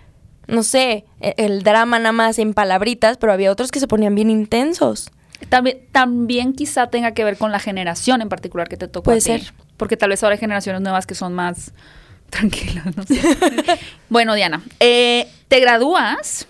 no 0.48 0.64
sé, 0.64 1.06
e, 1.22 1.36
el 1.38 1.62
drama 1.62 2.00
nada 2.00 2.12
más 2.12 2.40
en 2.40 2.56
palabritas, 2.56 3.18
pero 3.18 3.32
había 3.32 3.52
otros 3.52 3.72
que 3.72 3.80
se 3.80 3.88
ponían 3.88 4.16
bien 4.16 4.32
intensos. 4.32 5.12
También, 5.50 5.88
también 5.92 6.54
quizá 6.54 6.88
tenga 6.90 7.14
que 7.14 7.24
ver 7.24 7.38
con 7.38 7.52
la 7.52 7.60
generación 7.60 8.22
en 8.22 8.30
particular 8.30 8.68
que 8.68 8.76
te 8.76 8.88
tocó. 8.88 9.06
Puede 9.06 9.22
ser. 9.22 9.54
Porque 9.80 9.96
tal 9.96 10.10
vez 10.10 10.22
ahora 10.22 10.34
hay 10.34 10.40
generaciones 10.40 10.82
nuevas 10.82 11.08
que 11.08 11.16
son 11.16 11.34
más 11.34 11.72
tranquilas, 12.30 12.96
no 12.96 13.04
sé. 13.04 13.20
bueno, 14.10 14.36
Diana, 14.36 14.62
eh, 14.80 15.28
¿te 15.48 15.60
gradúas? 15.60 16.46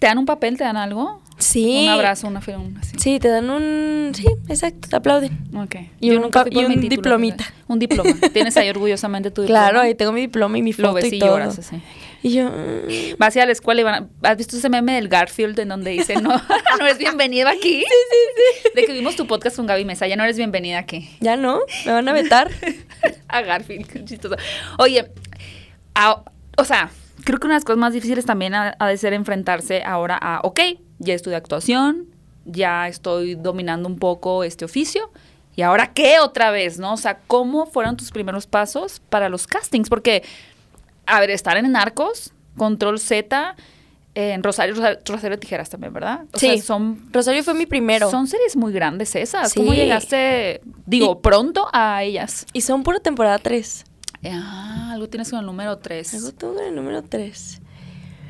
¿Te 0.00 0.08
dan 0.08 0.18
un 0.18 0.26
papel? 0.26 0.58
¿Te 0.58 0.64
dan 0.64 0.76
algo? 0.76 1.22
Sí. 1.38 1.84
Un 1.84 1.90
abrazo, 1.90 2.26
una 2.26 2.40
firma, 2.40 2.80
así. 2.80 2.96
Sí, 2.98 3.18
te 3.20 3.28
dan 3.28 3.48
un... 3.50 4.12
Sí, 4.14 4.26
exacto, 4.48 4.88
te 4.88 4.96
aplauden. 4.96 5.38
Ok. 5.56 5.76
Y 6.00 6.10
un, 6.10 6.24
un 6.24 6.80
diplomita. 6.88 7.44
Un 7.68 7.78
diploma. 7.78 8.10
Tienes 8.32 8.56
ahí 8.56 8.68
orgullosamente 8.68 9.30
tu 9.30 9.42
diploma. 9.42 9.60
Claro, 9.60 9.80
ahí 9.80 9.94
tengo 9.94 10.12
mi 10.12 10.22
diploma 10.22 10.58
y 10.58 10.62
mi 10.62 10.72
foto 10.72 10.88
Lo 10.88 10.94
ves 10.94 11.12
y, 11.12 11.18
todo. 11.20 11.30
lloras 11.30 11.58
así. 11.58 11.80
Y 12.22 12.34
yo... 12.34 12.50
Mm. 12.50 13.16
Vas 13.18 13.36
a, 13.36 13.42
a 13.42 13.46
la 13.46 13.52
escuela 13.52 13.80
y 13.80 13.84
van 13.84 14.10
¿Has 14.22 14.36
visto 14.36 14.56
ese 14.56 14.68
meme 14.68 14.94
del 14.94 15.08
Garfield 15.08 15.58
en 15.58 15.68
donde 15.68 15.90
dice, 15.90 16.16
no, 16.16 16.30
no 16.78 16.86
eres 16.86 16.98
bienvenido 16.98 17.48
aquí? 17.48 17.80
Sí, 17.80 17.84
sí, 17.84 18.42
sí. 18.62 18.68
De 18.74 18.84
que 18.84 18.92
vimos 18.92 19.16
tu 19.16 19.26
podcast 19.26 19.56
con 19.56 19.66
Gaby 19.66 19.84
Mesa, 19.84 20.06
ya 20.06 20.16
no 20.16 20.24
eres 20.24 20.36
bienvenida 20.36 20.78
aquí. 20.78 21.10
Ya 21.20 21.36
no, 21.36 21.60
me 21.84 21.92
van 21.92 22.08
a 22.08 22.12
vetar. 22.12 22.50
a 23.28 23.42
Garfield, 23.42 23.86
qué 23.86 24.04
chistoso. 24.04 24.36
Oye, 24.78 25.10
o 26.56 26.64
sea, 26.64 26.90
creo 27.24 27.38
que 27.38 27.46
una 27.46 27.54
de 27.54 27.58
las 27.58 27.64
cosas 27.64 27.78
más 27.78 27.92
difíciles 27.92 28.24
también 28.24 28.54
ha, 28.54 28.76
de 28.78 28.96
ser 28.96 29.12
enfrentarse 29.12 29.82
ahora 29.84 30.18
a, 30.20 30.40
ok, 30.42 30.60
ya 30.98 31.14
estudio 31.14 31.36
actuación, 31.36 32.06
ya 32.44 32.88
estoy 32.88 33.34
dominando 33.34 33.88
un 33.88 33.98
poco 33.98 34.44
este 34.44 34.64
oficio, 34.64 35.10
¿y 35.56 35.62
ahora 35.62 35.92
qué 35.92 36.20
otra 36.20 36.50
vez, 36.50 36.78
no? 36.78 36.94
O 36.94 36.96
sea, 36.96 37.18
¿cómo 37.26 37.66
fueron 37.66 37.96
tus 37.96 38.10
primeros 38.10 38.46
pasos 38.46 39.00
para 39.08 39.28
los 39.28 39.46
castings? 39.46 39.88
Porque 39.88 40.22
a 41.06 41.20
ver, 41.20 41.30
estar 41.30 41.56
en 41.56 41.70
Narcos, 41.72 42.32
Control 42.56 42.98
Z, 42.98 43.56
en 44.14 44.42
Rosario, 44.42 44.74
Rosario, 45.06 45.38
Tijeras 45.38 45.70
también, 45.70 45.92
¿verdad? 45.92 46.24
sí, 46.34 46.60
son, 46.60 47.08
Rosario 47.12 47.42
fue 47.42 47.54
mi 47.54 47.66
primero. 47.66 48.10
Son 48.10 48.26
series 48.26 48.56
muy 48.56 48.72
grandes 48.72 49.14
esas. 49.16 49.54
¿Cómo 49.54 49.72
llegaste, 49.72 50.60
digo, 50.86 51.20
pronto 51.20 51.68
a 51.72 52.02
ellas? 52.02 52.46
Y 52.52 52.60
son 52.60 52.82
pura 52.82 53.00
temporada 53.00 53.38
3. 53.38 53.84
Ah, 54.30 54.90
algo 54.92 55.08
tienes 55.08 55.30
con 55.30 55.40
el 55.40 55.46
número 55.46 55.78
3. 55.78 56.14
Algo 56.14 56.32
tengo 56.32 56.54
con 56.54 56.64
el 56.64 56.74
número 56.74 57.02
3. 57.02 57.60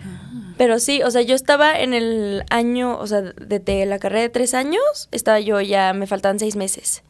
Ah. 0.05 0.55
Pero 0.57 0.79
sí, 0.79 1.03
o 1.03 1.11
sea, 1.11 1.23
yo 1.23 1.35
estaba 1.35 1.79
en 1.79 1.95
el 1.95 2.45
año, 2.51 2.97
o 2.99 3.07
sea, 3.07 3.23
desde 3.23 3.85
la 3.87 3.99
carrera 3.99 4.23
de 4.23 4.29
tres 4.29 4.55
años, 4.55 5.09
estaba 5.11 5.41
yo 5.41 5.61
ya, 5.61 5.93
me 5.93 6.07
faltaban 6.07 6.39
seis 6.39 6.57
meses. 6.57 7.03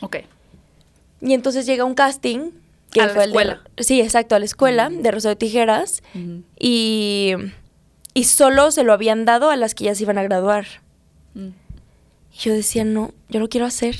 Ok. 0.00 0.18
Y 1.20 1.34
entonces 1.34 1.66
llega 1.66 1.84
un 1.84 1.94
casting 1.94 2.50
a 3.00 3.06
la 3.06 3.24
escuela. 3.24 3.62
sí, 3.78 4.00
exacto, 4.00 4.34
a 4.34 4.38
la 4.38 4.44
escuela 4.44 4.90
de 4.90 5.10
Rosario 5.10 5.36
Tijeras. 5.36 6.02
y, 6.58 7.32
y 8.14 8.24
solo 8.24 8.70
se 8.70 8.84
lo 8.84 8.92
habían 8.92 9.24
dado 9.24 9.50
a 9.50 9.56
las 9.56 9.74
que 9.74 9.84
ya 9.84 9.94
se 9.94 10.02
iban 10.02 10.18
a 10.18 10.22
graduar. 10.22 10.66
Mm. 11.34 11.48
Y 12.34 12.38
yo 12.38 12.52
decía, 12.52 12.84
no, 12.84 13.12
yo 13.28 13.40
lo 13.40 13.48
quiero 13.48 13.66
hacer. 13.66 13.96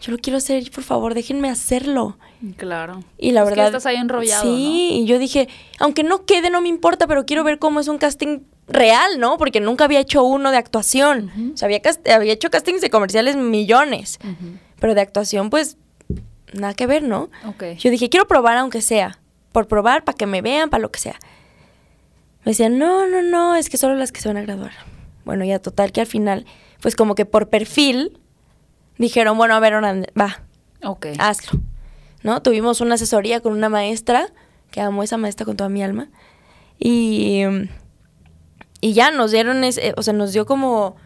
Yo 0.00 0.12
lo 0.12 0.18
quiero 0.18 0.36
hacer, 0.36 0.70
por 0.70 0.84
favor, 0.84 1.14
déjenme 1.14 1.50
hacerlo. 1.50 2.18
Claro. 2.56 3.02
Y 3.18 3.32
la 3.32 3.42
verdad. 3.42 3.64
Que 3.64 3.66
estás 3.66 3.86
ahí 3.86 3.96
enrollado. 3.96 4.44
Sí, 4.44 4.90
y 5.02 5.06
yo 5.06 5.18
dije, 5.18 5.48
aunque 5.80 6.04
no 6.04 6.24
quede, 6.24 6.50
no 6.50 6.60
me 6.60 6.68
importa, 6.68 7.08
pero 7.08 7.26
quiero 7.26 7.42
ver 7.42 7.58
cómo 7.58 7.80
es 7.80 7.88
un 7.88 7.98
casting 7.98 8.40
real, 8.68 9.18
¿no? 9.18 9.38
Porque 9.38 9.60
nunca 9.60 9.84
había 9.84 9.98
hecho 9.98 10.22
uno 10.22 10.52
de 10.52 10.56
actuación. 10.56 11.52
O 11.52 11.56
sea, 11.56 11.66
había, 11.66 11.80
había 12.14 12.32
hecho 12.32 12.48
castings 12.48 12.80
de 12.80 12.90
comerciales 12.90 13.34
millones. 13.34 14.20
Pero 14.78 14.94
de 14.94 15.00
actuación, 15.00 15.50
pues 15.50 15.76
nada 16.52 16.74
que 16.74 16.86
ver, 16.86 17.02
¿no? 17.02 17.30
Yo 17.78 17.90
dije, 17.90 18.08
quiero 18.08 18.26
probar 18.26 18.56
aunque 18.56 18.82
sea, 18.82 19.18
por 19.52 19.68
probar, 19.68 20.04
para 20.04 20.16
que 20.16 20.26
me 20.26 20.42
vean, 20.42 20.70
para 20.70 20.80
lo 20.80 20.90
que 20.90 21.00
sea. 21.00 21.18
Me 22.44 22.52
decían, 22.52 22.78
no, 22.78 23.06
no, 23.06 23.22
no, 23.22 23.56
es 23.56 23.68
que 23.68 23.76
solo 23.76 23.94
las 23.94 24.12
que 24.12 24.20
se 24.20 24.28
van 24.28 24.36
a 24.36 24.42
graduar. 24.42 24.72
Bueno, 25.24 25.44
ya 25.44 25.58
total 25.58 25.92
que 25.92 26.00
al 26.00 26.06
final, 26.06 26.46
pues 26.80 26.96
como 26.96 27.14
que 27.14 27.26
por 27.26 27.48
perfil, 27.48 28.18
dijeron, 28.96 29.36
bueno, 29.36 29.54
a 29.54 29.60
ver, 29.60 29.74
va, 29.74 30.42
ok 30.82 31.06
hazlo. 31.18 31.60
¿No? 32.22 32.42
Tuvimos 32.42 32.80
una 32.80 32.94
asesoría 32.94 33.40
con 33.40 33.52
una 33.52 33.68
maestra, 33.68 34.32
que 34.70 34.80
amo 34.80 35.02
esa 35.02 35.16
maestra 35.16 35.46
con 35.46 35.56
toda 35.56 35.68
mi 35.68 35.82
alma, 35.82 36.08
y, 36.78 37.42
y 38.80 38.92
ya 38.92 39.10
nos 39.10 39.30
dieron, 39.30 39.62
ese, 39.64 39.94
o 39.96 40.02
sea, 40.02 40.14
nos 40.14 40.32
dio 40.32 40.46
como 40.46 40.96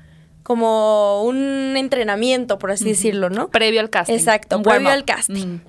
como 0.42 1.22
un 1.24 1.76
entrenamiento, 1.76 2.58
por 2.58 2.70
así 2.70 2.84
decirlo, 2.84 3.30
¿no? 3.30 3.48
Previo 3.48 3.80
al 3.80 3.90
casting. 3.90 4.14
Exacto, 4.14 4.62
previo 4.62 4.90
al 4.90 5.04
casting. 5.04 5.46
Mm. 5.46 5.60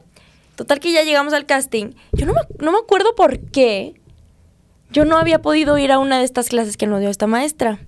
Total 0.55 0.79
que 0.79 0.91
ya 0.91 1.03
llegamos 1.03 1.33
al 1.33 1.45
casting. 1.45 1.91
Yo 2.13 2.25
no 2.25 2.33
me, 2.33 2.41
no 2.59 2.71
me 2.71 2.77
acuerdo 2.77 3.15
por 3.15 3.39
qué 3.39 3.95
yo 4.93 5.05
no 5.05 5.17
había 5.17 5.41
podido 5.41 5.77
ir 5.77 5.91
a 5.91 5.99
una 5.99 6.19
de 6.19 6.23
estas 6.23 6.49
clases 6.49 6.77
que 6.77 6.87
nos 6.87 6.99
dio 7.01 7.09
esta 7.09 7.27
maestra. 7.27 7.79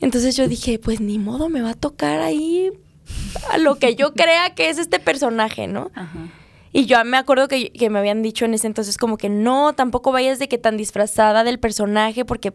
Entonces 0.00 0.36
yo 0.36 0.48
dije, 0.48 0.78
pues 0.78 1.00
ni 1.00 1.18
modo, 1.18 1.48
me 1.48 1.62
va 1.62 1.70
a 1.70 1.74
tocar 1.74 2.20
ahí 2.20 2.70
a 3.50 3.58
lo 3.58 3.76
que 3.76 3.94
yo 3.94 4.12
crea 4.12 4.54
que 4.54 4.68
es 4.68 4.78
este 4.78 4.98
personaje, 4.98 5.66
¿no? 5.66 5.90
Y 6.72 6.86
yo 6.86 7.04
me 7.04 7.16
acuerdo 7.16 7.48
que, 7.48 7.72
que 7.72 7.90
me 7.90 7.98
habían 7.98 8.22
dicho 8.22 8.44
en 8.44 8.54
ese 8.54 8.68
entonces 8.68 8.96
como 8.96 9.16
que 9.18 9.28
no, 9.28 9.72
tampoco 9.72 10.12
vayas 10.12 10.38
de 10.38 10.46
que 10.46 10.56
tan 10.56 10.76
disfrazada 10.76 11.42
del 11.42 11.58
personaje 11.58 12.24
porque 12.24 12.52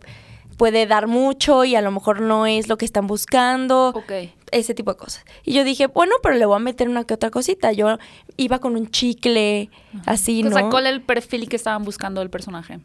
puede 0.57 0.85
dar 0.85 1.07
mucho 1.07 1.65
y 1.65 1.75
a 1.75 1.81
lo 1.81 1.91
mejor 1.91 2.21
no 2.21 2.45
es 2.45 2.67
lo 2.67 2.77
que 2.77 2.85
están 2.85 3.07
buscando. 3.07 3.89
Ok. 3.89 4.11
Ese 4.51 4.73
tipo 4.73 4.91
de 4.93 4.97
cosas. 4.97 5.25
Y 5.43 5.53
yo 5.53 5.63
dije, 5.63 5.87
bueno, 5.87 6.15
pero 6.23 6.35
le 6.35 6.45
voy 6.45 6.55
a 6.55 6.59
meter 6.59 6.87
una 6.87 7.03
que 7.03 7.13
otra 7.13 7.29
cosita. 7.29 7.71
Yo 7.73 7.97
iba 8.37 8.59
con 8.59 8.75
un 8.75 8.89
chicle, 8.89 9.69
así, 10.05 10.43
O 10.45 10.51
sea, 10.51 10.61
¿no? 10.61 10.69
¿cuál 10.69 10.85
era 10.87 10.95
el 10.95 11.01
perfil 11.01 11.49
que 11.49 11.55
estaban 11.55 11.83
buscando 11.83 12.21
del 12.21 12.29
personaje? 12.29 12.79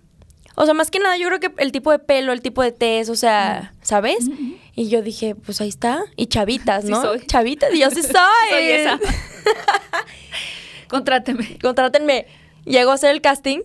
O 0.56 0.64
sea, 0.64 0.74
más 0.74 0.90
que 0.90 0.98
nada, 0.98 1.16
yo 1.16 1.28
creo 1.28 1.40
que 1.40 1.52
el 1.58 1.70
tipo 1.72 1.92
de 1.92 2.00
pelo, 2.00 2.32
el 2.32 2.42
tipo 2.42 2.62
de 2.62 2.72
tez, 2.72 3.08
o 3.08 3.14
sea, 3.14 3.72
¿sabes? 3.82 4.28
Y 4.74 4.88
yo 4.88 5.00
dije, 5.00 5.34
pues 5.34 5.60
ahí 5.60 5.68
está. 5.68 6.02
Y 6.16 6.26
chavitas, 6.26 6.84
Sí 6.84 6.90
¿no? 6.90 7.00
soy. 7.00 7.20
Chavitas, 7.26 7.72
y 7.72 7.78
yo 7.80 7.90
sí 7.90 8.02
soy. 8.02 8.12
Soy 8.50 8.64
esa. 8.64 8.98
Contráteme. 10.88 11.58
Contrátenme. 11.62 12.26
Llego 12.64 12.90
a 12.90 12.94
hacer 12.94 13.10
el 13.10 13.20
casting 13.20 13.60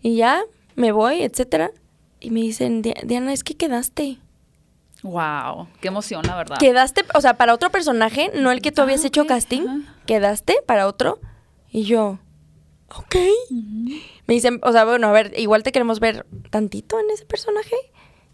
y 0.00 0.16
ya 0.16 0.42
me 0.74 0.92
voy, 0.92 1.22
etcétera. 1.22 1.70
Y 2.22 2.30
me 2.30 2.40
dicen, 2.40 2.82
"Di- 2.82 2.94
Diana, 3.04 3.32
es 3.32 3.42
que 3.44 3.54
quedaste. 3.56 4.18
Wow, 5.02 5.66
qué 5.80 5.88
emoción, 5.88 6.22
la 6.24 6.36
verdad. 6.36 6.56
Quedaste, 6.58 7.04
o 7.14 7.20
sea, 7.20 7.34
para 7.34 7.52
otro 7.54 7.70
personaje, 7.70 8.30
no 8.34 8.52
el 8.52 8.62
que 8.62 8.70
tú 8.70 8.82
habías 8.82 9.02
Ah, 9.04 9.08
hecho 9.08 9.26
casting. 9.26 9.62
ajá. 9.66 9.94
Quedaste 10.06 10.54
para 10.66 10.86
otro. 10.86 11.18
Y 11.72 11.82
yo, 11.82 12.20
ok. 12.94 13.16
Me 14.28 14.34
dicen, 14.34 14.60
o 14.62 14.70
sea, 14.70 14.84
bueno, 14.84 15.08
a 15.08 15.12
ver, 15.12 15.32
igual 15.36 15.64
te 15.64 15.72
queremos 15.72 15.98
ver 15.98 16.24
tantito 16.50 17.00
en 17.00 17.06
ese 17.10 17.24
personaje. 17.26 17.74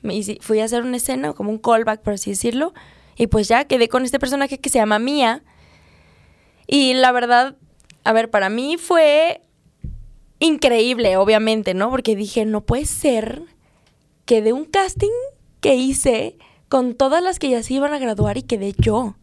Me 0.02 0.14
hice- 0.14 0.38
fui 0.42 0.60
a 0.60 0.64
hacer 0.64 0.82
una 0.82 0.98
escena, 0.98 1.32
como 1.32 1.50
un 1.50 1.58
callback, 1.58 2.02
por 2.02 2.12
así 2.14 2.30
decirlo. 2.30 2.74
Y 3.16 3.28
pues 3.28 3.48
ya 3.48 3.64
quedé 3.64 3.88
con 3.88 4.04
este 4.04 4.18
personaje 4.18 4.58
que 4.58 4.68
se 4.68 4.78
llama 4.78 4.98
Mía. 4.98 5.42
Y 6.66 6.92
la 6.92 7.12
verdad, 7.12 7.56
a 8.04 8.12
ver, 8.12 8.28
para 8.30 8.50
mí 8.50 8.76
fue 8.76 9.40
increíble, 10.38 11.16
obviamente, 11.16 11.72
¿no? 11.74 11.88
Porque 11.90 12.14
dije, 12.14 12.44
no 12.44 12.60
puede 12.60 12.84
ser 12.84 13.42
que 14.28 14.42
de 14.42 14.52
un 14.52 14.66
casting 14.66 15.08
que 15.60 15.74
hice 15.74 16.36
con 16.68 16.92
todas 16.94 17.22
las 17.22 17.38
que 17.38 17.48
ya 17.48 17.62
se 17.62 17.72
iban 17.72 17.94
a 17.94 17.98
graduar 17.98 18.36
y 18.36 18.42
quedé 18.42 18.74
yo. 18.78 19.14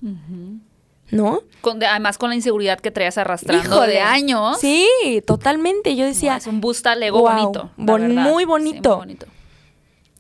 ¿no? 1.12 1.42
Con- 1.62 1.78
de- 1.78 1.86
además 1.86 2.18
con 2.18 2.30
la 2.30 2.36
inseguridad 2.36 2.80
que 2.80 2.90
traías 2.90 3.18
arrastrando 3.20 3.64
Híjole. 3.76 3.92
de 3.94 4.00
años. 4.00 4.58
Sí, 4.60 4.88
totalmente. 5.28 5.96
Yo 5.96 6.06
decía, 6.06 6.36
es 6.38 6.48
un 6.48 6.60
boost 6.62 6.88
al 6.88 7.04
ego 7.04 7.20
Wow, 7.20 7.30
bonito. 7.32 7.70
la 7.78 7.86
bon- 7.86 8.02
verdad. 8.02 8.24
muy 8.24 8.44
Sí, 8.44 8.48
bonito. 8.48 8.98
bonito. 8.98 9.26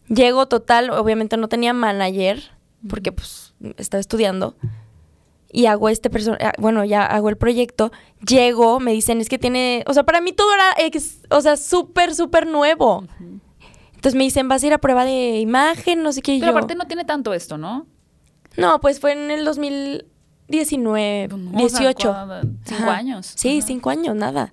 Llego 0.07 0.45
total, 0.47 0.91
obviamente 0.91 1.35
no 1.37 1.47
tenía 1.49 1.73
manager, 1.73 2.51
porque 2.87 3.11
pues 3.11 3.55
estaba 3.77 3.99
estudiando. 3.99 4.55
Y 5.51 5.65
hago 5.65 5.89
este 5.89 6.11
personaje, 6.11 6.51
bueno, 6.59 6.85
ya 6.85 7.03
hago 7.05 7.29
el 7.29 7.37
proyecto. 7.37 7.91
Llego, 8.27 8.79
me 8.79 8.91
dicen, 8.91 9.19
es 9.21 9.29
que 9.29 9.39
tiene, 9.39 9.83
o 9.87 9.93
sea, 9.95 10.03
para 10.03 10.21
mí 10.21 10.33
todo 10.33 10.53
era, 10.53 10.75
ex- 10.85 11.21
o 11.31 11.41
sea, 11.41 11.57
súper, 11.57 12.13
súper 12.13 12.45
nuevo. 12.45 13.05
Entonces 14.05 14.19
me 14.19 14.23
dicen, 14.25 14.47
vas 14.47 14.61
a 14.61 14.67
ir 14.67 14.73
a 14.73 14.77
prueba 14.77 15.03
de 15.03 15.39
imagen, 15.39 16.03
no 16.03 16.11
sé 16.13 16.21
qué. 16.21 16.33
Pero 16.39 16.51
yo, 16.51 16.55
aparte 16.55 16.75
no 16.75 16.85
tiene 16.85 17.05
tanto 17.05 17.33
esto, 17.33 17.57
¿no? 17.57 17.87
No, 18.55 18.79
pues 18.79 18.99
fue 18.99 19.13
en 19.13 19.31
el 19.31 19.43
2019, 19.45 21.27
Pues 21.27 21.41
no, 21.41 21.63
o 21.65 21.69
sea, 21.69 21.79
18. 21.79 22.11
cua- 22.13 22.41
cinco 22.65 22.83
Ajá. 22.83 22.95
años. 22.97 23.33
Sí, 23.35 23.57
Ajá. 23.57 23.65
cinco 23.67 23.89
años, 23.89 24.15
nada. 24.15 24.51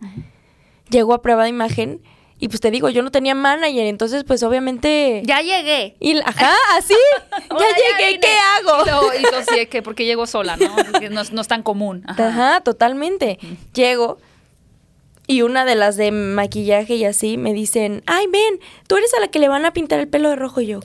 Llego 0.88 1.12
a 1.12 1.20
prueba 1.20 1.42
de 1.42 1.50
imagen 1.50 2.00
y 2.38 2.48
pues 2.48 2.62
te 2.62 2.70
digo, 2.70 2.88
yo 2.88 3.02
no 3.02 3.10
tenía 3.10 3.34
manager, 3.34 3.84
entonces 3.88 4.24
pues 4.24 4.42
obviamente... 4.42 5.20
Ya 5.26 5.42
llegué. 5.42 5.96
Y, 6.00 6.18
ajá, 6.20 6.54
así. 6.78 6.94
ya 7.50 7.58
llegué, 7.58 8.06
vine. 8.14 8.20
¿qué 8.20 8.28
hago? 8.58 8.82
Y 8.82 8.88
luego, 8.88 9.14
y 9.18 9.20
luego 9.20 9.36
sí, 9.52 9.58
es 9.58 9.68
que 9.68 9.82
porque 9.82 10.06
llego 10.06 10.26
sola, 10.26 10.56
¿no? 10.56 10.74
Porque 10.90 11.10
no, 11.10 11.20
es- 11.20 11.30
no 11.32 11.42
es 11.42 11.48
tan 11.48 11.62
común. 11.62 12.04
Ajá. 12.06 12.28
Ajá, 12.28 12.60
totalmente. 12.62 13.38
Llego 13.74 14.16
y 15.32 15.40
una 15.40 15.64
de 15.64 15.74
las 15.76 15.96
de 15.96 16.12
maquillaje 16.12 16.96
y 16.96 17.06
así 17.06 17.38
me 17.38 17.54
dicen, 17.54 18.02
ay, 18.06 18.26
ven, 18.26 18.60
tú 18.86 18.98
eres 18.98 19.14
a 19.14 19.20
la 19.20 19.28
que 19.28 19.38
le 19.38 19.48
van 19.48 19.64
a 19.64 19.72
pintar 19.72 19.98
el 19.98 20.06
pelo 20.06 20.28
de 20.28 20.36
rojo 20.36 20.60
y 20.60 20.66
yo. 20.66 20.80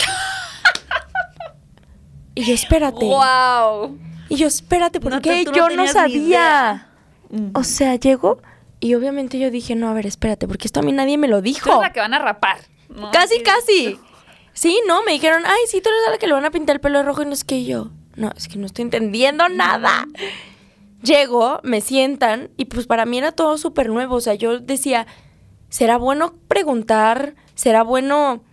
y 2.34 2.44
yo, 2.46 2.54
espérate. 2.54 3.06
¡Wow! 3.06 3.98
Y 4.30 4.38
yo, 4.38 4.48
espérate, 4.48 5.02
porque 5.02 5.44
tú 5.44 5.52
no 5.52 5.58
yo 5.58 5.70
no 5.76 5.86
sabía. 5.88 6.88
O 7.54 7.66
sea, 7.66 7.96
llego 7.96 8.42
y 8.80 8.94
obviamente 8.96 9.38
yo 9.38 9.52
dije, 9.52 9.76
no, 9.76 9.90
a 9.90 9.94
ver, 9.94 10.06
espérate, 10.06 10.48
porque 10.48 10.68
esto 10.68 10.80
a 10.80 10.84
mí 10.84 10.94
nadie 10.94 11.18
me 11.18 11.28
lo 11.28 11.38
Tú 11.38 11.44
dijo. 11.44 11.70
eres 11.70 11.82
la 11.82 11.92
que 11.92 12.00
van 12.00 12.14
a 12.14 12.20
rapar. 12.20 12.58
¿no? 12.88 13.12
Casi, 13.12 13.42
casi. 13.42 14.00
Sí, 14.54 14.80
no, 14.88 15.04
me 15.04 15.12
dijeron, 15.12 15.44
ay, 15.46 15.60
sí, 15.70 15.82
tú 15.82 15.90
eres 15.90 16.08
a 16.08 16.12
la 16.12 16.18
que 16.20 16.28
le 16.28 16.34
van 16.34 16.46
a 16.46 16.52
pintar 16.52 16.78
el 16.78 16.80
pelo 16.80 17.00
de 17.00 17.04
rojo 17.04 17.22
y 17.22 17.26
no 17.26 17.34
es 17.34 17.44
que 17.44 17.66
yo. 17.66 17.90
No, 18.16 18.32
es 18.38 18.48
que 18.48 18.58
no 18.58 18.66
estoy 18.66 18.84
entendiendo 18.84 19.50
nada. 19.50 20.08
Llego, 21.04 21.60
me 21.64 21.82
sientan 21.82 22.50
y 22.58 22.66
pues 22.66 22.88
para 22.88 23.06
mí 23.06 23.18
era 23.18 23.32
todo 23.32 23.58
súper 23.58 23.90
nuevo. 23.90 24.16
O 24.16 24.22
sea, 24.22 24.34
yo 24.34 24.60
decía, 24.60 25.08
¿será 25.70 25.98
bueno 25.98 26.36
preguntar? 26.48 27.36
¿Será 27.56 27.84
bueno...? 27.84 28.44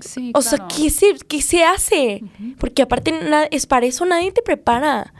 Sí, 0.00 0.32
O 0.34 0.40
sea. 0.40 0.66
¿qué 0.74 0.88
se, 0.88 1.14
qué 1.28 1.42
se 1.42 1.64
hace? 1.64 2.22
Porque 2.58 2.82
aparte 2.82 3.14
es 3.50 3.66
para 3.66 3.84
eso 3.84 4.06
nadie 4.06 4.32
te 4.32 4.40
prepara. 4.42 5.12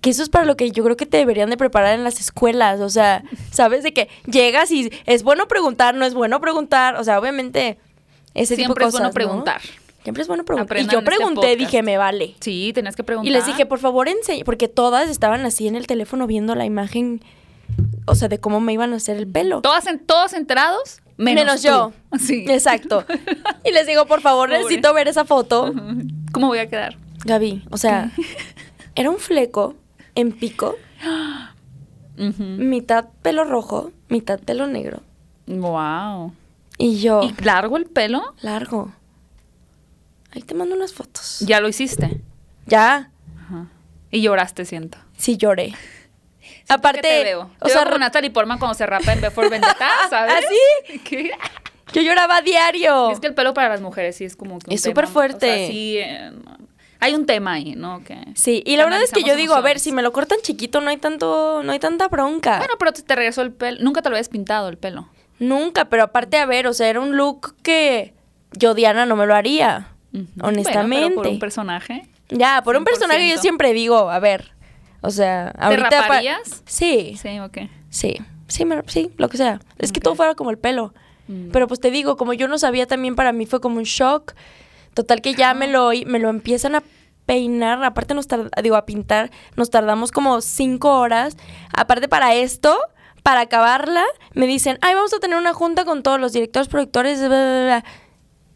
Que 0.00 0.10
eso 0.10 0.22
es 0.22 0.28
para 0.28 0.44
lo 0.44 0.56
que 0.56 0.70
yo 0.70 0.84
creo 0.84 0.96
que 0.96 1.06
te 1.06 1.16
deberían 1.16 1.50
de 1.50 1.56
preparar 1.56 1.94
en 1.94 2.04
las 2.04 2.20
escuelas. 2.20 2.80
O 2.80 2.90
sea, 2.90 3.24
¿sabes? 3.50 3.82
De 3.82 3.92
que 3.92 4.08
llegas 4.26 4.70
y 4.70 4.90
es 5.06 5.24
bueno 5.24 5.48
preguntar, 5.48 5.94
no 5.96 6.04
es 6.04 6.14
bueno 6.14 6.40
preguntar. 6.40 6.94
O 6.96 7.02
sea, 7.04 7.18
obviamente 7.18 7.78
ese 8.34 8.54
tipo 8.54 8.68
Siempre 8.68 8.84
de 8.84 8.88
es 8.88 8.92
bueno 8.92 9.08
¿no? 9.08 9.12
preguntar. 9.14 9.60
Siempre 10.04 10.20
es 10.22 10.28
bueno 10.28 10.44
preguntar. 10.44 10.66
Aprendan 10.66 10.90
y 10.90 10.92
yo 10.92 10.98
este 11.00 11.10
pregunté, 11.10 11.56
dije, 11.56 11.82
me 11.82 11.96
vale. 11.96 12.34
Sí, 12.40 12.72
tenías 12.74 12.94
que 12.94 13.02
preguntar. 13.02 13.28
Y 13.28 13.34
les 13.34 13.46
dije, 13.46 13.64
por 13.66 13.78
favor, 13.78 14.06
enseñe, 14.08 14.44
porque 14.44 14.68
todas 14.68 15.08
estaban 15.10 15.44
así 15.46 15.66
en 15.66 15.74
el 15.76 15.86
teléfono 15.86 16.26
viendo 16.26 16.54
la 16.54 16.66
imagen, 16.66 17.22
o 18.06 18.14
sea, 18.14 18.28
de 18.28 18.38
cómo 18.38 18.60
me 18.60 18.74
iban 18.74 18.92
a 18.92 18.96
hacer 18.96 19.16
el 19.16 19.26
pelo. 19.26 19.62
¿Todas 19.62 19.86
en, 19.86 19.98
¿Todos 19.98 20.34
enterados? 20.34 21.00
Menos, 21.16 21.62
tú. 21.62 21.68
yo. 21.68 21.92
Sí. 22.18 22.44
Exacto. 22.48 23.04
Y 23.64 23.72
les 23.72 23.86
digo, 23.86 24.04
por 24.06 24.20
favor, 24.20 24.48
Pobre. 24.50 24.58
necesito 24.62 24.92
ver 24.92 25.08
esa 25.08 25.24
foto. 25.24 25.72
¿Cómo 26.32 26.48
voy 26.48 26.58
a 26.58 26.68
quedar? 26.68 26.98
Gaby, 27.24 27.64
o 27.70 27.78
sea, 27.78 28.12
era 28.94 29.08
un 29.08 29.16
fleco 29.18 29.74
en 30.14 30.32
pico, 30.32 30.76
mitad 32.16 33.06
pelo 33.22 33.44
rojo, 33.44 33.90
mitad 34.10 34.38
pelo 34.38 34.66
negro. 34.66 35.00
Wow. 35.46 36.32
Y 36.76 36.98
yo, 36.98 37.22
¿Y 37.22 37.42
largo 37.42 37.76
el 37.78 37.86
pelo? 37.86 38.22
largo. 38.42 38.92
Ahí 40.34 40.42
te 40.42 40.54
mando 40.54 40.74
unas 40.74 40.92
fotos. 40.92 41.38
Ya 41.40 41.60
lo 41.60 41.68
hiciste. 41.68 42.20
Ya, 42.66 43.10
Ajá. 43.40 43.66
Y 44.10 44.22
lloraste, 44.22 44.64
siento. 44.64 44.98
sí 45.16 45.36
lloré. 45.36 45.74
Siento 46.40 46.74
Aparte, 46.74 47.00
que 47.02 47.08
te 47.08 47.24
veo. 47.24 47.50
o 47.60 47.66
Te 47.66 47.72
sea, 47.72 47.84
veo 47.84 47.98
Natalie 47.98 48.30
Portman 48.30 48.58
cuando 48.58 48.74
se 48.74 48.86
rapa 48.86 49.12
en 49.12 49.20
Before 49.20 49.48
Vendetta, 49.48 49.88
¿sabes? 50.10 50.34
¿Así? 50.44 50.98
¿Qué? 51.04 51.30
yo 51.92 52.02
lloraba 52.02 52.36
a 52.38 52.42
diario. 52.42 53.10
Es 53.10 53.20
que 53.20 53.26
el 53.26 53.34
pelo 53.34 53.54
para 53.54 53.68
las 53.68 53.80
mujeres 53.80 54.16
sí 54.16 54.24
es 54.24 54.34
como 54.36 54.58
que 54.58 54.70
un 54.70 54.74
Es 54.74 54.82
súper 54.82 55.06
fuerte. 55.06 55.50
O 55.50 55.54
sea, 55.54 55.66
sí, 55.68 55.98
eh, 55.98 56.32
hay 57.00 57.14
un 57.14 57.26
tema 57.26 57.52
ahí, 57.52 57.74
¿no? 57.76 58.02
Que... 58.02 58.18
Sí, 58.34 58.62
y 58.66 58.76
la 58.76 58.84
verdad 58.84 59.02
es 59.02 59.12
que 59.12 59.22
yo 59.22 59.36
digo, 59.36 59.54
a 59.54 59.60
ver, 59.60 59.78
si 59.78 59.92
me 59.92 60.02
lo 60.02 60.12
cortan 60.12 60.38
chiquito 60.42 60.80
no 60.80 60.90
hay 60.90 60.96
tanto, 60.96 61.62
no 61.62 61.72
hay 61.72 61.78
tanta 61.78 62.08
bronca. 62.08 62.58
Bueno, 62.58 62.74
pero 62.78 62.92
te, 62.92 63.02
te 63.02 63.14
regresó 63.14 63.42
el 63.42 63.52
pelo. 63.52 63.78
Nunca 63.82 64.00
te 64.02 64.08
lo 64.08 64.16
habías 64.16 64.28
pintado 64.28 64.68
el 64.68 64.78
pelo. 64.78 65.08
Nunca, 65.38 65.86
pero 65.86 66.04
aparte, 66.04 66.38
a 66.38 66.46
ver, 66.46 66.66
o 66.66 66.72
sea, 66.74 66.88
era 66.88 67.00
un 67.00 67.16
look 67.16 67.54
que 67.62 68.14
yo, 68.52 68.74
Diana, 68.74 69.04
no 69.06 69.16
me 69.16 69.26
lo 69.26 69.34
haría. 69.34 69.88
Honestamente. 70.40 70.96
Bueno, 70.96 71.08
pero 71.08 71.22
por 71.22 71.26
un 71.28 71.38
personaje. 71.38 72.08
Ya, 72.30 72.62
por 72.64 72.76
un 72.76 72.84
personaje 72.84 73.28
yo 73.28 73.36
100%. 73.36 73.40
siempre 73.40 73.72
digo, 73.72 74.10
a 74.10 74.18
ver, 74.18 74.52
o 75.00 75.10
sea, 75.10 75.48
ahorita... 75.58 76.02
raparías? 76.02 76.62
Sí, 76.66 77.16
Sí, 77.20 77.38
ok. 77.38 77.58
sí, 77.90 78.16
sí, 78.48 78.64
me- 78.64 78.82
sí, 78.86 79.10
lo 79.18 79.28
que 79.28 79.36
sea. 79.36 79.60
Es 79.78 79.92
que 79.92 80.00
todo 80.00 80.14
fuera 80.14 80.34
como 80.34 80.50
el 80.50 80.58
pelo. 80.58 80.94
Mm. 81.28 81.50
Pero 81.52 81.68
pues 81.68 81.80
te 81.80 81.90
digo, 81.90 82.16
como 82.16 82.32
yo 82.32 82.48
no 82.48 82.58
sabía 82.58 82.86
también 82.86 83.14
para 83.14 83.32
mí 83.32 83.46
fue 83.46 83.60
como 83.60 83.76
un 83.78 83.84
shock. 83.84 84.32
Total 84.94 85.20
que 85.20 85.34
ya 85.34 85.54
me 85.54 85.66
lo, 85.68 85.90
me 86.06 86.18
lo 86.18 86.28
empiezan 86.30 86.74
a 86.76 86.82
peinar, 87.26 87.82
aparte 87.84 88.14
nos 88.14 88.26
digo, 88.62 88.76
a 88.76 88.84
pintar, 88.86 89.30
nos 89.56 89.70
tardamos 89.70 90.12
como 90.12 90.40
cinco 90.40 90.98
horas. 90.98 91.36
Aparte 91.74 92.06
para 92.08 92.34
esto, 92.34 92.78
para 93.22 93.40
acabarla, 93.40 94.04
me 94.34 94.46
dicen, 94.46 94.78
ay, 94.82 94.94
vamos 94.94 95.12
a 95.14 95.18
tener 95.18 95.36
una 95.38 95.52
junta 95.54 95.84
con 95.84 96.02
todos 96.02 96.20
los 96.20 96.32
directores, 96.32 96.68
productores, 96.68 97.18
bla, 97.18 97.28
bla, 97.28 97.64
bla". 97.64 97.84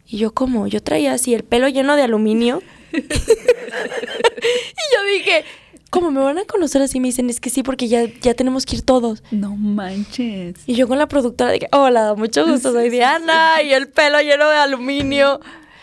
Y 0.09 0.17
yo 0.17 0.33
como, 0.33 0.67
yo 0.67 0.83
traía 0.83 1.13
así 1.13 1.35
el 1.35 1.45
pelo 1.45 1.69
lleno 1.69 1.95
de 1.95 2.03
aluminio. 2.03 2.63
y 2.93 3.03
yo 3.03 5.03
dije, 5.13 5.45
¿cómo 5.91 6.11
me 6.11 6.21
van 6.21 6.39
a 6.39 6.45
conocer 6.45 6.81
así? 6.81 6.99
Me 6.99 7.09
dicen, 7.09 7.29
es 7.29 7.41
que 7.41 7.51
sí, 7.51 7.63
porque 7.63 7.89
ya, 7.89 8.07
ya 8.23 8.33
tenemos 8.33 8.65
que 8.65 8.77
ir 8.77 8.83
todos. 8.83 9.23
No 9.31 9.55
manches. 9.55 10.57
Y 10.67 10.75
yo 10.75 10.89
con 10.89 10.97
la 10.97 11.09
productora 11.09 11.51
de 11.51 11.59
que, 11.61 11.69
hola, 11.73 12.15
mucho 12.15 12.47
gusto, 12.47 12.73
soy 12.73 12.89
Diana, 12.89 13.61
y 13.63 13.75
el 13.75 13.89
pelo 13.89 14.19
lleno 14.23 14.49
de 14.49 14.57
aluminio. 14.57 15.41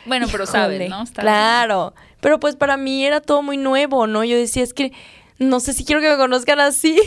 Bueno, 0.08 0.26
pero 0.32 0.48
sabes, 0.48 0.90
¿no? 0.90 1.04
Está 1.04 1.22
claro. 1.22 1.94
Pero 2.20 2.40
pues 2.40 2.56
para 2.56 2.78
mí 2.78 3.06
era 3.06 3.22
todo 3.22 3.44
muy 3.44 3.58
nuevo, 3.58 4.08
¿no? 4.08 4.24
Yo 4.24 4.38
decía, 4.38 4.64
es 4.64 4.74
que 4.74 4.92
no 5.38 5.60
sé 5.60 5.74
si 5.74 5.86
quiero 5.86 6.02
que 6.02 6.10
me 6.10 6.18
conozcan 6.18 6.60
así. 6.60 7.00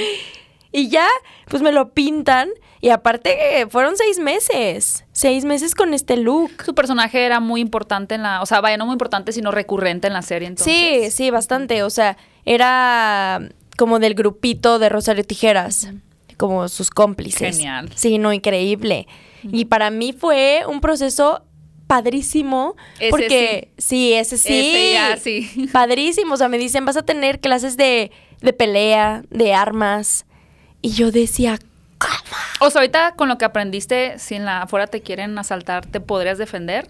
y 0.72 0.88
ya, 0.88 1.08
pues 1.48 1.62
me 1.62 1.72
lo 1.72 1.94
pintan. 1.94 2.50
Y 2.80 2.90
aparte, 2.90 3.60
eh, 3.60 3.66
fueron 3.68 3.96
seis 3.96 4.18
meses. 4.18 5.04
Seis 5.22 5.44
meses 5.44 5.76
con 5.76 5.94
este 5.94 6.16
look. 6.16 6.50
Su 6.64 6.74
personaje 6.74 7.24
era 7.24 7.38
muy 7.38 7.60
importante 7.60 8.16
en 8.16 8.24
la. 8.24 8.42
O 8.42 8.46
sea, 8.46 8.60
vaya, 8.60 8.76
no 8.76 8.86
muy 8.86 8.94
importante, 8.94 9.30
sino 9.30 9.52
recurrente 9.52 10.08
en 10.08 10.14
la 10.14 10.22
serie. 10.22 10.48
Entonces. 10.48 10.74
Sí, 10.74 11.10
sí, 11.12 11.30
bastante. 11.30 11.84
O 11.84 11.90
sea, 11.90 12.16
era 12.44 13.40
como 13.78 14.00
del 14.00 14.14
grupito 14.14 14.80
de 14.80 14.88
Rosario 14.88 15.22
Tijeras. 15.22 15.90
como 16.38 16.68
sus 16.68 16.90
cómplices. 16.90 17.56
Genial. 17.56 17.88
Sí, 17.94 18.18
no, 18.18 18.32
increíble. 18.32 19.06
Y 19.44 19.66
para 19.66 19.90
mí 19.90 20.12
fue 20.12 20.64
un 20.66 20.80
proceso 20.80 21.44
padrísimo. 21.86 22.74
Ese 22.98 23.10
porque 23.10 23.70
sí, 23.78 24.14
ese 24.14 24.36
sí. 24.36 24.72
Ese 24.72 24.92
ya, 24.92 25.16
sí. 25.18 25.68
Padrísimo. 25.72 26.34
O 26.34 26.36
sea, 26.36 26.48
me 26.48 26.58
dicen, 26.58 26.84
vas 26.84 26.96
a 26.96 27.02
tener 27.02 27.38
clases 27.38 27.76
de, 27.76 28.10
de 28.40 28.52
pelea, 28.52 29.22
de 29.30 29.54
armas. 29.54 30.26
Y 30.80 30.90
yo 30.90 31.12
decía, 31.12 31.60
O 32.60 32.70
sea, 32.70 32.80
ahorita 32.80 33.14
con 33.16 33.28
lo 33.28 33.38
que 33.38 33.44
aprendiste, 33.44 34.18
si 34.18 34.34
en 34.36 34.44
la 34.44 34.62
afuera 34.62 34.86
te 34.86 35.00
quieren 35.02 35.36
asaltar, 35.38 35.86
¿te 35.86 36.00
podrías 36.00 36.38
defender? 36.38 36.88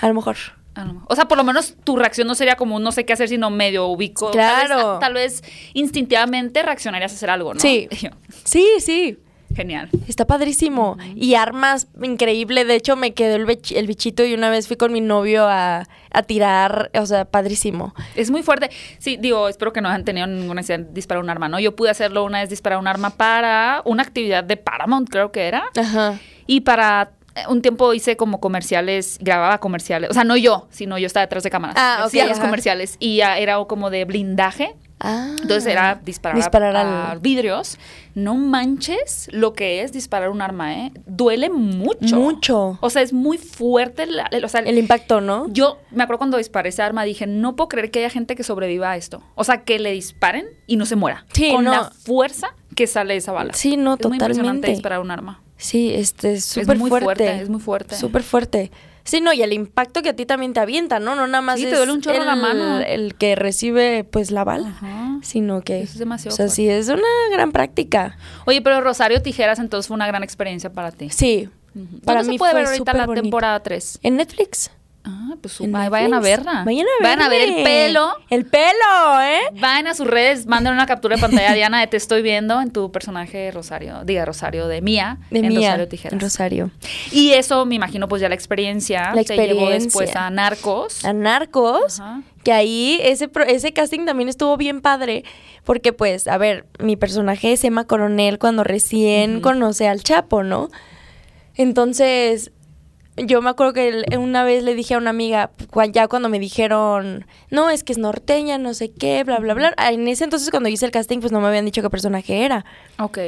a 0.00 0.08
lo 0.08 0.14
mejor. 0.14 0.36
A 0.74 0.84
lo 0.84 0.94
mejor. 0.94 1.06
O 1.08 1.14
sea, 1.14 1.26
por 1.28 1.38
lo 1.38 1.44
menos 1.44 1.76
tu 1.84 1.96
reacción 1.96 2.26
no 2.26 2.34
sería 2.34 2.56
como 2.56 2.74
un 2.76 2.82
no 2.82 2.90
sé 2.90 3.04
qué 3.06 3.12
hacer, 3.12 3.28
sino 3.28 3.48
medio 3.50 3.86
ubico. 3.86 4.32
Tal 4.32 4.66
Claro. 4.66 4.90
vez, 4.92 5.00
tal 5.00 5.14
vez 5.14 5.42
instintivamente 5.72 6.62
reaccionarías 6.62 7.12
a 7.12 7.14
hacer 7.14 7.30
algo, 7.30 7.54
¿no? 7.54 7.60
Sí. 7.60 7.88
Sí, 8.44 8.66
sí. 8.80 9.18
Genial. 9.54 9.88
Está 10.08 10.26
padrísimo. 10.26 10.96
Y 11.14 11.34
armas, 11.34 11.86
increíble. 12.02 12.64
De 12.64 12.74
hecho, 12.74 12.96
me 12.96 13.14
quedó 13.14 13.36
el, 13.36 13.46
bich- 13.46 13.76
el 13.76 13.86
bichito 13.86 14.24
y 14.24 14.34
una 14.34 14.50
vez 14.50 14.66
fui 14.66 14.76
con 14.76 14.92
mi 14.92 15.00
novio 15.00 15.46
a, 15.46 15.84
a 16.10 16.22
tirar. 16.22 16.90
O 16.98 17.06
sea, 17.06 17.24
padrísimo. 17.24 17.94
Es 18.16 18.30
muy 18.30 18.42
fuerte. 18.42 18.70
Sí, 18.98 19.16
digo, 19.16 19.48
espero 19.48 19.72
que 19.72 19.80
no 19.80 19.88
hayan 19.88 20.04
tenido 20.04 20.26
ninguna 20.26 20.60
necesidad 20.60 20.80
de 20.86 20.92
disparar 20.92 21.22
un 21.22 21.30
arma, 21.30 21.48
¿no? 21.48 21.60
Yo 21.60 21.76
pude 21.76 21.90
hacerlo 21.90 22.24
una 22.24 22.40
vez, 22.40 22.50
disparar 22.50 22.78
un 22.78 22.86
arma 22.88 23.10
para 23.10 23.82
una 23.84 24.02
actividad 24.02 24.42
de 24.42 24.56
Paramount, 24.56 25.08
creo 25.08 25.30
que 25.30 25.46
era. 25.46 25.64
Ajá. 25.76 26.18
Y 26.46 26.62
para 26.62 27.12
eh, 27.36 27.42
un 27.48 27.62
tiempo 27.62 27.94
hice 27.94 28.16
como 28.16 28.40
comerciales, 28.40 29.18
grababa 29.20 29.58
comerciales. 29.58 30.10
O 30.10 30.14
sea, 30.14 30.24
no 30.24 30.36
yo, 30.36 30.66
sino 30.70 30.98
yo 30.98 31.06
estaba 31.06 31.26
detrás 31.26 31.42
de 31.44 31.50
cámaras. 31.50 31.76
Ah, 31.78 31.98
ok, 32.00 32.06
Hacía 32.06 32.26
los 32.26 32.40
comerciales. 32.40 32.96
Y 32.98 33.16
ya 33.18 33.38
era 33.38 33.56
como 33.66 33.90
de 33.90 34.04
blindaje. 34.04 34.74
Ah. 35.06 35.28
Entonces 35.42 35.66
era 35.66 36.00
disparar, 36.02 36.36
a- 36.36 36.40
Disparar 36.40 36.76
a, 36.76 37.18
vidrios. 37.20 37.78
No 38.14 38.34
manches 38.36 39.28
lo 39.32 39.52
que 39.52 39.82
es 39.82 39.92
disparar 39.92 40.30
un 40.30 40.40
arma, 40.40 40.72
¿eh? 40.74 40.92
Duele 41.06 41.50
mucho. 41.50 42.16
Mucho. 42.16 42.78
O 42.80 42.88
sea, 42.90 43.02
es 43.02 43.12
muy 43.12 43.36
fuerte. 43.38 44.06
la- 44.06 44.26
el- 44.30 44.44
o 44.44 44.48
sea, 44.48 44.60
El 44.60 44.78
impacto, 44.78 45.20
¿no? 45.20 45.46
yo 45.50 45.78
me 45.90 46.02
acuerdo 46.04 46.18
cuando 46.18 46.38
disparé 46.38 46.70
ese 46.70 46.80
arma, 46.82 47.04
dije, 47.04 47.26
no 47.26 47.54
puedo 47.54 47.68
creer 47.68 47.90
que 47.90 47.98
haya 47.98 48.10
gente 48.10 48.34
que 48.36 48.42
sobreviva 48.44 48.92
a 48.92 48.96
esto. 48.96 49.22
O 49.34 49.44
sea, 49.44 49.62
que 49.64 49.78
le 49.78 49.90
disparen 49.92 50.46
y 50.66 50.76
no 50.76 50.86
se 50.86 50.96
muera. 50.96 51.26
Sí, 51.32 51.50
Con 51.52 51.64
no. 51.64 51.70
la 51.72 51.90
fuerza 51.90 52.54
que 52.74 52.86
sale 52.86 53.16
esa 53.16 53.32
bala. 53.32 53.52
Sí, 53.52 53.76
no, 53.76 53.94
es 53.94 54.06
muy 54.06 54.14
impresionante 54.16 54.38
totalmente. 54.38 54.70
disparar 54.70 55.00
un 55.00 55.10
arma. 55.10 55.40
Sí, 55.56 55.92
este, 55.94 56.34
es 56.34 56.44
súper 56.44 56.78
muy 56.78 56.88
fuerte. 56.88 57.04
fuerte, 57.04 57.42
es 57.42 57.48
muy 57.48 57.60
fuerte. 57.60 57.94
Súper 57.96 58.22
fuerte. 58.22 58.70
Sí, 59.04 59.20
no, 59.20 59.32
y 59.34 59.42
el 59.42 59.52
impacto 59.52 60.00
que 60.02 60.08
a 60.10 60.16
ti 60.16 60.24
también 60.26 60.52
te 60.54 60.60
avienta, 60.60 60.98
¿no? 60.98 61.14
No 61.14 61.26
nada 61.26 61.42
más 61.42 61.58
Sí, 61.60 61.66
te 61.66 61.76
duele 61.76 61.92
un 61.92 62.00
chorro 62.00 62.16
el, 62.20 62.26
la 62.26 62.36
mano. 62.36 62.80
el 62.80 63.14
que 63.14 63.34
recibe, 63.36 64.04
pues, 64.04 64.30
la 64.30 64.44
bala. 64.44 64.68
Ajá. 64.68 65.18
Sino 65.22 65.60
que... 65.60 65.80
Eso 65.82 65.92
es 65.92 65.98
demasiado 65.98 66.32
O 66.34 66.36
sea, 66.36 66.46
fuerte. 66.46 66.56
sí, 66.56 66.68
es 66.68 66.88
una 66.88 67.02
gran 67.30 67.52
práctica. 67.52 68.16
Oye, 68.46 68.62
pero 68.62 68.80
Rosario 68.80 69.20
Tijeras 69.22 69.58
entonces 69.58 69.88
fue 69.88 69.94
una 69.94 70.06
gran 70.06 70.22
experiencia 70.22 70.72
para 70.72 70.90
ti. 70.90 71.10
Sí. 71.10 71.48
Ujú. 71.74 72.00
Para 72.00 72.20
¿Dónde 72.20 72.30
mí 72.32 72.34
se 72.36 72.38
puede 72.38 72.52
fue 72.52 72.60
ver 72.60 72.68
ahorita 72.70 72.92
la 72.94 73.06
bonito. 73.06 73.22
temporada 73.22 73.60
3? 73.62 73.98
En 74.02 74.16
Netflix. 74.16 74.70
Ah, 75.06 75.34
pues 75.40 75.60
ahí 75.60 75.68
vayan 75.68 76.14
a 76.14 76.20
verla. 76.20 76.62
Vayan 76.64 76.86
a 76.86 77.02
Vayan 77.02 77.20
a 77.22 77.28
ver 77.28 77.42
el 77.42 77.62
pelo. 77.62 78.16
El 78.30 78.46
pelo, 78.46 79.20
¿eh? 79.22 79.40
Vayan 79.60 79.86
a 79.86 79.94
sus 79.94 80.06
redes, 80.06 80.46
manden 80.46 80.72
una 80.72 80.86
captura 80.86 81.16
de 81.16 81.20
pantalla 81.20 81.52
Diana 81.54 81.80
de 81.80 81.86
te 81.88 81.98
estoy 81.98 82.22
viendo 82.22 82.60
en 82.62 82.70
tu 82.70 82.90
personaje 82.90 83.50
Rosario, 83.50 84.02
diga 84.04 84.24
Rosario 84.24 84.66
de 84.66 84.80
Mía, 84.80 85.18
De 85.30 85.40
en 85.40 85.48
Mía, 85.48 85.70
Rosario 85.72 85.88
Tijeras. 85.88 86.12
en 86.14 86.20
Rosario. 86.20 86.70
Y 87.12 87.32
eso 87.32 87.66
me 87.66 87.74
imagino 87.74 88.08
pues 88.08 88.22
ya 88.22 88.30
la 88.30 88.34
experiencia 88.34 89.12
La 89.14 89.24
te 89.24 89.34
llevó 89.36 89.68
experiencia. 89.70 89.84
después 89.84 90.16
a 90.16 90.30
Narcos. 90.30 91.04
A 91.04 91.12
Narcos. 91.12 92.00
Ajá. 92.00 92.22
Que 92.42 92.52
ahí 92.52 92.98
ese, 93.02 93.30
ese 93.46 93.72
casting 93.72 94.06
también 94.06 94.28
estuvo 94.28 94.56
bien 94.56 94.80
padre. 94.80 95.24
Porque, 95.64 95.94
pues, 95.94 96.28
a 96.28 96.36
ver, 96.36 96.66
mi 96.78 96.94
personaje 96.96 97.52
es 97.52 97.64
Emma 97.64 97.86
Coronel 97.86 98.38
cuando 98.38 98.64
recién 98.64 99.40
conoce 99.40 99.88
al 99.88 100.02
Chapo, 100.02 100.42
¿no? 100.42 100.68
Entonces, 101.54 102.50
yo 103.16 103.40
me 103.42 103.50
acuerdo 103.50 103.72
que 103.72 104.04
una 104.18 104.44
vez 104.44 104.62
le 104.64 104.74
dije 104.74 104.94
a 104.94 104.98
una 104.98 105.10
amiga, 105.10 105.50
ya 105.92 106.08
cuando 106.08 106.28
me 106.28 106.38
dijeron, 106.38 107.26
no, 107.50 107.70
es 107.70 107.84
que 107.84 107.92
es 107.92 107.98
norteña, 107.98 108.58
no 108.58 108.74
sé 108.74 108.90
qué, 108.90 109.22
bla, 109.24 109.38
bla, 109.38 109.54
bla. 109.54 109.74
En 109.90 110.08
ese 110.08 110.24
entonces, 110.24 110.50
cuando 110.50 110.68
hice 110.68 110.84
el 110.86 110.90
casting, 110.92 111.20
pues 111.20 111.30
no 111.32 111.40
me 111.40 111.48
habían 111.48 111.64
dicho 111.64 111.82
qué 111.82 111.90
personaje 111.90 112.44
era. 112.44 112.64
Ok. 112.98 113.18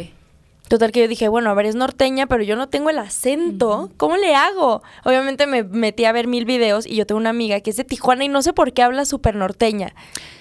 Total 0.68 0.90
que 0.90 0.98
yo 0.98 1.06
dije, 1.06 1.28
bueno, 1.28 1.48
a 1.50 1.54
ver, 1.54 1.66
es 1.66 1.76
norteña, 1.76 2.26
pero 2.26 2.42
yo 2.42 2.56
no 2.56 2.68
tengo 2.68 2.90
el 2.90 2.98
acento. 2.98 3.92
¿Cómo 3.96 4.16
le 4.16 4.34
hago? 4.34 4.82
Obviamente 5.04 5.46
me 5.46 5.62
metí 5.62 6.04
a 6.06 6.10
ver 6.10 6.26
mil 6.26 6.44
videos 6.44 6.86
y 6.86 6.96
yo 6.96 7.06
tengo 7.06 7.20
una 7.20 7.30
amiga 7.30 7.60
que 7.60 7.70
es 7.70 7.76
de 7.76 7.84
Tijuana 7.84 8.24
y 8.24 8.28
no 8.28 8.42
sé 8.42 8.52
por 8.52 8.72
qué 8.72 8.82
habla 8.82 9.04
súper 9.04 9.36
norteña. 9.36 9.94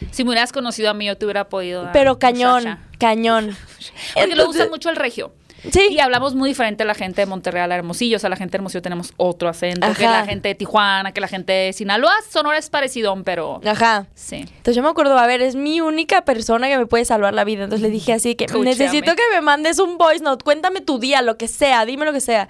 Si 0.09 0.23
me 0.23 0.31
hubieras 0.31 0.51
conocido 0.51 0.89
a 0.89 0.95
mí, 0.95 1.05
yo 1.05 1.15
te 1.15 1.25
hubiera 1.25 1.47
podido 1.47 1.83
dar 1.83 1.91
Pero 1.91 2.17
cañón, 2.17 2.63
muchacha. 2.63 2.79
cañón. 2.97 3.55
Porque 4.15 4.25
le 4.27 4.33
Entonces- 4.33 4.45
gusta 4.47 4.67
mucho 4.71 4.89
el 4.89 4.95
regio. 4.95 5.31
Sí. 5.71 5.87
Y 5.91 5.99
hablamos 5.99 6.35
muy 6.35 6.49
diferente 6.49 6.83
a 6.83 6.85
la 6.85 6.93
gente 6.95 7.21
de 7.21 7.25
Monterreal 7.25 7.65
a 7.65 7.67
la 7.67 7.75
Hermosillo. 7.75 8.17
O 8.17 8.19
sea, 8.19 8.29
la 8.29 8.35
gente 8.35 8.51
de 8.53 8.57
Hermosillo 8.57 8.81
tenemos 8.81 9.13
otro 9.17 9.49
acento 9.49 9.87
que 9.97 10.03
la 10.03 10.25
gente 10.25 10.49
de 10.49 10.55
Tijuana, 10.55 11.11
que 11.11 11.21
la 11.21 11.27
gente 11.27 11.53
de 11.53 11.73
Sinaloa. 11.73 12.13
Sonora 12.29 12.57
es 12.57 12.69
parecidón, 12.69 13.23
pero 13.23 13.61
Ajá. 13.65 14.07
sí. 14.13 14.37
Entonces 14.37 14.75
yo 14.75 14.83
me 14.83 14.89
acuerdo, 14.89 15.17
a 15.17 15.27
ver, 15.27 15.41
es 15.41 15.55
mi 15.55 15.81
única 15.81 16.23
persona 16.23 16.67
que 16.67 16.77
me 16.77 16.85
puede 16.85 17.05
salvar 17.05 17.33
la 17.33 17.43
vida. 17.43 17.63
Entonces 17.63 17.81
le 17.87 17.91
dije 17.91 18.13
así 18.13 18.35
que 18.35 18.47
necesito 18.47 19.15
que 19.15 19.23
me 19.33 19.41
mandes 19.41 19.79
un 19.79 19.97
voice 19.97 20.23
note, 20.23 20.43
cuéntame 20.43 20.81
tu 20.81 20.99
día, 20.99 21.21
lo 21.21 21.37
que 21.37 21.47
sea, 21.47 21.85
dime 21.85 22.05
lo 22.05 22.13
que 22.13 22.21
sea. 22.21 22.47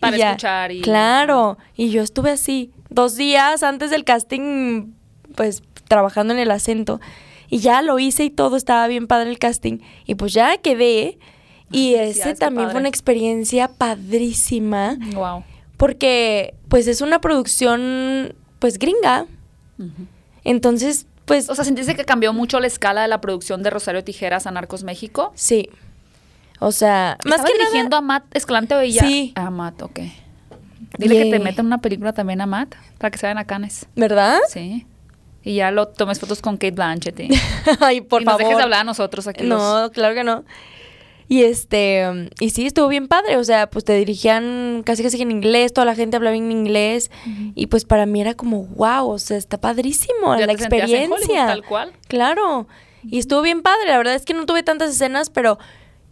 Para 0.00 0.16
escuchar 0.16 0.70
y- 0.70 0.80
Claro. 0.80 1.58
Y 1.74 1.90
yo 1.90 2.02
estuve 2.02 2.30
así, 2.30 2.70
dos 2.88 3.16
días 3.16 3.62
antes 3.62 3.90
del 3.90 4.04
casting, 4.04 4.92
pues 5.34 5.62
trabajando 5.88 6.34
en 6.34 6.40
el 6.40 6.50
acento. 6.50 7.00
Y 7.48 7.58
ya 7.58 7.82
lo 7.82 7.98
hice 7.98 8.24
y 8.24 8.30
todo, 8.30 8.56
estaba 8.56 8.86
bien 8.86 9.06
padre 9.06 9.30
el 9.30 9.38
casting. 9.38 9.78
Y 10.06 10.14
pues 10.14 10.32
ya 10.32 10.58
quedé. 10.58 11.18
Y 11.70 11.94
Ay, 11.94 12.10
ese 12.10 12.22
qué 12.22 12.34
también 12.34 12.70
fue 12.70 12.80
una 12.80 12.88
experiencia 12.88 13.68
padrísima. 13.68 14.96
Wow. 15.14 15.44
Porque 15.76 16.54
pues 16.68 16.86
es 16.88 17.00
una 17.00 17.20
producción 17.20 18.34
pues 18.58 18.78
gringa. 18.78 19.26
Entonces, 20.44 21.06
pues 21.24 21.48
O 21.50 21.54
sea, 21.54 21.64
¿sentiste 21.64 21.94
que 21.94 22.04
cambió 22.04 22.32
mucho 22.32 22.58
la 22.60 22.66
escala 22.66 23.02
de 23.02 23.08
la 23.08 23.20
producción 23.20 23.62
de 23.62 23.70
Rosario 23.70 24.02
Tijeras 24.04 24.46
a 24.46 24.50
Narcos 24.50 24.82
México? 24.84 25.32
sí. 25.34 25.68
O 26.60 26.72
sea, 26.72 27.16
más 27.24 27.36
¿Estaba 27.38 27.46
que 27.46 27.52
dirigiendo 27.56 27.90
nada, 27.90 27.98
a 27.98 28.00
Matt 28.00 28.24
Escalante 28.36 28.74
o 28.74 28.80
ella? 28.80 29.02
Sí. 29.02 29.32
A 29.36 29.48
Matt, 29.48 29.80
ok. 29.80 30.00
Dile 30.98 31.22
que 31.22 31.30
te 31.30 31.38
metan 31.38 31.66
una 31.66 31.78
película 31.78 32.12
también 32.12 32.40
a 32.40 32.46
Matt 32.46 32.74
para 32.98 33.12
que 33.12 33.18
se 33.18 33.26
vayan 33.26 33.38
a 33.38 33.44
Canes. 33.44 33.86
¿verdad? 33.94 34.40
Sí. 34.48 34.84
Y 35.44 35.54
ya 35.54 35.70
lo 35.70 35.86
tomes 35.86 36.18
fotos 36.18 36.42
con 36.42 36.56
Kate 36.56 36.72
Blanchett. 36.72 37.20
Y, 37.20 37.28
Ay, 37.80 38.00
por 38.00 38.22
y 38.22 38.24
nos 38.24 38.32
favor. 38.32 38.42
dejes 38.42 38.56
de 38.56 38.62
hablar 38.64 38.80
a 38.80 38.84
nosotros 38.84 39.28
aquí. 39.28 39.44
los- 39.44 39.56
No, 39.60 39.92
claro 39.92 40.16
que 40.16 40.24
no. 40.24 40.42
Y 41.30 41.42
este, 41.42 42.30
y 42.40 42.50
sí, 42.50 42.66
estuvo 42.66 42.88
bien 42.88 43.06
padre, 43.06 43.36
o 43.36 43.44
sea, 43.44 43.68
pues 43.68 43.84
te 43.84 43.94
dirigían 43.94 44.82
casi 44.84 45.02
casi 45.02 45.20
en 45.20 45.30
inglés, 45.30 45.74
toda 45.74 45.84
la 45.84 45.94
gente 45.94 46.16
hablaba 46.16 46.34
en 46.34 46.50
inglés 46.50 47.10
y 47.54 47.66
pues 47.66 47.84
para 47.84 48.06
mí 48.06 48.20
era 48.22 48.32
como, 48.32 48.64
wow, 48.64 49.10
o 49.10 49.18
sea, 49.18 49.36
está 49.36 49.60
padrísimo 49.60 50.34
Ya 50.38 50.46
la 50.46 50.54
te 50.54 50.62
sentías 50.62 50.90
en 50.90 50.96
Hollywood, 50.96 51.16
experiencia. 51.18 51.46
tal 51.46 51.64
cual. 51.64 51.92
Claro. 52.08 52.66
Y 53.04 53.18
estuvo 53.18 53.42
bien 53.42 53.60
padre, 53.60 53.88
la 53.88 53.98
verdad 53.98 54.14
es 54.14 54.24
que 54.24 54.32
no 54.32 54.46
tuve 54.46 54.62
tantas 54.62 54.90
escenas, 54.90 55.28
pero 55.28 55.58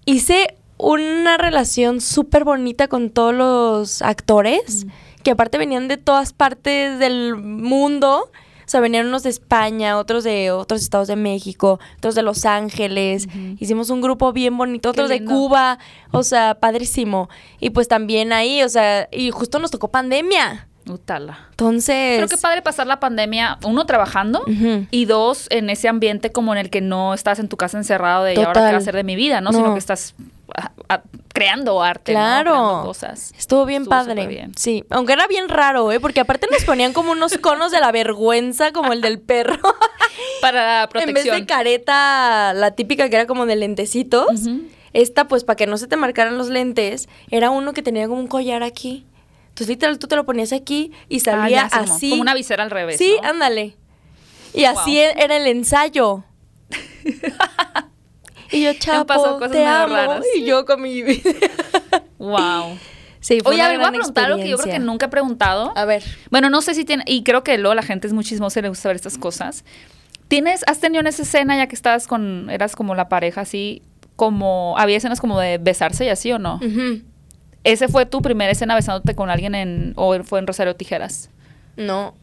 hice 0.05 0.57
una 0.77 1.39
relación 1.39 2.03
súper 2.03 2.45
bonita 2.45 2.87
con 2.89 3.09
todos 3.09 3.35
los 3.35 4.03
actores, 4.03 4.87
que 5.23 5.31
aparte 5.31 5.57
venían 5.57 5.89
de 5.89 5.97
todas 5.97 6.35
partes 6.35 6.99
del 6.99 7.37
mundo. 7.37 8.31
O 8.67 8.69
sea, 8.69 8.81
venían 8.81 9.07
unos 9.07 9.23
de 9.23 9.31
España, 9.31 9.97
otros 9.97 10.25
de 10.25 10.51
otros 10.51 10.83
estados 10.83 11.07
de 11.07 11.15
México, 11.15 11.79
otros 11.99 12.17
de 12.17 12.23
Los 12.23 12.45
Ángeles. 12.45 13.29
Hicimos 13.61 13.91
un 13.91 14.01
grupo 14.01 14.33
bien 14.33 14.59
bonito, 14.59 14.91
otros 14.91 15.09
de. 15.09 15.25
Cuba. 15.25 15.79
O 16.11 16.25
sea, 16.25 16.57
padrísimo. 16.59 17.29
Y 17.61 17.71
pues 17.71 17.87
también 17.87 18.33
ahí, 18.33 18.65
o 18.65 18.69
sea, 18.69 19.09
y 19.13 19.31
justo 19.31 19.61
nos 19.61 19.71
tocó 19.71 19.89
pandemia. 19.89 20.67
Utala. 20.89 21.47
Entonces... 21.51 22.17
Pero 22.17 22.29
qué 22.29 22.37
padre 22.37 22.63
pasar 22.63 22.87
la 22.87 23.01
pandemia, 23.01 23.59
uno 23.65 23.87
trabajando 23.87 24.45
y 24.91 25.05
dos 25.05 25.47
en 25.51 25.69
ese 25.71 25.89
ambiente 25.89 26.31
como 26.31 26.53
en 26.53 26.59
el 26.59 26.71
que 26.71 26.81
no 26.81 27.13
estás 27.13 27.39
en 27.41 27.49
tu 27.49 27.57
casa 27.57 27.77
encerrado 27.77 28.23
de 28.25 28.35
"¿Y 28.35 28.37
ahora 28.39 28.53
qué 28.53 28.59
Total. 28.61 28.73
va 28.73 28.77
a 28.77 28.81
hacer 28.81 28.95
de 28.95 29.03
mi 29.05 29.17
vida, 29.17 29.41
¿no? 29.41 29.51
No. 29.51 29.59
Sino 29.59 29.73
que 29.73 29.81
estás 29.81 30.15
creando 31.33 31.83
arte, 31.83 32.13
¿no? 32.13 32.19
Claro. 32.19 32.51
Creando 32.53 32.83
cosas. 32.85 33.33
Estuvo 33.37 33.65
bien 33.67 33.83
Estuvo 33.83 33.97
padre. 33.99 34.27
bien. 34.27 34.53
Sí, 34.57 34.85
aunque 34.91 35.13
era 35.15 35.27
bien 35.27 35.49
raro, 35.49 35.91
¿eh? 35.93 36.01
Porque 36.01 36.21
aparte 36.21 36.47
nos 36.51 36.65
ponían 36.65 36.93
como 36.93 37.13
unos 37.13 37.37
conos 37.39 37.73
de 37.73 37.81
la 37.81 37.93
vergüenza, 37.93 38.73
como 38.73 38.93
el 38.93 39.01
del 39.01 39.21
perro. 39.21 39.59
Para 40.41 40.85
en 40.85 40.89
vez 40.91 41.05
protección. 41.05 41.41
de 41.41 41.47
careta, 41.47 42.53
la 42.55 42.71
típica 42.73 43.09
que 43.09 43.17
era 43.17 43.27
como 43.27 43.47
de 43.47 43.57
lentecitos, 43.57 44.43
esta, 44.93 45.29
pues, 45.29 45.45
para 45.45 45.57
que 45.57 45.67
no 45.67 45.77
se 45.77 45.89
te 45.89 45.97
marcaran 45.97 46.39
los 46.39 46.49
lentes, 46.49 47.09
era 47.31 47.51
uno 47.51 47.73
que 47.75 47.83
tenía 47.83 48.07
como 48.09 48.21
un 48.21 48.29
collar 48.29 48.63
aquí. 48.63 49.05
Entonces, 49.49 49.69
literal, 49.69 49.99
tú 49.99 50.07
te 50.07 50.17
lo 50.17 50.25
ponías 50.25 50.53
aquí 50.53 50.93
y 51.09 51.17
Ah, 51.19 51.21
salía 51.25 51.63
así. 51.73 52.11
Como 52.11 52.23
una 52.23 52.35
visera 52.35 52.63
al 52.63 52.71
revés. 52.71 52.97
Sí, 52.99 53.17
¿no? 53.23 53.29
ándale. 53.29 53.77
Y 54.55 54.65
así 54.65 54.93
Wow. 54.97 55.05
e- 55.05 55.15
era 55.25 55.37
el 55.37 55.47
ensayo. 55.49 56.25
y 58.51 58.65
yo, 58.65 58.75
chapo, 58.75 59.15
cosas 59.15 59.51
te 59.51 59.65
amo. 59.65 59.95
raras. 59.95 60.25
Y 60.37 60.45
yo 60.45 60.65
con 60.65 60.83
mi... 60.83 61.03
Wow. 62.19 62.79
sí, 63.21 63.41
fue 63.41 63.55
Oye, 63.55 63.63
a 63.63 63.69
ver, 63.69 63.79
voy 63.79 63.87
a 63.87 63.91
preguntar 63.91 64.27
algo 64.27 64.39
que 64.39 64.49
yo 64.49 64.59
creo 64.59 64.75
que 64.75 64.79
nunca 64.81 65.07
he 65.07 65.09
preguntado. 65.09 65.73
A 65.77 65.85
ver. 65.85 66.03
Bueno, 66.31 66.51
no 66.51 66.63
sé 66.63 66.75
si 66.75 66.85
tiene, 66.85 67.05
y 67.07 67.23
creo 67.23 67.45
que 67.45 67.59
luego 67.59 67.75
la 67.75 67.83
gente 67.83 68.07
es 68.07 68.13
muy 68.13 68.25
chismosa 68.25 68.61
y 68.61 68.63
le 68.63 68.69
gusta 68.69 68.85
saber 68.85 68.97
estas 68.97 69.19
cosas. 69.19 69.65
¿Tienes, 70.29 70.65
has 70.67 70.81
tenido 70.81 71.01
en 71.01 71.07
esa 71.07 71.23
escena 71.23 71.57
ya 71.57 71.67
que 71.69 71.77
estabas 71.77 72.07
con, 72.07 72.51
eras 72.51 72.75
como 72.75 72.95
la 72.95 73.09
pareja 73.09 73.43
así, 73.43 73.83
como, 74.17 74.75
había 74.79 74.97
escenas 74.97 75.21
como 75.21 75.39
de 75.39 75.59
besarse 75.59 76.07
y 76.07 76.09
así 76.09 76.33
o 76.33 76.39
no. 76.39 76.59
¿Ese 77.65 77.89
fue 77.89 78.07
tu 78.07 78.23
primera 78.23 78.51
escena 78.51 78.75
besándote 78.75 79.15
con 79.15 79.31
alguien 79.31 79.55
en, 79.55 79.93
o 79.97 80.21
fue 80.25 80.39
en 80.39 80.47
Rosario 80.47 80.75
Tijeras? 80.75 81.31
No, 81.77 82.15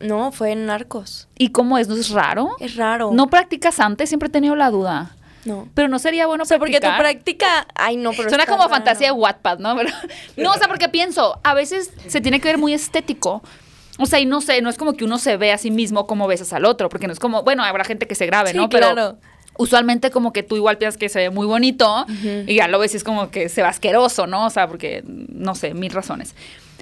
no, 0.00 0.32
fue 0.32 0.52
en 0.52 0.66
Narcos. 0.66 1.28
¿Y 1.36 1.48
cómo 1.48 1.76
es? 1.76 1.88
¿No 1.88 1.96
es 1.96 2.10
raro? 2.10 2.50
Es 2.60 2.76
raro. 2.76 3.10
¿No 3.12 3.28
practicas 3.28 3.80
antes? 3.80 4.08
Siempre 4.08 4.28
he 4.28 4.32
tenido 4.32 4.56
la 4.56 4.70
duda. 4.70 5.16
No. 5.44 5.68
Pero 5.74 5.88
no 5.88 5.98
sería 5.98 6.26
bueno 6.26 6.42
O 6.42 6.46
sea, 6.46 6.58
porque 6.58 6.80
tu 6.80 6.86
práctica. 6.98 7.66
Ay, 7.74 7.96
no, 7.96 8.10
pero. 8.12 8.28
Suena 8.28 8.44
como 8.46 8.58
raro. 8.64 8.70
fantasía 8.70 9.06
de 9.08 9.12
Wattpad, 9.12 9.58
¿no? 9.58 9.74
Pero- 9.76 9.90
no, 10.36 10.50
o 10.50 10.54
sea, 10.58 10.68
porque 10.68 10.88
pienso, 10.88 11.38
a 11.42 11.54
veces 11.54 11.92
se 12.06 12.20
tiene 12.20 12.40
que 12.40 12.48
ver 12.48 12.58
muy 12.58 12.74
estético. 12.74 13.42
O 13.98 14.06
sea, 14.06 14.18
y 14.20 14.26
no 14.26 14.40
sé, 14.40 14.62
no 14.62 14.70
es 14.70 14.76
como 14.78 14.94
que 14.94 15.04
uno 15.04 15.18
se 15.18 15.36
ve 15.36 15.52
a 15.52 15.58
sí 15.58 15.70
mismo 15.70 16.06
como 16.06 16.26
besas 16.26 16.52
al 16.52 16.64
otro, 16.64 16.88
porque 16.88 17.06
no 17.06 17.12
es 17.12 17.18
como, 17.20 17.42
bueno, 17.42 17.62
habrá 17.64 17.84
gente 17.84 18.06
que 18.06 18.14
se 18.14 18.24
grabe, 18.26 18.52
Sí, 18.52 18.56
¿no? 18.56 18.68
Pero 18.70 18.92
claro. 18.92 19.18
usualmente 19.58 20.10
como 20.10 20.32
que 20.32 20.42
tú 20.42 20.56
igual 20.56 20.78
piensas 20.78 20.96
que 20.98 21.08
se 21.10 21.18
ve 21.18 21.30
muy 21.30 21.46
bonito 21.46 22.06
y 22.46 22.54
ya 22.54 22.66
lo 22.68 22.78
ves 22.78 22.94
y 22.94 22.96
es 22.96 23.04
como 23.04 23.30
que 23.30 23.48
se 23.50 23.60
ve 23.62 23.68
asqueroso, 23.68 24.26
¿no? 24.26 24.46
O 24.46 24.50
sea, 24.50 24.68
porque, 24.68 25.02
no 25.06 25.54
sé, 25.54 25.74
mil 25.74 25.92
razones. 25.92 26.34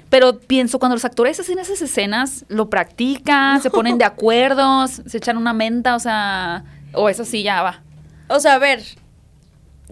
Pero 0.09 0.39
pienso, 0.39 0.79
cuando 0.79 0.95
los 0.95 1.03
actores 1.05 1.39
hacen 1.39 1.59
esas 1.59 1.81
escenas, 1.81 2.45
lo 2.47 2.69
practican, 2.69 3.61
se 3.61 3.69
ponen 3.69 3.97
de 3.97 4.05
acuerdo, 4.05 4.87
se 4.87 5.17
echan 5.17 5.35
una 5.37 5.51
menta, 5.53 5.95
o 5.95 5.99
sea, 5.99 6.63
o 6.93 7.09
eso 7.09 7.25
sí, 7.25 7.43
ya 7.43 7.61
va. 7.61 7.81
O 8.29 8.39
sea, 8.39 8.53
a 8.55 8.59
ver. 8.59 8.83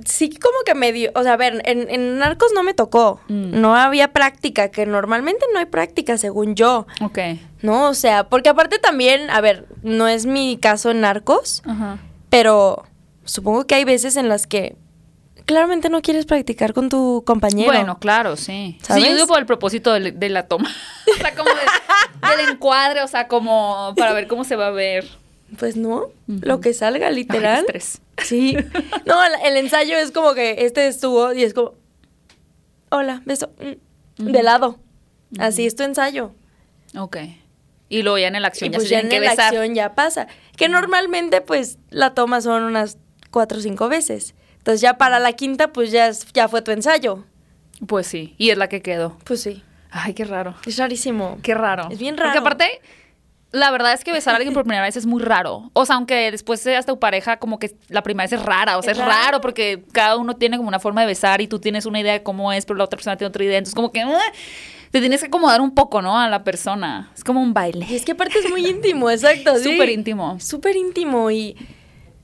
Sí, 0.06 0.30
como 0.30 0.58
que 0.64 0.76
medio. 0.76 1.12
O 1.16 1.24
sea, 1.24 1.34
a 1.34 1.38
ver, 1.38 1.62
en, 1.66 1.90
en 1.90 2.20
Narcos 2.20 2.52
no 2.54 2.62
me 2.62 2.76
tocó. 2.76 3.20
Mm. 3.30 3.60
No 3.60 3.76
había 3.76 4.14
práctica, 4.14 4.70
que 4.70 4.86
normalmente 4.86 5.44
no 5.54 5.60
hay 5.60 5.66
práctica, 5.66 6.18
según 6.20 6.54
yo. 6.56 6.86
Ok. 7.02 7.18
No, 7.64 7.90
o 7.90 7.94
sea, 7.96 8.30
porque 8.30 8.50
aparte 8.50 8.78
también, 8.78 9.30
a 9.32 9.42
ver, 9.42 9.66
no 9.82 10.08
es 10.08 10.28
mi 10.28 10.58
caso 10.58 10.92
en 10.92 11.02
Narcos, 11.02 11.64
pero 12.30 12.86
supongo 13.26 13.66
que 13.66 13.74
hay 13.76 13.86
veces 13.86 14.18
en 14.18 14.30
las 14.30 14.46
que 14.46 14.76
claramente 15.46 15.90
no 15.90 16.02
quieres 16.04 16.26
practicar 16.28 16.74
con 16.74 16.90
tu 16.90 17.24
compañero. 17.26 17.72
Bueno, 17.72 17.98
claro, 18.00 18.36
sí. 18.36 18.78
¿Sabes? 18.84 19.02
Sí, 19.04 19.10
yo 19.10 19.16
digo 19.16 19.28
por 19.28 19.40
el 19.40 19.46
propósito 19.48 19.94
de, 19.94 20.12
de 20.12 20.30
la 20.30 20.48
toma. 20.48 20.70
o 21.16 21.18
sea, 21.18 21.34
como 21.34 21.50
de- 21.50 22.36
del 22.38 22.50
encuadre, 22.52 23.02
o 23.02 23.08
sea, 23.08 23.28
como 23.28 23.94
para 23.98 24.14
ver 24.14 24.28
cómo 24.28 24.44
se 24.44 24.56
va 24.56 24.68
a 24.68 24.72
ver. 24.72 25.08
Pues 25.58 25.78
no, 25.78 26.08
lo 26.28 26.60
que 26.60 26.74
salga, 26.74 27.08
Ay, 27.08 27.16
literal. 27.16 27.60
estrés. 27.62 28.02
Sí. 28.24 28.58
No, 29.06 29.16
el, 29.46 29.58
ensayo 29.58 29.96
es 29.98 30.12
como 30.12 30.34
que 30.34 30.66
este 30.66 30.88
estuvo 30.88 31.32
y 31.34 31.44
es 31.44 31.54
como, 31.54 31.74
hola, 32.90 33.22
beso, 33.26 33.52
mm, 34.20 34.26
de 34.32 34.44
lado. 34.44 34.80
Así 35.40 35.66
es 35.66 35.76
tu 35.76 35.84
ensayo. 35.84 36.32
Ok. 36.98 37.18
Y 37.90 38.02
luego 38.02 38.18
ya 38.18 38.28
en 38.28 38.42
la 38.42 38.48
acción 38.48 38.70
Y 38.70 38.74
ya 38.74 38.78
pues 38.78 38.90
se 38.90 38.96
ya 38.96 39.00
tienen 39.02 39.14
en 39.18 39.22
que 39.22 39.26
la 39.26 39.32
besar. 39.32 39.46
acción 39.56 39.76
ya 39.76 39.96
pasa. 39.96 40.28
Que 40.58 40.68
normalmente 40.70 41.42
pues 41.42 41.78
la 41.90 42.14
toma 42.14 42.42
son 42.42 42.64
unas 42.64 42.98
cuatro 43.32 43.60
o 43.60 43.62
cinco 43.62 43.88
veces. 43.88 44.36
Entonces 44.58 44.82
ya 44.82 44.98
para 44.98 45.20
la 45.20 45.34
quinta 45.34 45.72
pues 45.72 45.92
ya, 45.92 46.08
es- 46.08 46.26
ya 46.34 46.48
fue 46.50 46.62
tu 46.62 46.72
ensayo. 46.72 47.24
Pues 47.86 48.08
sí, 48.08 48.36
y 48.38 48.50
es 48.50 48.58
la 48.58 48.68
que 48.70 48.82
quedó. 48.82 49.18
Pues 49.24 49.42
sí, 49.42 49.64
Ay, 49.92 50.14
qué 50.14 50.26
raro. 50.26 50.56
es 50.66 50.78
rarísimo. 50.78 51.38
Qué 51.44 51.54
raro. 51.54 51.88
Es 51.92 52.00
bien 52.00 52.16
Porque 52.16 52.30
raro. 52.30 52.40
aparte, 52.42 52.82
la 53.52 53.72
verdad 53.72 53.94
es 53.94 54.04
que 54.04 54.12
besar 54.12 54.34
a 54.34 54.38
alguien 54.38 54.54
por 54.54 54.64
primera 54.66 54.84
vez 54.84 54.98
es 54.98 55.06
muy 55.06 55.22
raro. 55.22 55.70
O 55.74 55.86
sea, 55.86 55.96
aunque 55.96 56.32
después 56.32 56.60
seas 56.62 56.86
tu 56.86 57.00
pareja, 57.00 57.38
como 57.38 57.60
que 57.60 57.76
la 57.90 58.04
primera 58.04 58.26
vez 58.26 58.34
es 58.34 58.44
rara. 58.46 58.78
O 58.78 58.82
sea, 58.82 58.92
es, 58.92 58.98
Es 58.98 59.06
raro. 59.06 59.24
raro. 59.26 59.42
porque 59.42 59.84
cada 59.92 60.18
uno 60.18 60.36
tiene 60.36 60.58
como 60.58 60.68
una 60.70 60.80
forma 60.80 61.02
de 61.02 61.08
besar 61.08 61.42
y 61.42 61.48
tú 61.48 61.60
tienes 61.60 61.86
una 61.86 62.00
idea 62.00 62.14
de 62.14 62.24
cómo 62.24 62.52
es, 62.54 62.66
pero 62.66 62.78
la 62.78 62.84
otra 62.86 62.98
persona 62.98 63.18
tiene 63.18 63.30
otra 63.30 63.44
idea. 63.44 63.58
Entonces, 63.58 63.76
como 63.76 63.92
que 63.92 64.02
¡ah! 64.02 64.20
te 64.92 65.00
tienes 65.00 65.20
que 65.22 65.28
acomodar 65.28 65.62
un 65.62 65.76
poco, 65.76 66.02
¿no? 66.02 66.18
A 66.20 66.30
la 66.30 66.44
persona. 66.44 67.12
Es 67.16 67.24
como 67.24 67.42
un 67.42 67.54
baile. 67.54 67.86
Y 67.90 67.96
es 67.96 68.06
que 68.06 68.14
aparte 68.14 68.40
es 68.40 68.50
muy 68.50 68.66
íntimo, 68.68 69.10
exacto. 69.12 69.58
sí. 69.58 69.72
Súper 69.72 69.90
íntimo. 69.90 70.40
Súper 70.40 70.76
íntimo 70.76 71.30
y 71.32 71.56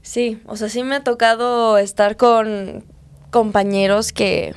sí, 0.01 0.39
o 0.45 0.55
sea, 0.55 0.69
sí 0.69 0.83
me 0.83 0.95
ha 0.95 1.03
tocado 1.03 1.77
estar 1.77 2.17
con 2.17 2.83
compañeros 3.31 4.11
que, 4.13 4.53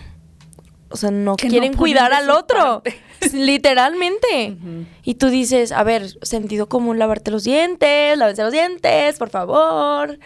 o 0.97 0.99
sea, 0.99 1.11
no 1.11 1.37
Que 1.37 1.49
quieren 1.49 1.75
cuidar 1.75 2.13
al 2.15 2.31
otro. 2.31 2.83
Literalmente. 3.33 4.57
Y 5.03 5.15
tú 5.17 5.29
dices, 5.29 5.73
a 5.73 5.83
ver, 5.83 6.09
sentido 6.23 6.69
común, 6.69 6.99
lavarte 6.99 7.31
los 7.31 7.45
dientes, 7.45 8.17
lávense 8.17 8.43
los 8.43 8.53
dientes, 8.53 9.19
por 9.19 9.29
favor. 9.29 10.19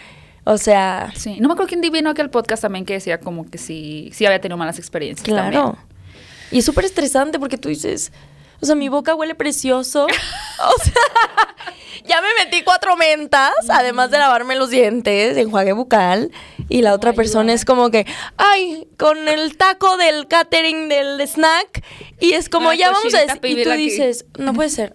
O 0.44 0.58
sea, 0.58 1.12
Sí, 1.16 1.38
no 1.40 1.48
me 1.48 1.54
acuerdo 1.54 1.68
quién 1.68 1.80
vino 1.80 2.10
aquí 2.10 2.20
al 2.20 2.30
podcast 2.30 2.62
también 2.62 2.84
que 2.84 2.94
decía 2.94 3.18
como 3.18 3.48
que 3.50 3.58
sí, 3.58 4.10
sí 4.12 4.24
había 4.26 4.40
tenido 4.40 4.56
malas 4.56 4.78
experiencias. 4.78 5.24
claro. 5.24 5.62
también. 5.62 5.84
Y 6.52 6.58
es 6.58 6.64
súper 6.64 6.84
estresante 6.84 7.38
porque 7.38 7.58
tú 7.58 7.68
dices, 7.68 8.12
o 8.60 8.66
sea, 8.66 8.74
mi 8.74 8.88
boca 8.88 9.14
huele 9.14 9.34
precioso. 9.34 10.04
o 10.06 10.84
sea, 10.84 10.94
ya 12.06 12.20
me 12.20 12.28
metí 12.44 12.62
cuatro 12.62 12.96
mentas, 12.96 13.52
además 13.68 14.10
de 14.10 14.18
lavarme 14.18 14.56
los 14.56 14.70
dientes, 14.70 15.36
enjuague 15.36 15.72
bucal. 15.72 16.30
Y 16.68 16.82
la 16.82 16.94
otra 16.94 17.12
persona 17.12 17.52
es 17.52 17.64
como 17.64 17.90
que, 17.90 18.06
ay, 18.36 18.88
con 18.96 19.28
el 19.28 19.56
taco 19.56 19.96
del 19.96 20.28
catering 20.28 20.88
del 20.88 21.20
snack. 21.20 21.84
Y 22.20 22.32
es 22.32 22.48
como, 22.48 22.72
ya 22.72 22.90
vamos 22.90 23.14
a 23.14 23.20
decir. 23.20 23.58
Y 23.58 23.64
tú 23.64 23.70
dices, 23.70 24.26
no 24.38 24.52
puede 24.52 24.70
ser. 24.70 24.94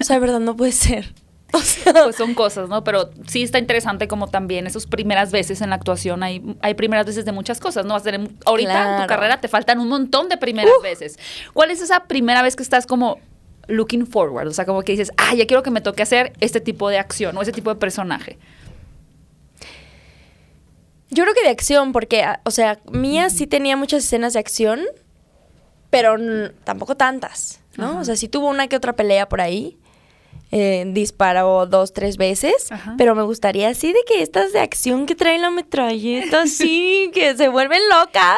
O 0.00 0.04
sea, 0.04 0.16
de 0.16 0.20
verdad, 0.20 0.40
no 0.40 0.56
puede 0.56 0.72
ser. 0.72 1.14
O 1.54 1.60
sea, 1.60 1.92
Pues 1.92 2.16
son 2.16 2.32
cosas, 2.32 2.70
¿no? 2.70 2.82
Pero 2.82 3.10
sí 3.26 3.42
está 3.42 3.58
interesante 3.58 4.08
como 4.08 4.28
también 4.28 4.66
esas 4.66 4.86
primeras 4.86 5.32
veces 5.32 5.60
en 5.60 5.68
la 5.68 5.76
actuación 5.76 6.22
hay, 6.22 6.42
hay 6.62 6.72
primeras 6.72 7.04
veces 7.04 7.26
de 7.26 7.32
muchas 7.32 7.60
cosas, 7.60 7.84
¿no? 7.84 7.92
Vas 7.92 8.02
a 8.02 8.10
tener, 8.10 8.30
ahorita 8.46 8.96
en 8.96 9.02
tu 9.02 9.06
carrera 9.06 9.38
te 9.38 9.48
faltan 9.48 9.78
un 9.78 9.88
montón 9.88 10.30
de 10.30 10.38
primeras 10.38 10.72
veces. 10.82 11.18
¿Cuál 11.52 11.70
es 11.70 11.82
esa 11.82 12.04
primera 12.04 12.40
vez 12.40 12.56
que 12.56 12.62
estás 12.62 12.86
como 12.86 13.18
looking 13.68 14.06
forward? 14.06 14.48
O 14.48 14.52
sea, 14.52 14.64
como 14.66 14.82
que 14.82 14.92
dices, 14.92 15.10
ah, 15.16 15.34
ya 15.34 15.46
quiero 15.46 15.62
que 15.62 15.70
me 15.70 15.80
toque 15.80 16.02
hacer 16.02 16.32
este 16.40 16.60
tipo 16.60 16.88
de 16.88 16.98
acción 16.98 17.36
o 17.36 17.42
ese 17.42 17.52
tipo 17.52 17.70
de 17.70 17.76
personaje. 17.80 18.38
Yo 21.10 21.24
creo 21.24 21.34
que 21.34 21.42
de 21.42 21.50
acción, 21.50 21.92
porque, 21.92 22.22
ah, 22.22 22.40
o 22.44 22.50
sea, 22.50 22.78
Mía 22.90 23.28
sí 23.28 23.46
tenía 23.46 23.76
muchas 23.76 24.04
escenas 24.04 24.32
de 24.32 24.38
acción, 24.38 24.80
pero 25.90 26.16
tampoco 26.64 26.96
tantas, 26.96 27.60
¿no? 27.76 27.90
Ajá. 27.90 28.00
O 28.00 28.04
sea, 28.04 28.16
sí 28.16 28.28
tuvo 28.28 28.48
una 28.48 28.66
que 28.68 28.76
otra 28.76 28.94
pelea 28.94 29.28
por 29.28 29.40
ahí. 29.40 29.76
eh, 30.54 30.84
disparó 30.88 31.64
dos, 31.66 31.94
tres 31.94 32.18
veces, 32.18 32.70
Ajá. 32.70 32.94
pero 32.98 33.14
me 33.14 33.22
gustaría 33.22 33.68
así 33.70 33.90
de 33.92 34.00
que 34.06 34.22
estas 34.22 34.52
de 34.52 34.60
acción 34.60 35.06
que 35.06 35.14
traen 35.14 35.40
la 35.40 35.50
metralleta, 35.50 36.42
así, 36.44 37.10
que 37.14 37.34
se 37.36 37.48
vuelven 37.48 37.80
locas, 37.88 38.36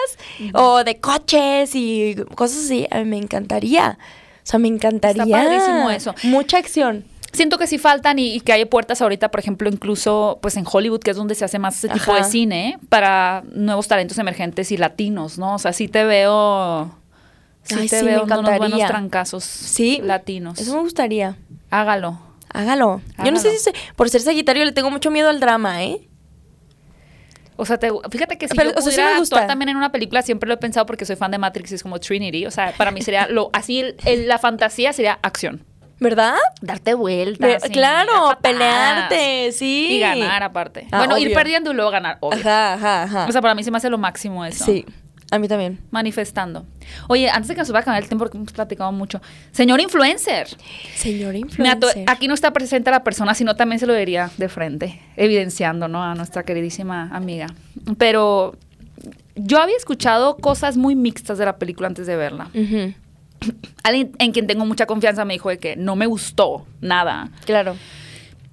o 0.52 0.84
de 0.84 1.00
coches 1.00 1.74
y 1.74 2.14
cosas 2.36 2.66
así, 2.66 2.86
a 2.92 2.98
mí 2.98 3.04
me 3.06 3.18
encantaría. 3.18 3.98
O 4.44 4.46
sea, 4.46 4.58
me 4.58 4.68
encantaría. 4.68 5.24
padrísimo 5.26 5.90
eso. 5.90 6.14
Mucha 6.24 6.58
acción. 6.58 7.04
Siento 7.32 7.58
que 7.58 7.66
sí 7.66 7.78
faltan 7.78 8.18
y, 8.20 8.34
y 8.34 8.40
que 8.40 8.52
hay 8.52 8.64
puertas 8.64 9.02
ahorita, 9.02 9.30
por 9.30 9.40
ejemplo, 9.40 9.68
incluso 9.68 10.38
pues 10.40 10.56
en 10.56 10.64
Hollywood, 10.70 11.00
que 11.00 11.10
es 11.10 11.16
donde 11.16 11.34
se 11.34 11.44
hace 11.44 11.58
más 11.58 11.76
ese 11.78 11.88
tipo 11.88 12.12
Ajá. 12.12 12.22
de 12.24 12.30
cine, 12.30 12.78
para 12.88 13.42
nuevos 13.52 13.88
talentos 13.88 14.18
emergentes 14.18 14.70
y 14.70 14.76
latinos, 14.76 15.36
¿no? 15.38 15.54
O 15.54 15.58
sea, 15.58 15.72
sí 15.72 15.88
te 15.88 16.04
veo... 16.04 16.94
Sí 17.64 17.74
Ay, 17.78 17.88
te 17.88 17.98
sí, 17.98 18.04
me 18.04 18.10
veo 18.12 18.24
unos 18.24 18.56
buenos 18.58 18.78
trancazos 18.86 19.42
Sí. 19.42 20.00
latinos. 20.04 20.60
Eso 20.60 20.74
me 20.76 20.80
gustaría. 20.82 21.36
Hágalo. 21.70 22.20
Hágalo. 22.52 23.00
Yo 23.24 23.32
no 23.32 23.40
sé 23.40 23.50
si 23.52 23.58
se- 23.58 23.72
por 23.96 24.08
ser 24.10 24.20
Sagitario 24.20 24.64
le 24.64 24.70
tengo 24.72 24.90
mucho 24.90 25.10
miedo 25.10 25.28
al 25.30 25.40
drama, 25.40 25.82
¿eh? 25.82 26.06
O 27.56 27.64
sea, 27.64 27.78
te- 27.78 27.90
fíjate 28.10 28.36
que 28.38 28.48
si 28.48 28.56
Pero, 28.56 28.70
yo 28.72 28.78
o 28.78 28.82
sea, 28.82 28.90
sí 28.90 28.96
pudiera 28.96 29.12
me 29.14 29.18
gusta. 29.20 29.36
actuar 29.36 29.48
también 29.48 29.68
en 29.68 29.76
una 29.76 29.92
película, 29.92 30.22
siempre 30.22 30.48
lo 30.48 30.54
he 30.54 30.58
pensado 30.58 30.86
porque 30.86 31.04
soy 31.04 31.16
fan 31.16 31.30
de 31.30 31.38
Matrix 31.38 31.72
es 31.72 31.82
como 31.82 32.00
Trinity. 32.00 32.46
O 32.46 32.50
sea, 32.50 32.72
para 32.76 32.90
mí 32.90 33.00
sería 33.02 33.28
lo 33.28 33.50
así, 33.52 33.80
el- 33.80 33.96
el- 34.04 34.26
la 34.28 34.38
fantasía 34.38 34.92
sería 34.92 35.18
acción. 35.22 35.64
¿Verdad? 36.00 36.34
Darte 36.60 36.94
vueltas. 36.94 37.62
Claro, 37.70 38.36
pelearte, 38.42 39.52
sí. 39.52 39.86
Y 39.92 40.00
ganar 40.00 40.42
aparte. 40.42 40.86
Ah, 40.90 40.98
bueno, 40.98 41.16
ir 41.18 41.32
perdiendo 41.32 41.70
y 41.70 41.74
luego 41.74 41.90
ganar, 41.92 42.18
obvio. 42.20 42.40
Ajá, 42.40 42.74
ajá, 42.74 43.02
ajá. 43.04 43.26
O 43.28 43.32
sea, 43.32 43.40
para 43.40 43.54
mí 43.54 43.62
se 43.62 43.70
me 43.70 43.76
hace 43.76 43.88
lo 43.88 43.98
máximo 43.98 44.44
eso. 44.44 44.64
sí, 44.64 44.84
a 45.30 45.38
mí 45.38 45.48
también. 45.48 45.80
Manifestando. 45.90 46.64
Oye, 47.08 47.28
antes 47.30 47.48
de 47.48 47.54
que 47.54 47.60
nos 47.60 47.68
vaya 47.70 47.78
a 47.80 47.82
acabar 47.82 48.02
el 48.02 48.08
tiempo, 48.08 48.24
porque 48.24 48.36
hemos 48.38 48.52
platicado 48.52 48.92
mucho. 48.92 49.20
Señor 49.52 49.80
influencer. 49.80 50.46
Ato- 51.36 51.86
influencer. 51.88 52.04
aquí 52.06 52.28
no 52.28 52.34
está 52.34 52.52
presente 52.52 52.90
la 52.90 53.02
persona, 53.02 53.34
sino 53.34 53.56
también 53.56 53.78
se 53.80 53.86
lo 53.86 53.94
diría 53.94 54.30
de 54.36 54.48
frente, 54.48 55.00
evidenciando, 55.16 55.88
¿no? 55.88 56.02
A 56.04 56.14
nuestra 56.14 56.42
queridísima 56.44 57.08
amiga. 57.12 57.46
Pero 57.98 58.54
yo 59.34 59.60
había 59.60 59.76
escuchado 59.76 60.36
cosas 60.36 60.76
muy 60.76 60.94
mixtas 60.94 61.38
de 61.38 61.44
la 61.46 61.56
película 61.58 61.88
antes 61.88 62.06
de 62.06 62.16
verla. 62.16 62.48
Alguien 63.82 64.12
en 64.18 64.32
quien 64.32 64.46
tengo 64.46 64.64
mucha 64.64 64.86
confianza 64.86 65.24
me 65.24 65.34
dijo 65.34 65.50
de 65.50 65.58
que 65.58 65.76
no 65.76 65.96
me 65.96 66.06
gustó 66.06 66.64
nada. 66.80 67.30
Claro. 67.44 67.76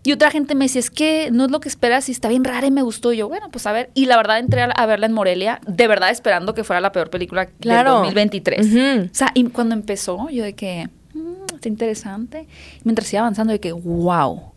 Y 0.04 0.14
otra 0.14 0.32
gente 0.32 0.56
me 0.56 0.66
decía, 0.66 0.80
es 0.80 0.90
que 0.90 1.30
no 1.32 1.46
es 1.46 1.52
lo 1.52 1.60
que 1.60 1.70
esperas 1.70 2.10
y 2.10 2.12
está 2.12 2.28
bien 2.28 2.44
rara 2.44 2.66
y 2.66 2.72
me 2.72 2.82
gustó. 2.82 3.14
Y 3.14 3.18
yo, 3.18 3.28
bueno, 3.28 3.50
pues 3.52 3.68
a 3.68 3.72
ver. 3.72 3.92
Y 3.94 4.06
la 4.08 4.18
verdad 4.18 4.40
entré 4.40 4.62
a, 4.62 4.86
verla 4.88 5.06
en 5.06 5.14
Morelia, 5.14 5.62
de 5.68 5.88
verdad 5.88 6.10
esperando 6.10 6.54
que 6.56 6.64
fuera 6.64 6.82
la 6.82 6.92
peor 6.92 7.10
película 7.12 7.46
Claro. 7.46 7.92
del 8.02 8.14
2023. 8.16 8.66
Ujú. 8.68 9.06
O 9.12 9.14
sea, 9.14 9.32
y 9.36 9.44
cuando 9.46 9.76
empezó, 9.76 10.28
yo 10.30 10.44
de 10.44 10.54
que, 10.54 10.90
"Mm, 11.14 11.54
está 11.56 11.68
interesante. 11.70 12.48
Y 12.78 12.82
mientras 12.84 13.14
iba 13.14 13.20
avanzando, 13.22 13.54
de 13.54 13.60
que, 13.60 13.72
wow. 13.74 14.52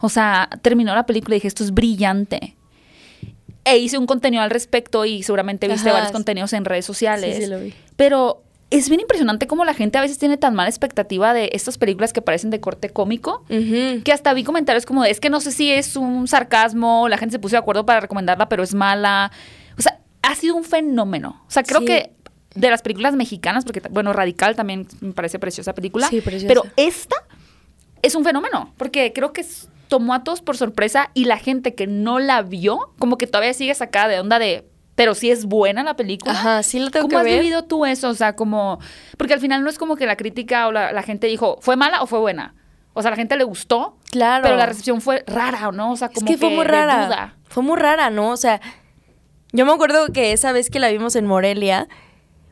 O 0.00 0.08
sea, 0.08 0.48
terminó 0.62 0.92
la 0.94 1.06
película 1.06 1.36
y 1.36 1.38
dije, 1.38 1.48
esto 1.48 1.62
es 1.62 1.72
brillante. 1.72 2.56
E 3.64 3.76
hice 3.78 3.98
un 3.98 4.06
contenido 4.06 4.42
al 4.42 4.50
respecto 4.50 5.04
y 5.04 5.22
seguramente 5.22 5.68
viste 5.68 5.88
Ajá. 5.90 5.98
varios 5.98 6.12
contenidos 6.12 6.52
en 6.54 6.64
redes 6.64 6.84
sociales. 6.86 7.36
Sí, 7.36 7.42
sí, 7.42 7.48
lo 7.48 7.60
vi. 7.60 7.74
Pero 7.94 8.42
es 8.70 8.88
bien 8.88 9.00
impresionante 9.00 9.46
cómo 9.46 9.64
la 9.64 9.74
gente 9.74 9.98
a 9.98 10.00
veces 10.00 10.18
tiene 10.18 10.36
tan 10.36 10.54
mala 10.54 10.68
expectativa 10.68 11.34
de 11.34 11.50
estas 11.52 11.76
películas 11.76 12.12
que 12.12 12.22
parecen 12.22 12.50
de 12.50 12.60
corte 12.60 12.90
cómico. 12.90 13.44
Que 13.48 14.12
hasta 14.12 14.32
vi 14.32 14.44
comentarios 14.44 14.86
como 14.86 15.02
de, 15.02 15.10
es 15.10 15.18
que 15.20 15.28
no 15.30 15.40
sé 15.40 15.50
si 15.50 15.70
es 15.70 15.96
un 15.96 16.28
sarcasmo, 16.28 17.08
la 17.08 17.18
gente 17.18 17.32
se 17.32 17.38
puso 17.38 17.56
de 17.56 17.58
acuerdo 17.58 17.84
para 17.84 18.00
recomendarla, 18.00 18.48
pero 18.48 18.62
es 18.62 18.74
mala. 18.74 19.32
O 19.76 19.82
sea, 19.82 19.98
ha 20.22 20.34
sido 20.36 20.54
un 20.54 20.64
fenómeno. 20.64 21.42
O 21.48 21.50
sea, 21.50 21.62
creo 21.64 21.80
Sí. 21.80 21.86
que 21.86 22.12
de 22.54 22.70
las 22.70 22.82
películas 22.82 23.14
mexicanas, 23.14 23.64
porque, 23.64 23.80
bueno, 23.90 24.12
Radical 24.12 24.56
también 24.56 24.86
me 25.00 25.12
parece 25.12 25.38
preciosa 25.38 25.74
película. 25.74 26.08
Sí, 26.08 26.20
preciosa. 26.20 26.48
Pero 26.48 26.64
esta 26.76 27.16
es 28.02 28.14
un 28.14 28.24
fenómeno, 28.24 28.72
porque 28.76 29.12
creo 29.12 29.32
que 29.32 29.44
tomó 29.88 30.14
a 30.14 30.22
todos 30.22 30.40
por 30.42 30.56
sorpresa 30.56 31.10
y 31.14 31.24
la 31.24 31.38
gente 31.38 31.74
que 31.74 31.86
no 31.88 32.20
la 32.20 32.42
vio, 32.42 32.92
como 32.98 33.18
que 33.18 33.26
todavía 33.26 33.52
sigue 33.52 33.74
sacada 33.74 34.08
de 34.08 34.20
onda 34.20 34.38
de, 34.38 34.64
pero 35.00 35.14
sí 35.14 35.30
es 35.30 35.46
buena 35.46 35.82
la 35.82 35.94
película. 35.96 36.32
Ajá, 36.32 36.62
sí 36.62 36.78
lo 36.78 36.90
tengo 36.90 37.04
¿Cómo 37.04 37.10
que 37.10 37.16
has 37.16 37.24
ver. 37.24 37.40
vivido 37.40 37.64
tú 37.64 37.86
eso? 37.86 38.08
O 38.10 38.14
sea, 38.14 38.36
como, 38.36 38.78
porque 39.16 39.34
al 39.34 39.40
final 39.40 39.64
no 39.64 39.70
es 39.70 39.78
como 39.78 39.96
que 39.96 40.04
la 40.06 40.16
crítica 40.16 40.68
o 40.68 40.72
la, 40.72 40.92
la 40.92 41.02
gente 41.02 41.26
dijo, 41.26 41.58
¿fue 41.60 41.76
mala 41.76 42.02
o 42.02 42.06
fue 42.06 42.18
buena? 42.18 42.54
O 42.92 43.02
sea, 43.02 43.10
la 43.12 43.16
gente 43.16 43.36
le 43.36 43.44
gustó, 43.44 43.96
Claro. 44.10 44.42
pero 44.42 44.56
la 44.56 44.66
recepción 44.66 45.00
fue 45.00 45.24
rara, 45.26 45.70
¿no? 45.72 45.92
O 45.92 45.96
sea, 45.96 46.08
Es 46.08 46.14
como 46.14 46.26
que 46.26 46.36
fue 46.36 46.50
muy 46.50 46.64
rara. 46.64 47.06
duda. 47.06 47.36
Fue 47.48 47.62
muy 47.62 47.78
rara, 47.78 48.10
¿no? 48.10 48.30
O 48.30 48.36
sea, 48.36 48.60
yo 49.52 49.64
me 49.64 49.72
acuerdo 49.72 50.12
que 50.12 50.32
esa 50.32 50.52
vez 50.52 50.70
que 50.70 50.78
la 50.80 50.88
vimos 50.90 51.16
en 51.16 51.24
Morelia, 51.26 51.88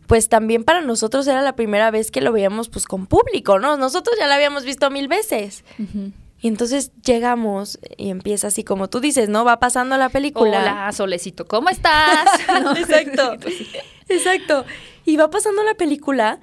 pues 0.06 0.28
también 0.28 0.64
para 0.64 0.80
nosotros 0.80 1.26
era 1.26 1.42
la 1.42 1.54
primera 1.54 1.90
vez 1.90 2.10
que 2.10 2.20
lo 2.20 2.32
veíamos 2.32 2.68
pues 2.70 2.86
con 2.86 3.06
público, 3.06 3.58
¿no? 3.58 3.76
Nosotros 3.76 4.16
ya 4.18 4.26
la 4.26 4.36
habíamos 4.36 4.64
visto 4.64 4.90
mil 4.90 5.06
veces. 5.08 5.64
Y 6.40 6.46
entonces 6.46 6.92
llegamos 7.04 7.80
y 7.96 8.10
empieza 8.10 8.46
así 8.46 8.62
como 8.62 8.88
tú 8.88 9.00
dices, 9.00 9.28
¿no? 9.28 9.44
Va 9.44 9.58
pasando 9.58 9.96
la 9.96 10.08
película. 10.08 10.60
Hola, 10.60 10.92
Solecito, 10.92 11.48
¿cómo 11.48 11.68
estás? 11.68 12.28
¿No? 12.62 12.76
Exacto. 12.76 13.36
Exacto. 14.08 14.64
Y 15.04 15.16
va 15.16 15.30
pasando 15.30 15.64
la 15.64 15.74
película 15.74 16.40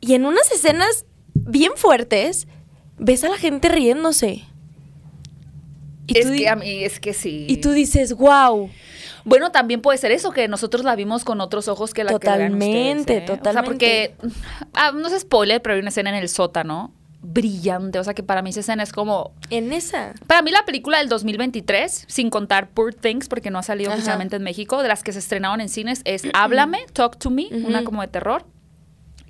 y 0.00 0.14
en 0.14 0.26
unas 0.26 0.50
escenas 0.52 1.06
bien 1.34 1.72
fuertes 1.74 2.46
ves 2.98 3.24
a 3.24 3.28
la 3.28 3.36
gente 3.36 3.68
riéndose. 3.68 4.44
Y 6.06 6.18
es 6.18 6.30
que 6.30 6.48
a 6.48 6.56
mí, 6.56 6.84
es 6.84 6.98
que 6.98 7.14
sí. 7.14 7.46
y 7.48 7.58
tú 7.58 7.70
dices, 7.70 8.14
wow. 8.14 8.70
Bueno, 9.24 9.52
también 9.52 9.82
puede 9.82 9.98
ser 9.98 10.12
eso, 10.12 10.32
que 10.32 10.48
nosotros 10.48 10.84
la 10.84 10.96
vimos 10.96 11.24
con 11.24 11.40
otros 11.40 11.68
ojos 11.68 11.94
que 11.94 12.04
la 12.04 12.18
que 12.18 12.26
la 12.26 12.36
vean 12.36 12.52
Totalmente, 12.52 13.00
ustedes, 13.00 13.20
¿eh? 13.20 13.24
O 13.24 13.26
sea, 13.26 13.36
totalmente. 13.36 13.70
porque, 13.70 14.14
ah, 14.72 14.92
no 14.92 15.06
es 15.06 15.20
spoiler, 15.20 15.60
pero 15.60 15.74
hay 15.74 15.80
una 15.80 15.90
escena 15.90 16.10
en 16.10 16.16
el 16.16 16.28
sótano 16.28 16.92
brillante. 17.22 17.98
O 17.98 18.04
sea, 18.04 18.14
que 18.14 18.22
para 18.22 18.42
mí 18.42 18.50
esa 18.50 18.60
escena 18.60 18.82
es 18.82 18.92
como... 18.92 19.32
En 19.50 19.72
esa. 19.72 20.14
Para 20.26 20.42
mí 20.42 20.50
la 20.50 20.64
película 20.64 20.98
del 20.98 21.08
2023, 21.08 22.04
sin 22.08 22.30
contar 22.30 22.70
Poor 22.70 22.94
Things, 22.94 23.28
porque 23.28 23.50
no 23.50 23.58
ha 23.58 23.62
salido 23.62 23.90
Ajá. 23.90 23.98
oficialmente 23.98 24.36
en 24.36 24.42
México, 24.42 24.82
de 24.82 24.88
las 24.88 25.02
que 25.02 25.12
se 25.12 25.18
estrenaron 25.18 25.60
en 25.60 25.68
cines, 25.68 26.02
es 26.04 26.22
Háblame, 26.34 26.86
Talk 26.92 27.18
to 27.18 27.30
Me, 27.30 27.48
una 27.50 27.84
como 27.84 28.02
de 28.02 28.08
terror. 28.08 28.44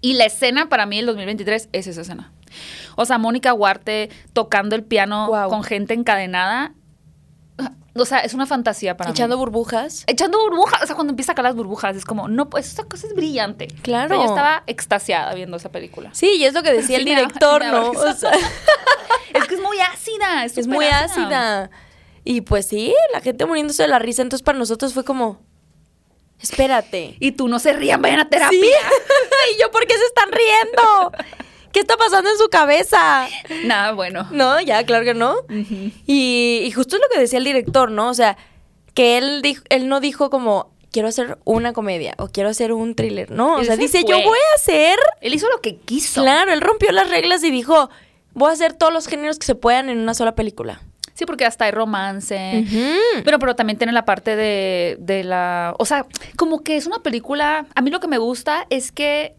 Y 0.00 0.14
la 0.14 0.24
escena 0.24 0.68
para 0.68 0.86
mí 0.86 0.96
del 0.96 1.06
2023 1.06 1.68
es 1.72 1.86
esa 1.86 2.00
escena. 2.00 2.32
O 2.96 3.04
sea, 3.04 3.18
Mónica 3.18 3.52
Huarte 3.52 4.10
tocando 4.32 4.74
el 4.76 4.82
piano 4.82 5.30
con 5.48 5.62
gente 5.62 5.94
encadenada. 5.94 6.74
O 7.94 8.04
sea, 8.04 8.20
es 8.20 8.34
una 8.34 8.46
fantasía 8.46 8.96
para 8.96 9.10
Echando 9.10 9.36
mí. 9.36 9.40
burbujas. 9.40 10.04
Echando 10.06 10.38
burbujas. 10.40 10.82
O 10.82 10.86
sea, 10.86 10.94
cuando 10.94 11.10
empieza 11.10 11.32
a 11.32 11.34
sacar 11.34 11.44
las 11.44 11.56
burbujas, 11.56 11.96
es 11.96 12.04
como, 12.04 12.28
no, 12.28 12.48
pues 12.48 12.68
esa 12.68 12.84
cosa 12.84 13.06
es 13.06 13.14
brillante. 13.14 13.66
Claro. 13.82 14.14
O 14.14 14.18
sea, 14.18 14.26
yo 14.26 14.30
estaba 14.30 14.62
extasiada 14.66 15.34
viendo 15.34 15.56
esa 15.56 15.70
película. 15.72 16.10
Sí, 16.12 16.30
y 16.36 16.44
es 16.44 16.54
lo 16.54 16.62
que 16.62 16.72
decía 16.72 16.98
el 16.98 17.04
Sí, 17.04 17.10
director, 17.10 17.64
me 17.64 17.70
¿no? 17.72 17.90
risa. 17.90 18.10
O 18.10 18.14
sea, 18.14 18.32
Es 19.34 19.44
que 19.46 19.54
es 19.54 19.60
muy 19.60 19.78
ácida. 19.80 20.44
Es, 20.44 20.66
muy 20.66 20.86
ácida. 20.86 21.70
Y 22.24 22.40
pues 22.42 22.66
sí, 22.66 22.94
la 23.12 23.20
gente 23.20 23.46
muriéndose 23.46 23.82
de 23.84 23.88
la 23.88 23.98
risa. 23.98 24.22
Entonces 24.22 24.44
para 24.44 24.58
nosotros 24.58 24.92
fue 24.94 25.04
como, 25.04 25.40
espérate. 26.40 27.16
Y 27.20 27.32
tú 27.32 27.48
no 27.48 27.58
se 27.58 27.72
rían, 27.72 28.02
vayan 28.02 28.20
a 28.20 28.28
terapia. 28.28 28.58
Sí. 28.60 28.70
y 29.56 29.60
yo, 29.60 29.70
¿por 29.70 29.86
qué 29.86 29.94
se 29.94 30.04
están 30.04 30.30
riendo? 30.32 31.12
¿Qué 31.72 31.80
está 31.80 31.96
pasando 31.96 32.30
en 32.30 32.36
su 32.38 32.48
cabeza? 32.48 33.28
Nada, 33.64 33.92
bueno. 33.92 34.26
No, 34.32 34.60
ya, 34.60 34.84
claro 34.84 35.04
que 35.04 35.14
no. 35.14 35.36
y, 36.06 36.62
y 36.64 36.70
justo 36.72 36.96
es 36.96 37.02
lo 37.02 37.08
que 37.12 37.20
decía 37.20 37.38
el 37.38 37.44
director, 37.44 37.90
¿no? 37.90 38.08
O 38.08 38.14
sea, 38.14 38.36
que 38.94 39.18
él, 39.18 39.40
dijo, 39.42 39.62
él 39.68 39.88
no 39.88 40.00
dijo 40.00 40.30
como, 40.30 40.72
quiero 40.90 41.08
hacer 41.08 41.38
una 41.44 41.72
comedia 41.72 42.14
o 42.18 42.28
quiero 42.28 42.48
hacer 42.48 42.72
un 42.72 42.94
thriller. 42.94 43.30
No, 43.30 43.54
o 43.56 43.64
sea, 43.64 43.76
se 43.76 43.82
dice, 43.82 44.00
fue. 44.02 44.10
yo 44.10 44.16
voy 44.24 44.38
a 44.38 44.54
hacer... 44.56 44.98
Él 45.20 45.34
hizo 45.34 45.48
lo 45.48 45.60
que 45.60 45.76
quiso. 45.76 46.22
Claro, 46.22 46.52
él 46.52 46.60
rompió 46.60 46.90
las 46.92 47.08
reglas 47.08 47.44
y 47.44 47.50
dijo, 47.50 47.88
voy 48.34 48.50
a 48.50 48.52
hacer 48.52 48.72
todos 48.72 48.92
los 48.92 49.06
géneros 49.06 49.38
que 49.38 49.46
se 49.46 49.54
puedan 49.54 49.88
en 49.90 49.98
una 49.98 50.14
sola 50.14 50.34
película. 50.34 50.82
Sí, 51.14 51.26
porque 51.26 51.44
hasta 51.44 51.66
hay 51.66 51.70
romance. 51.70 52.64
Ujú. 52.66 53.22
Pero, 53.24 53.38
pero 53.38 53.54
también 53.54 53.76
tiene 53.76 53.92
la 53.92 54.04
parte 54.06 54.36
de, 54.36 54.96
de 54.98 55.22
la... 55.22 55.74
O 55.78 55.84
sea, 55.84 56.06
como 56.36 56.64
que 56.64 56.76
es 56.76 56.86
una 56.86 57.02
película... 57.02 57.66
A 57.74 57.82
mí 57.82 57.90
lo 57.90 58.00
que 58.00 58.08
me 58.08 58.18
gusta 58.18 58.66
es 58.70 58.90
que 58.90 59.36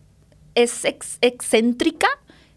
es 0.53 0.86
ex- 0.86 1.17
excéntrica 1.21 2.07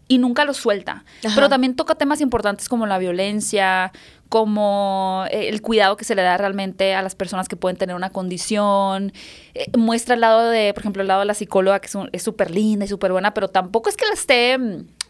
y 0.07 0.17
nunca 0.17 0.45
lo 0.45 0.53
suelta. 0.53 1.03
Ajá. 1.23 1.35
Pero 1.35 1.49
también 1.49 1.75
toca 1.75 1.95
temas 1.95 2.21
importantes 2.21 2.69
como 2.69 2.85
la 2.85 2.97
violencia, 2.97 3.91
como 4.29 5.25
eh, 5.31 5.49
el 5.49 5.61
cuidado 5.61 5.97
que 5.97 6.05
se 6.05 6.15
le 6.15 6.21
da 6.21 6.37
realmente 6.37 6.93
a 6.93 7.01
las 7.01 7.15
personas 7.15 7.47
que 7.47 7.55
pueden 7.55 7.77
tener 7.77 7.95
una 7.95 8.09
condición. 8.09 9.13
Eh, 9.53 9.65
muestra 9.77 10.15
el 10.15 10.21
lado 10.21 10.49
de, 10.49 10.73
por 10.73 10.81
ejemplo, 10.81 11.01
el 11.01 11.07
lado 11.07 11.21
de 11.21 11.25
la 11.25 11.33
psicóloga, 11.33 11.79
que 11.79 11.89
es 12.11 12.23
súper 12.23 12.51
linda 12.51 12.85
y 12.85 12.87
súper 12.87 13.11
buena, 13.11 13.33
pero 13.33 13.49
tampoco 13.49 13.89
es 13.89 13.97
que 13.97 14.05
la 14.05 14.13
esté... 14.13 14.57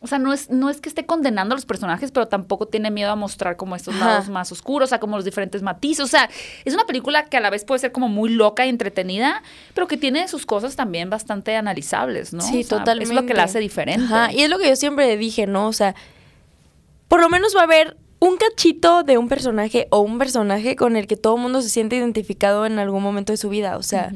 O 0.06 0.08
sea, 0.08 0.20
no 0.20 0.32
es, 0.32 0.52
no 0.52 0.70
es 0.70 0.82
que 0.82 0.88
esté 0.88 1.06
condenando 1.06 1.54
a 1.54 1.58
los 1.58 1.66
personajes, 1.66 2.12
pero 2.12 2.28
tampoco 2.28 2.68
tiene 2.68 2.92
miedo 2.92 3.12
a 3.12 3.16
mostrar 3.16 3.58
como 3.58 3.76
estos 3.76 3.96
Ajá. 3.96 4.06
lados 4.06 4.30
más 4.30 4.52
oscuros, 4.52 4.88
o 4.88 4.90
sea, 4.90 5.00
como 5.00 5.16
los 5.16 5.26
diferentes 5.26 5.64
matices. 5.64 6.06
O 6.06 6.08
sea, 6.08 6.30
es 6.64 6.76
una 6.76 6.86
película 6.86 7.26
que 7.26 7.38
a 7.38 7.40
la 7.40 7.50
vez 7.50 7.66
puede 7.66 7.80
ser 7.80 7.92
como 7.92 8.08
muy 8.08 8.30
loca 8.30 8.66
y 8.68 8.70
entretenida, 8.70 9.42
pero 9.74 9.88
que 9.88 9.98
tiene 9.98 10.28
sus 10.28 10.46
cosas 10.46 10.76
también 10.76 11.10
bastante 11.10 11.56
analizables, 11.56 12.34
¿no? 12.34 12.42
Sí, 12.42 12.62
O 12.62 12.64
sea, 12.64 12.78
totalmente. 12.78 13.14
Es 13.14 13.20
lo 13.20 13.26
que 13.26 13.34
la 13.34 13.44
hace 13.44 13.60
diferente. 13.60 14.06
Ajá, 14.06 14.32
y 14.32 14.44
es 14.44 14.50
lo 14.50 14.60
que 14.60 14.70
yo 14.70 14.76
siempre 14.76 15.18
dije, 15.18 15.48
¿no? 15.48 15.68
O 15.68 15.74
sea, 15.74 15.96
por 17.08 17.20
lo 17.20 17.28
menos 17.28 17.56
va 17.56 17.62
a 17.62 17.64
haber 17.64 17.98
un 18.20 18.38
cachito 18.38 19.04
de 19.04 19.18
un 19.18 19.28
personaje 19.28 19.88
o 19.90 20.00
un 20.00 20.18
personaje 20.18 20.76
con 20.76 20.96
el 20.96 21.08
que 21.08 21.18
todo 21.18 21.36
el 21.36 21.42
mundo 21.42 21.62
se 21.62 21.70
siente 21.70 21.96
identificado 21.96 22.66
en 22.66 22.80
algún 22.80 23.04
momento 23.04 23.34
de 23.34 23.38
su 23.38 23.50
vida. 23.50 23.78
O 23.78 23.84
sea, 23.84 24.12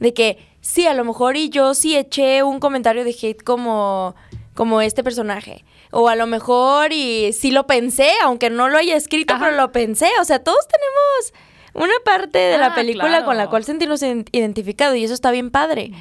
de 0.00 0.14
que 0.14 0.38
sí, 0.60 0.86
a 0.86 0.94
lo 0.94 1.04
mejor 1.04 1.36
y 1.36 1.48
yo 1.48 1.74
sí 1.74 1.96
eché 1.96 2.42
un 2.42 2.60
comentario 2.60 3.04
de 3.04 3.16
hate 3.20 3.42
como, 3.42 4.14
como 4.58 4.80
este 4.82 5.04
personaje. 5.04 5.64
O 5.92 6.08
a 6.08 6.16
lo 6.16 6.26
mejor 6.26 6.92
y 6.92 7.32
sí 7.32 7.52
lo 7.52 7.68
pensé, 7.68 8.10
aunque 8.24 8.50
no 8.50 8.68
lo 8.68 8.76
haya 8.76 8.96
escrito, 8.96 9.34
Ajá. 9.34 9.44
pero 9.44 9.56
lo 9.56 9.70
pensé. 9.70 10.08
O 10.20 10.24
sea, 10.24 10.40
todos 10.42 10.66
tenemos 10.66 11.86
una 11.86 11.94
parte 12.04 12.38
de 12.38 12.54
Ah, 12.56 12.58
la 12.58 12.74
película 12.74 13.24
con 13.24 13.36
la 13.36 13.48
cual 13.48 13.62
sentirnos 13.62 14.02
ident- 14.02 14.28
identificados 14.32 14.96
y 14.96 15.04
eso 15.04 15.14
está 15.14 15.30
bien 15.30 15.52
padre. 15.52 15.92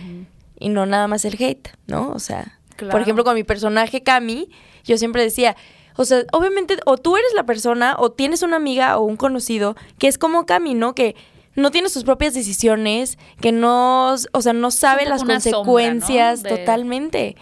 Y 0.59 0.69
no 0.69 0.87
nada 0.87 1.07
más 1.07 1.23
el 1.23 1.35
hate, 1.39 1.67
¿no? 1.85 2.09
O 2.09 2.17
sea, 2.19 2.57
por 2.91 2.99
ejemplo, 2.99 3.23
con 3.23 3.35
mi 3.35 3.43
personaje 3.43 4.01
Cami, 4.01 4.49
yo 4.83 4.97
siempre 4.97 5.21
decía, 5.21 5.55
o 5.95 6.03
sea, 6.05 6.23
obviamente, 6.31 6.77
o 6.87 6.97
tú 6.97 7.15
eres 7.15 7.31
la 7.35 7.43
persona, 7.45 7.95
o 7.99 8.11
tienes 8.11 8.41
una 8.41 8.55
amiga 8.55 8.97
o 8.97 9.03
un 9.03 9.17
conocido 9.17 9.75
que 9.99 10.07
es 10.07 10.17
como 10.17 10.47
Cami, 10.47 10.73
¿no? 10.73 10.95
Que 10.95 11.15
no 11.53 11.69
tiene 11.69 11.89
sus 11.89 12.03
propias 12.03 12.33
decisiones, 12.33 13.19
que 13.39 13.51
no, 13.51 14.15
o 14.31 14.41
sea, 14.41 14.53
no 14.53 14.71
sabe 14.71 15.05
las 15.05 15.23
consecuencias 15.23 16.41
De- 16.41 16.49
totalmente. 16.57 17.35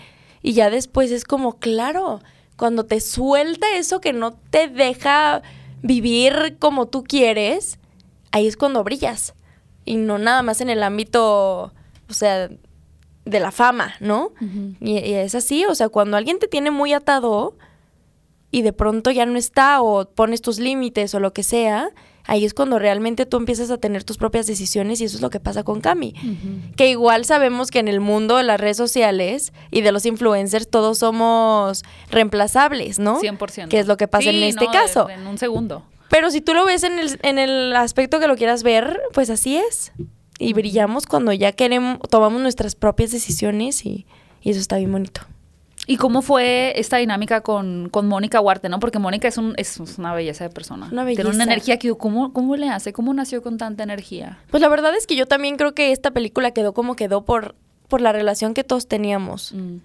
Y 0.46 0.54
ya 0.54 0.70
después 0.70 1.10
es 1.10 1.24
como, 1.24 1.58
claro, 1.58 2.22
cuando 2.56 2.86
te 2.86 3.02
suelta 3.02 3.66
eso 3.78 4.00
que 4.00 4.14
no 4.14 4.34
te 4.34 4.68
deja 4.68 5.42
vivir 5.82 6.58
como 6.60 6.86
tú 6.86 7.04
quieres, 7.04 7.80
ahí 8.32 8.46
es 8.46 8.56
cuando 8.56 8.84
brillas. 8.84 9.34
Y 9.86 9.96
no 9.96 10.20
nada 10.20 10.44
más 10.44 10.62
en 10.62 10.70
el 10.70 10.84
ámbito, 10.84 11.74
o 12.08 12.14
sea, 12.14 12.52
de 13.26 13.40
la 13.40 13.50
fama, 13.50 13.96
¿no? 14.00 14.34
y, 14.80 15.00
y 15.00 15.16
es 15.16 15.34
así, 15.34 15.66
o 15.66 15.74
sea, 15.74 15.90
cuando 15.90 16.16
alguien 16.16 16.38
te 16.38 16.48
tiene 16.48 16.70
muy 16.70 16.94
atado 16.94 17.58
y 18.52 18.62
de 18.62 18.72
pronto 18.72 19.10
ya 19.10 19.26
no 19.26 19.40
está 19.40 19.82
o 19.82 20.08
pones 20.08 20.44
tus 20.44 20.60
límites 20.60 21.16
o 21.16 21.20
lo 21.20 21.34
que 21.34 21.42
sea, 21.42 21.90
ahí 22.28 22.46
es 22.46 22.54
cuando 22.54 22.80
realmente 22.80 23.26
tú 23.26 23.38
empiezas 23.38 23.72
a 23.72 23.78
tener 23.78 24.04
tus 24.04 24.18
propias 24.18 24.48
decisiones 24.48 25.02
y 25.02 25.06
eso 25.06 25.18
es 25.18 25.22
lo 25.22 25.30
que 25.30 25.40
pasa 25.40 25.64
con 25.64 25.82
Cami. 25.82 26.14
Que 26.76 26.90
igual 26.90 27.26
sabemos 27.26 27.72
que 27.72 27.80
en 27.80 27.88
el 27.88 28.00
mundo 28.00 28.38
de 28.38 28.44
las 28.44 28.60
redes 28.60 28.78
sociales 28.78 29.54
y 29.72 29.82
de 29.82 29.92
los 29.92 30.06
influencers 30.06 30.68
todos 30.68 31.00
somos 31.00 31.84
reemplazables, 32.10 33.00
¿no? 33.00 33.22
100%. 33.22 33.68
Que 33.70 33.80
es 33.80 33.88
lo 33.88 33.98
que 33.98 34.08
pasa 34.08 34.30
en 34.30 34.44
este 34.44 34.66
no, 34.66 34.72
caso. 34.72 35.10
en 35.10 35.26
un 35.28 35.38
segundo. 35.38 35.84
Pero 36.10 36.32
si 36.32 36.42
tú 36.42 36.54
lo 36.54 36.66
ves 36.66 36.84
en 36.84 37.00
el, 37.00 37.20
en 37.24 37.40
el 37.40 37.76
aspecto 37.76 38.20
que 38.20 38.28
lo 38.28 38.36
quieras 38.36 38.64
ver, 38.64 39.02
pues 39.14 39.30
así 39.30 39.58
es. 39.58 39.92
Y 40.38 40.54
brillamos 40.54 41.06
cuando 41.06 41.32
ya 41.34 41.52
queremos, 41.54 42.00
tomamos 42.10 42.42
nuestras 42.42 42.76
propias 42.76 43.12
decisiones 43.12 43.86
y, 43.86 44.06
y 44.42 44.52
eso 44.52 44.60
está 44.60 44.78
bien 44.78 44.92
bonito. 44.92 45.22
¿Y 45.88 45.98
cómo 45.98 46.22
fue 46.22 46.74
esta 46.80 46.98
dinámica 46.98 47.42
con, 47.42 47.90
con 47.90 48.08
Mónica 48.08 48.40
Huarte, 48.40 48.70
no? 48.70 48.80
Porque 48.80 49.00
Mónica 49.00 49.28
es, 49.28 49.38
un, 49.38 49.54
es 49.58 49.80
una 49.98 50.14
belleza 50.14 50.44
de 50.46 50.50
persona. 50.50 50.88
Una 50.92 51.06
Tiene 51.06 51.24
belleza. 51.24 51.36
una 51.36 51.44
energía 51.44 51.78
que, 51.78 51.94
¿cómo, 51.96 52.34
¿cómo 52.34 52.56
le 52.56 52.70
hace? 52.70 52.94
¿Cómo 52.94 53.14
nació 53.14 53.42
con 53.44 53.58
tanta 53.58 53.84
energía? 53.84 54.40
Pues 54.50 54.62
la 54.62 54.70
verdad 54.70 54.96
es 54.96 55.06
que 55.06 55.16
yo 55.16 55.26
también 55.28 55.58
creo 55.58 55.74
que 55.74 55.92
esta 55.92 56.12
película 56.12 56.52
quedó 56.52 56.74
como 56.74 56.96
quedó 56.96 57.24
por, 57.24 57.56
por 57.88 58.02
la 58.02 58.12
relación 58.12 58.54
que 58.54 58.64
todos 58.64 58.88
teníamos. 58.88 59.54
Mm. 59.54 59.78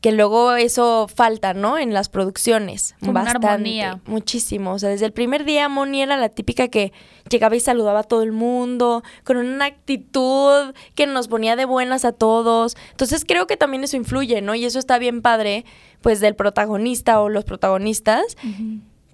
Que 0.00 0.12
luego 0.12 0.54
eso 0.54 1.08
falta, 1.14 1.52
¿no? 1.52 1.76
En 1.76 1.92
las 1.92 2.08
producciones. 2.08 2.94
Una 3.02 3.12
Bastante. 3.12 3.46
armonía. 3.48 4.00
Muchísimo. 4.06 4.72
O 4.72 4.78
sea, 4.78 4.88
desde 4.88 5.04
el 5.04 5.12
primer 5.12 5.44
día 5.44 5.68
Moni 5.68 6.00
era 6.00 6.16
la 6.16 6.30
típica 6.30 6.68
que 6.68 6.92
llegaba 7.28 7.54
y 7.54 7.60
saludaba 7.60 8.00
a 8.00 8.02
todo 8.04 8.22
el 8.22 8.32
mundo, 8.32 9.02
con 9.24 9.36
una 9.36 9.66
actitud 9.66 10.74
que 10.94 11.06
nos 11.06 11.28
ponía 11.28 11.54
de 11.54 11.66
buenas 11.66 12.06
a 12.06 12.12
todos. 12.12 12.76
Entonces 12.92 13.24
creo 13.26 13.46
que 13.46 13.58
también 13.58 13.84
eso 13.84 13.96
influye, 13.98 14.40
¿no? 14.40 14.54
Y 14.54 14.64
eso 14.64 14.78
está 14.78 14.98
bien 14.98 15.20
padre, 15.20 15.66
pues, 16.00 16.20
del 16.20 16.34
protagonista 16.34 17.20
o 17.20 17.28
los 17.28 17.44
protagonistas, 17.44 18.36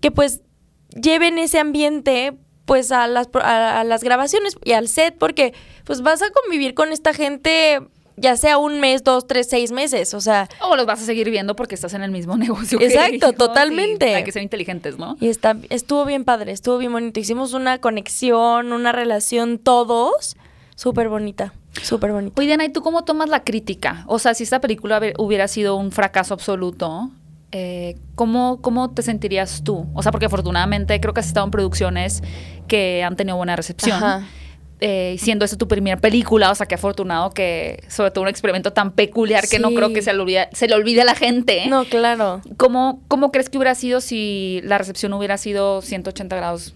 que 0.01 0.11
pues 0.13 0.43
lleven 0.91 1.39
ese 1.39 1.59
ambiente 1.59 2.37
pues 2.65 2.91
a 2.91 3.07
las, 3.07 3.29
a, 3.35 3.81
a 3.81 3.85
las 3.85 4.03
grabaciones 4.03 4.57
y 4.65 4.73
al 4.73 4.89
set 4.89 5.17
porque 5.19 5.53
pues 5.85 6.03
vas 6.03 6.21
a 6.23 6.31
convivir 6.31 6.75
con 6.75 6.91
esta 6.93 7.13
gente 7.15 7.81
ya 8.17 8.37
sea 8.37 8.59
un 8.59 8.81
mes, 8.81 9.05
dos, 9.05 9.27
tres, 9.27 9.49
seis 9.49 9.73
meses, 9.73 10.15
o 10.15 10.21
sea, 10.21 10.49
O 10.61 10.75
los 10.77 10.87
vas 10.87 11.03
a 11.03 11.05
seguir 11.07 11.31
viendo 11.31 11.55
porque 11.57 11.75
estás 11.75 11.95
en 11.95 12.03
el 12.03 12.11
mismo 12.11 12.37
negocio. 12.39 12.81
Exacto, 12.81 13.33
totalmente. 13.33 14.15
hay 14.15 14.25
que 14.25 14.33
ser 14.33 14.43
inteligentes, 14.43 14.99
¿no? 14.99 15.17
y 15.21 15.29
está, 15.29 15.57
estuvo 15.71 16.05
bien 16.05 16.25
padre, 16.25 16.53
estuvo 16.53 16.79
bien 16.79 16.93
bonito, 16.93 17.21
hicimos 17.21 17.53
una 17.53 17.79
conexión, 17.79 18.73
una 18.73 18.93
relación 18.93 19.59
todos, 19.59 20.37
súper 20.75 21.09
bonita, 21.09 21.53
súper 21.83 22.13
bonita. 22.13 22.35
Oye, 22.39 22.47
Diana, 22.49 22.65
¿y 22.65 22.71
tú 22.71 22.83
cómo 22.83 23.05
tomas 23.05 23.29
la 23.29 23.45
crítica? 23.45 24.05
O 24.07 24.19
sea, 24.19 24.35
si 24.35 24.45
esta 24.45 24.61
película 24.61 24.99
hubi- 25.01 25.15
hubiera 25.19 25.47
sido 25.49 25.77
un 25.77 25.93
fracaso 25.93 26.33
absoluto, 26.35 27.11
eh, 27.53 27.97
¿cómo, 28.15 28.61
¿cómo 28.61 28.91
te 28.91 29.03
sentirías 29.03 29.63
tú? 29.63 29.87
O 29.95 30.03
sea, 30.03 30.11
porque 30.13 30.27
afortunadamente 30.27 30.99
creo 31.01 31.15
que 31.15 31.21
has 31.21 31.27
estado 31.27 31.45
en 31.47 31.51
producciones 31.53 32.23
que 32.67 33.03
han 33.05 33.15
tenido 33.17 33.37
buena 33.37 33.57
recepción. 33.57 33.97
Ajá. 33.97 34.27
Eh, 34.81 35.17
siendo 35.19 35.47
esta 35.47 35.57
tu 35.57 35.69
primera 35.69 35.97
película, 35.97 36.51
o 36.51 36.55
sea, 36.55 36.67
qué 36.67 36.75
afortunado 36.75 37.31
que, 37.31 37.83
sobre 37.89 38.11
todo 38.11 38.23
un 38.25 38.29
experimento 38.29 38.75
tan 38.75 38.93
peculiar 38.93 39.49
que 39.49 39.59
no 39.59 39.71
creo 39.71 39.95
que 39.95 40.03
se 40.03 40.13
le 40.13 40.21
olvide, 40.21 40.49
se 40.53 40.69
le 40.69 40.75
olvide 40.75 41.01
a 41.01 41.05
la 41.07 41.15
gente. 41.15 41.67
No, 41.67 41.87
claro. 41.87 42.43
¿Cómo, 42.59 43.01
¿Cómo 43.09 43.33
crees 43.33 43.49
que 43.49 43.57
hubiera 43.57 43.75
sido 43.75 44.03
si 44.03 44.61
la 44.65 44.77
recepción 44.77 45.15
hubiera 45.15 45.39
sido 45.39 45.81
180 45.81 46.37
grados 46.37 46.75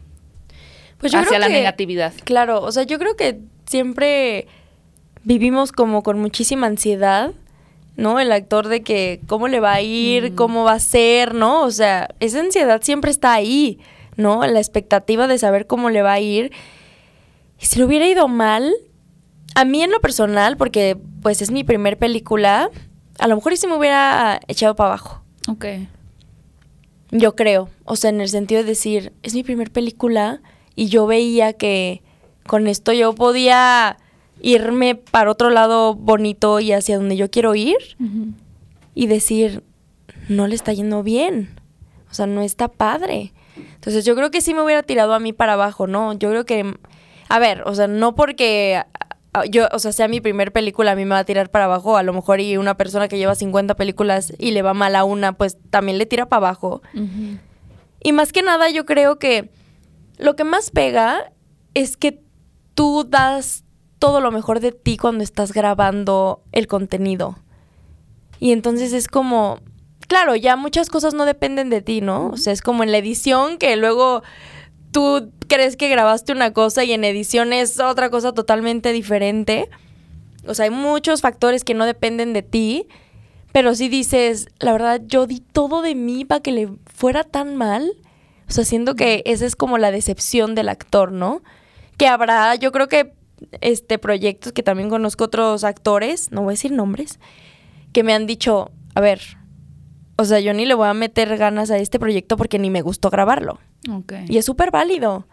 Pues 0.98 1.12
yo 1.12 1.18
hacia 1.18 1.28
creo 1.28 1.40
la 1.40 1.46
que- 1.48 1.52
negatividad? 1.52 2.14
Claro, 2.24 2.62
o 2.62 2.72
sea, 2.72 2.84
yo 2.84 2.98
creo 2.98 3.16
que 3.16 3.38
siempre 3.66 4.46
vivimos 5.24 5.70
como 5.70 6.02
con 6.02 6.18
muchísima 6.18 6.66
ansiedad, 6.68 7.32
¿no? 7.96 8.18
El 8.18 8.32
actor 8.32 8.68
de 8.68 8.82
que 8.82 9.20
cómo 9.26 9.46
le 9.48 9.60
va 9.60 9.74
a 9.74 9.82
ir, 9.82 10.32
Mm. 10.32 10.34
cómo 10.36 10.64
va 10.64 10.72
a 10.72 10.80
ser, 10.80 11.34
¿no? 11.34 11.64
O 11.64 11.70
sea, 11.70 12.08
esa 12.20 12.40
ansiedad 12.40 12.80
siempre 12.82 13.10
está 13.10 13.34
ahí, 13.34 13.78
¿no? 14.16 14.42
La 14.46 14.58
expectativa 14.58 15.26
de 15.26 15.36
saber 15.36 15.66
cómo 15.66 15.90
le 15.90 16.00
va 16.00 16.14
a 16.14 16.20
ir. 16.20 16.50
Y 17.60 17.66
si 17.66 17.78
le 17.78 17.84
hubiera 17.84 18.08
ido 18.08 18.26
mal, 18.28 18.72
a 19.54 19.64
mí 19.64 19.82
en 19.82 19.90
lo 19.90 20.00
personal, 20.00 20.56
porque 20.56 20.96
pues 21.22 21.42
es 21.42 21.50
mi 21.50 21.64
primer 21.64 21.98
película, 21.98 22.70
a 23.18 23.28
lo 23.28 23.36
mejor 23.36 23.56
sí 23.56 23.66
me 23.66 23.76
hubiera 23.76 24.40
echado 24.48 24.74
para 24.74 24.90
abajo. 24.90 25.22
Ok. 25.48 25.66
Yo 27.10 27.34
creo, 27.34 27.68
o 27.84 27.96
sea, 27.96 28.10
en 28.10 28.20
el 28.20 28.28
sentido 28.28 28.62
de 28.62 28.68
decir, 28.68 29.12
es 29.22 29.34
mi 29.34 29.42
primer 29.42 29.70
película 29.70 30.40
y 30.76 30.86
yo 30.86 31.06
veía 31.06 31.52
que 31.52 32.02
con 32.46 32.68
esto 32.68 32.92
yo 32.92 33.14
podía 33.14 33.96
irme 34.40 34.94
para 34.94 35.30
otro 35.30 35.50
lado 35.50 35.94
bonito 35.94 36.60
y 36.60 36.72
hacia 36.72 36.96
donde 36.96 37.16
yo 37.16 37.30
quiero 37.30 37.54
ir 37.54 37.76
y 38.94 39.06
decir, 39.08 39.64
no 40.28 40.46
le 40.46 40.54
está 40.54 40.72
yendo 40.72 41.02
bien, 41.02 41.50
o 42.10 42.14
sea, 42.14 42.26
no 42.26 42.42
está 42.42 42.68
padre. 42.68 43.32
Entonces 43.74 44.04
yo 44.04 44.14
creo 44.14 44.30
que 44.30 44.40
sí 44.40 44.54
me 44.54 44.62
hubiera 44.62 44.82
tirado 44.82 45.12
a 45.12 45.18
mí 45.18 45.32
para 45.32 45.54
abajo, 45.54 45.86
¿no? 45.86 46.12
Yo 46.14 46.30
creo 46.30 46.46
que, 46.46 46.76
a 47.30 47.38
ver, 47.38 47.62
o 47.64 47.74
sea, 47.74 47.86
no 47.86 48.16
porque 48.16 48.82
yo, 49.50 49.68
o 49.72 49.78
sea, 49.78 49.92
sea 49.92 50.08
mi 50.08 50.20
primer 50.20 50.52
película, 50.52 50.90
a 50.90 50.96
mí 50.96 51.04
me 51.04 51.14
va 51.14 51.20
a 51.20 51.24
tirar 51.24 51.48
para 51.48 51.66
abajo, 51.66 51.96
a 51.96 52.02
lo 52.02 52.12
mejor 52.12 52.40
y 52.40 52.56
una 52.56 52.76
persona 52.76 53.06
que 53.06 53.18
lleva 53.18 53.36
50 53.36 53.76
películas 53.76 54.32
y 54.36 54.50
le 54.50 54.62
va 54.62 54.74
mal 54.74 54.96
a 54.96 55.04
una, 55.04 55.32
pues 55.34 55.56
también 55.70 55.96
le 55.96 56.06
tira 56.06 56.28
para 56.28 56.48
abajo. 56.48 56.82
Y 58.02 58.12
más 58.12 58.32
que 58.32 58.42
nada 58.42 58.68
yo 58.68 58.84
creo 58.84 59.20
que 59.20 59.52
lo 60.18 60.34
que 60.34 60.42
más 60.42 60.70
pega 60.70 61.32
es 61.74 61.96
que 61.96 62.20
tú 62.74 63.06
das 63.08 63.62
todo 64.00 64.20
lo 64.20 64.32
mejor 64.32 64.58
de 64.58 64.72
ti 64.72 64.96
cuando 64.96 65.22
estás 65.22 65.52
grabando 65.52 66.42
el 66.50 66.66
contenido. 66.66 67.38
Y 68.40 68.50
entonces 68.50 68.92
es 68.92 69.06
como, 69.06 69.60
claro, 70.08 70.34
ya 70.34 70.56
muchas 70.56 70.88
cosas 70.88 71.14
no 71.14 71.26
dependen 71.26 71.70
de 71.70 71.80
ti, 71.80 72.00
¿no? 72.00 72.30
O 72.30 72.36
sea, 72.36 72.52
es 72.52 72.60
como 72.60 72.82
en 72.82 72.90
la 72.90 72.98
edición 72.98 73.56
que 73.56 73.76
luego 73.76 74.24
tú 74.92 75.32
crees 75.48 75.76
que 75.76 75.88
grabaste 75.88 76.32
una 76.32 76.52
cosa 76.52 76.84
y 76.84 76.92
en 76.92 77.04
edición 77.04 77.52
es 77.52 77.80
otra 77.80 78.10
cosa 78.10 78.32
totalmente 78.32 78.92
diferente. 78.92 79.68
O 80.46 80.54
sea, 80.54 80.64
hay 80.64 80.70
muchos 80.70 81.20
factores 81.20 81.64
que 81.64 81.74
no 81.74 81.86
dependen 81.86 82.32
de 82.32 82.42
ti, 82.42 82.86
pero 83.52 83.74
si 83.74 83.88
dices, 83.88 84.48
la 84.58 84.72
verdad, 84.72 85.00
yo 85.04 85.26
di 85.26 85.40
todo 85.40 85.82
de 85.82 85.94
mí 85.94 86.24
para 86.24 86.40
que 86.40 86.52
le 86.52 86.68
fuera 86.86 87.24
tan 87.24 87.56
mal. 87.56 87.92
O 88.48 88.52
sea, 88.52 88.64
siento 88.64 88.94
que 88.94 89.22
esa 89.26 89.46
es 89.46 89.56
como 89.56 89.78
la 89.78 89.90
decepción 89.90 90.54
del 90.54 90.68
actor, 90.68 91.12
¿no? 91.12 91.42
Que 91.96 92.06
habrá, 92.06 92.54
yo 92.54 92.72
creo 92.72 92.88
que 92.88 93.12
este 93.60 93.98
proyectos 93.98 94.52
que 94.52 94.62
también 94.62 94.88
conozco 94.88 95.24
otros 95.24 95.64
actores, 95.64 96.30
no 96.30 96.42
voy 96.42 96.52
a 96.52 96.54
decir 96.54 96.72
nombres, 96.72 97.18
que 97.92 98.02
me 98.02 98.12
han 98.12 98.26
dicho, 98.26 98.70
a 98.94 99.00
ver, 99.00 99.20
o 100.16 100.24
sea, 100.24 100.40
yo 100.40 100.52
ni 100.52 100.66
le 100.66 100.74
voy 100.74 100.88
a 100.88 100.94
meter 100.94 101.36
ganas 101.36 101.70
a 101.70 101.78
este 101.78 101.98
proyecto 101.98 102.36
porque 102.36 102.58
ni 102.58 102.70
me 102.70 102.82
gustó 102.82 103.10
grabarlo. 103.10 103.58
Ok. 103.88 104.12
Y 104.28 104.38
es 104.38 104.44
súper 104.44 104.70
válido, 104.70 105.26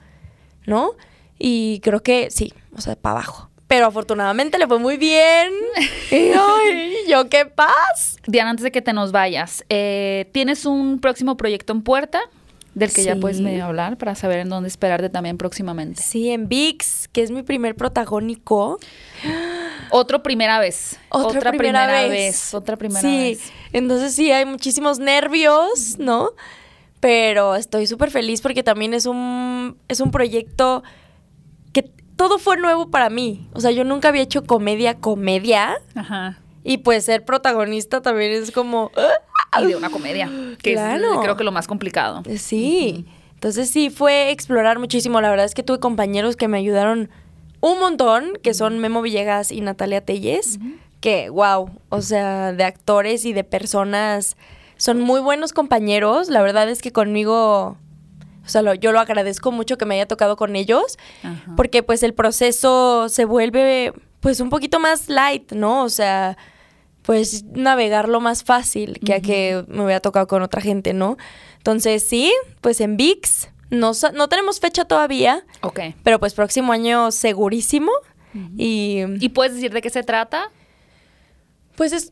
¿no? 0.66 0.92
Y 1.40 1.80
creo 1.82 2.02
que 2.02 2.32
sí, 2.32 2.54
o 2.76 2.82
sea, 2.82 2.96
para 2.96 3.18
abajo. 3.18 3.50
Pero 3.68 3.86
afortunadamente 3.86 4.58
le 4.58 4.68
fue 4.68 4.80
muy 4.80 4.98
bien. 4.98 5.52
Y, 6.10 6.32
ay, 6.34 6.94
yo 7.10 7.28
qué 7.28 7.46
paz. 7.46 8.16
Diana, 8.26 8.52
antes 8.52 8.64
de 8.64 8.72
que 8.72 8.82
te 8.82 8.94
nos 8.94 9.12
vayas, 9.12 9.66
eh, 9.68 10.30
¿tienes 10.32 10.66
un 10.66 11.00
próximo 11.00 11.36
proyecto 11.36 11.74
en 11.74 11.82
puerta 11.82 12.22
del 12.74 12.94
que 12.94 13.04
ya 13.04 13.18
puedes 13.18 13.42
medio 13.42 13.66
hablar 13.66 13.98
para 13.98 14.16
saber 14.16 14.40
en 14.40 14.48
dónde 14.48 14.70
esperarte 14.70 15.10
también 15.10 15.38
próximamente? 15.38 16.02
Sí, 16.02 16.30
en 16.30 16.48
VIX, 16.48 17.10
que 17.10 17.24
es 17.24 17.32
mi 17.32 17.44
primer 17.44 17.76
protagónico. 17.76 18.80
Otro 19.92 20.24
primera 20.24 20.60
vez. 20.60 20.98
Otra, 21.10 21.52
primera, 21.52 22.08
vez. 22.08 22.54
Otra 22.54 22.78
primera 22.78 23.02
sí, 23.02 23.32
vez. 23.32 23.52
entonces 23.74 24.16
sí, 24.16 24.32
hay 24.32 24.46
muchísimos 24.46 25.00
nervios, 25.00 25.98
¿no? 26.00 26.30
Pero 27.00 27.56
estoy 27.56 27.86
súper 27.88 28.10
feliz 28.12 28.42
porque 28.42 28.64
también 28.64 28.94
es 28.94 29.06
un, 29.06 29.78
es 29.88 30.00
un 30.00 30.12
proyecto 30.12 30.84
que 31.74 31.84
todo 32.16 32.40
fue 32.40 32.58
nuevo 32.58 32.90
para 32.90 33.10
mí. 33.10 33.48
O 33.54 33.60
sea, 33.62 33.72
yo 33.72 33.84
nunca 33.84 34.08
había 34.08 34.24
hecho 34.24 34.44
comedia, 34.44 34.96
comedia. 34.96 35.76
Ajá. 35.96 36.40
Y 36.64 36.80
pues 36.80 37.06
ser 37.06 37.24
protagonista 37.24 38.02
también 38.02 38.32
es 38.32 38.52
como... 38.52 38.92
¡ah! 38.98 39.62
Y 39.62 39.68
de 39.68 39.76
una 39.76 39.90
comedia, 39.90 40.30
que 40.62 40.74
Claro. 40.74 41.14
es 41.14 41.20
creo 41.22 41.38
que 41.38 41.44
lo 41.44 41.52
más 41.52 41.68
complicado. 41.68 42.24
Sí. 42.38 43.06
Entonces 43.36 43.70
sí, 43.70 43.90
fue 43.90 44.32
explorar 44.32 44.78
muchísimo. 44.80 45.22
La 45.22 45.30
verdad 45.30 45.46
es 45.46 45.54
que 45.56 45.64
tuve 45.64 45.80
compañeros 45.80 46.36
que 46.36 46.48
me 46.48 46.58
ayudaron 46.58 47.10
un 47.62 47.80
montón, 47.80 48.34
que 48.44 48.54
son 48.54 48.80
Memo 48.80 49.02
Villegas 49.02 49.52
y 49.52 49.62
Natalia 49.62 50.02
Telles, 50.04 50.60
que 51.00 51.30
wow, 51.30 51.70
o 51.90 52.02
sea, 52.02 52.52
de 52.54 52.64
actores 52.64 53.24
y 53.26 53.34
de 53.34 53.44
personas, 53.44 54.36
son 54.78 55.00
muy 55.02 55.20
buenos 55.22 55.54
compañeros. 55.54 56.30
La 56.30 56.42
verdad 56.42 56.70
es 56.70 56.82
que 56.82 56.92
conmigo, 56.92 57.78
o 58.46 58.50
sea, 58.50 58.62
lo- 58.62 58.74
yo 58.74 58.92
lo 58.92 59.00
agradezco 59.00 59.52
mucho 59.52 59.78
que 59.78 59.86
me 59.86 59.96
haya 59.96 60.08
tocado 60.08 60.36
con 60.36 60.56
ellos, 60.56 60.98
Ajá. 61.24 61.54
porque 61.56 61.84
pues 61.84 62.04
el 62.04 62.14
proceso 62.14 63.10
se 63.10 63.26
vuelve 63.26 63.94
pues 64.20 64.40
un 64.40 64.50
poquito 64.50 64.80
más 64.80 65.10
light, 65.10 65.52
¿no? 65.52 65.84
O 65.84 65.90
sea, 65.90 66.38
pues 67.04 67.44
navegarlo 67.46 68.20
más 68.20 68.44
fácil 68.44 69.00
que 69.06 69.14
a 69.14 69.22
que 69.22 69.64
me 69.68 69.84
hubiera 69.84 70.00
tocado 70.02 70.28
con 70.28 70.42
otra 70.42 70.62
gente, 70.62 70.94
¿no? 70.94 71.18
Entonces 71.58 72.04
sí, 72.04 72.34
pues 72.62 72.82
en 72.82 72.98
VIX, 72.98 73.50
no, 73.70 73.92
no 74.14 74.28
tenemos 74.30 74.60
fecha 74.60 74.86
todavía, 74.86 75.46
Ok. 75.62 75.80
pero 76.04 76.20
pues 76.20 76.34
próximo 76.34 76.72
año 76.74 77.12
segurísimo. 77.12 77.92
Y 78.58 79.04
¿Y 79.20 79.30
puedes 79.30 79.54
decir 79.56 79.72
de 79.74 79.82
qué 79.82 79.90
se 79.90 80.04
trata? 80.04 80.52
pues 81.76 81.92
es... 81.94 82.12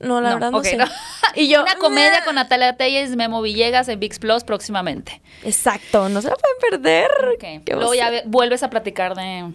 No, 0.00 0.20
la 0.20 0.30
No, 0.30 0.34
verdad 0.34 0.50
no 0.50 0.58
ok, 0.58 0.64
sé. 0.64 0.76
no. 0.76 0.84
Y 1.34 1.48
yo... 1.48 1.62
Una 1.62 1.76
comedia 1.76 2.24
con 2.24 2.34
Natalia 2.34 2.76
Telles, 2.76 3.14
Memo 3.16 3.40
Villegas 3.42 3.88
en 3.88 4.00
VIX 4.00 4.18
Plus 4.18 4.44
próximamente. 4.44 5.20
Exacto, 5.44 6.08
no 6.08 6.20
se 6.22 6.28
la 6.28 6.36
pueden 6.36 6.80
perder. 6.82 7.10
Ok. 7.34 7.64
Qué 7.64 7.74
Luego 7.76 7.94
ya 7.94 8.10
ve- 8.10 8.22
vuelves 8.26 8.62
a 8.62 8.70
platicar 8.70 9.14
de, 9.14 9.50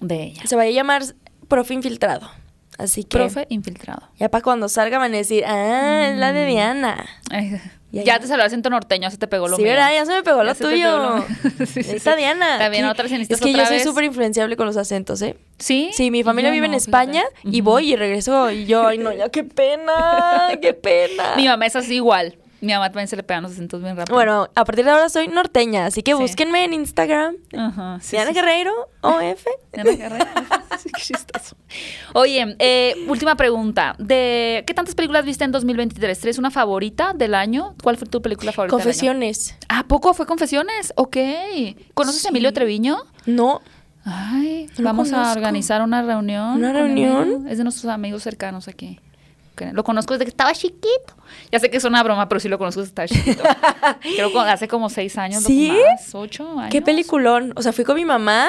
de 0.00 0.22
ella. 0.22 0.42
Se 0.46 0.54
va 0.56 0.62
a 0.62 0.70
llamar 0.70 1.02
Profe 1.48 1.74
Infiltrado. 1.74 2.30
Así 2.78 3.04
que... 3.04 3.18
Profe 3.18 3.46
infiltrado. 3.50 4.02
Ya 4.18 4.28
para 4.30 4.42
cuando 4.42 4.68
salga 4.68 4.98
van 4.98 5.12
a 5.14 5.16
decir, 5.18 5.44
ah, 5.46 6.08
es 6.10 6.18
la 6.18 6.32
de 6.32 6.46
Diana. 6.46 7.06
Ya, 7.92 8.18
te 8.18 8.26
salió 8.26 8.44
acento 8.44 8.70
norteño, 8.70 9.10
se 9.10 9.18
te 9.18 9.26
pegó 9.26 9.48
lo 9.48 9.56
sí, 9.56 9.62
mío. 9.62 9.72
¿verdad? 9.72 9.92
Ya 9.92 10.06
se 10.06 10.12
me 10.12 10.22
pegó 10.22 10.42
lo 10.42 10.54
tuyo. 10.54 10.98
lo. 10.98 11.26
Sí, 11.66 11.80
Esta 11.80 12.12
sí. 12.12 12.18
Diana. 12.18 12.54
Está 12.54 12.66
aquí- 12.66 12.82
otra 12.82 13.04
Es 13.06 13.40
que 13.40 13.52
yo 13.52 13.66
soy 13.66 13.80
súper 13.80 14.04
influenciable 14.04 14.56
con 14.56 14.66
los 14.66 14.76
acentos, 14.76 15.20
¿eh? 15.22 15.36
¿Sí? 15.58 15.90
Sí, 15.92 16.10
mi 16.10 16.24
familia 16.24 16.50
yo 16.50 16.54
vive 16.54 16.66
en 16.66 16.74
España 16.74 17.22
fíjate. 17.42 17.56
y 17.56 17.60
voy 17.60 17.92
y 17.92 17.96
regreso 17.96 18.50
y 18.50 18.64
yo, 18.64 18.86
ay 18.86 18.98
no, 18.98 19.12
ya 19.12 19.28
qué 19.28 19.44
pena, 19.44 20.50
qué 20.60 20.72
pena. 20.74 21.34
Mi 21.36 21.46
mamá 21.46 21.66
es 21.66 21.76
así 21.76 21.94
igual. 21.96 22.36
Mi 22.62 22.72
mamá 22.72 22.86
también 22.90 23.08
se 23.08 23.16
le 23.16 23.22
pegan 23.24 23.42
los 23.42 23.52
acentos 23.52 23.82
bien 23.82 23.96
rápido. 23.96 24.14
Bueno, 24.14 24.48
a 24.54 24.64
partir 24.64 24.84
de 24.84 24.92
ahora 24.92 25.08
soy 25.08 25.26
norteña, 25.28 25.84
así 25.86 26.02
que 26.02 26.12
Sí. 26.12 26.18
búsquenme 26.18 26.64
en 26.64 26.72
Instagram. 26.72 27.34
Ajá, 27.56 27.98
sí, 28.00 28.12
Diana 28.16 28.30
sí. 28.30 28.34
Guerreiro, 28.34 28.72
OF. 29.02 29.44
Diana 29.72 29.90
Guerrero. 29.90 30.24
Sí, 30.78 30.88
qué 30.94 31.02
chistoso. 31.02 31.54
Oye, 32.14 32.56
eh, 32.58 32.94
última 33.06 33.36
pregunta. 33.36 33.94
De, 33.98 34.64
¿Qué 34.66 34.74
tantas 34.74 34.94
películas 34.94 35.24
viste 35.24 35.44
en 35.44 35.52
2023? 35.52 36.18
¿Tienes 36.18 36.38
una 36.38 36.50
favorita 36.50 37.12
del 37.14 37.34
año? 37.34 37.74
¿Cuál 37.82 37.98
fue 37.98 38.08
tu 38.08 38.22
película 38.22 38.52
favorita? 38.52 38.74
Confesiones. 38.74 39.54
¿A 39.68 39.84
poco 39.84 40.14
fue 40.14 40.26
Confesiones? 40.26 40.92
Ok. 40.96 41.16
¿Conoces 41.94 42.24
a 42.24 42.30
Emilio 42.30 42.52
Treviño? 42.52 42.98
No, 43.26 43.60
Ay, 44.04 44.68
No 44.78 44.84
vamos 44.84 45.12
a 45.12 45.30
organizar 45.32 45.82
una 45.82 46.02
reunión. 46.02 46.56
¿Una 46.56 46.72
reunión? 46.72 47.22
Emilio. 47.32 47.48
Es 47.50 47.58
de 47.58 47.64
nuestros 47.64 47.92
amigos 47.92 48.22
cercanos 48.22 48.66
aquí. 48.66 48.98
Que 49.68 49.72
lo 49.72 49.84
conozco 49.84 50.14
desde 50.14 50.24
que 50.24 50.30
estaba 50.30 50.52
chiquito. 50.52 51.14
Ya 51.50 51.58
sé 51.58 51.70
que 51.70 51.76
es 51.76 51.84
una 51.84 52.02
broma, 52.02 52.28
pero 52.28 52.40
sí 52.40 52.48
lo 52.48 52.58
conozco 52.58 52.80
desde 52.82 52.94
que 52.94 53.02
estaba 53.04 53.22
chiquito. 53.24 53.42
Creo 54.16 54.32
que 54.32 54.38
hace 54.38 54.68
como 54.68 54.88
seis 54.90 55.16
años. 55.18 55.42
¿Sí? 55.44 55.70
Más, 55.70 56.14
ocho 56.14 56.48
años. 56.58 56.70
Qué 56.70 56.82
peliculón. 56.82 57.52
O 57.56 57.62
sea, 57.62 57.72
fui 57.72 57.84
con 57.84 57.96
mi 57.96 58.04
mamá 58.04 58.48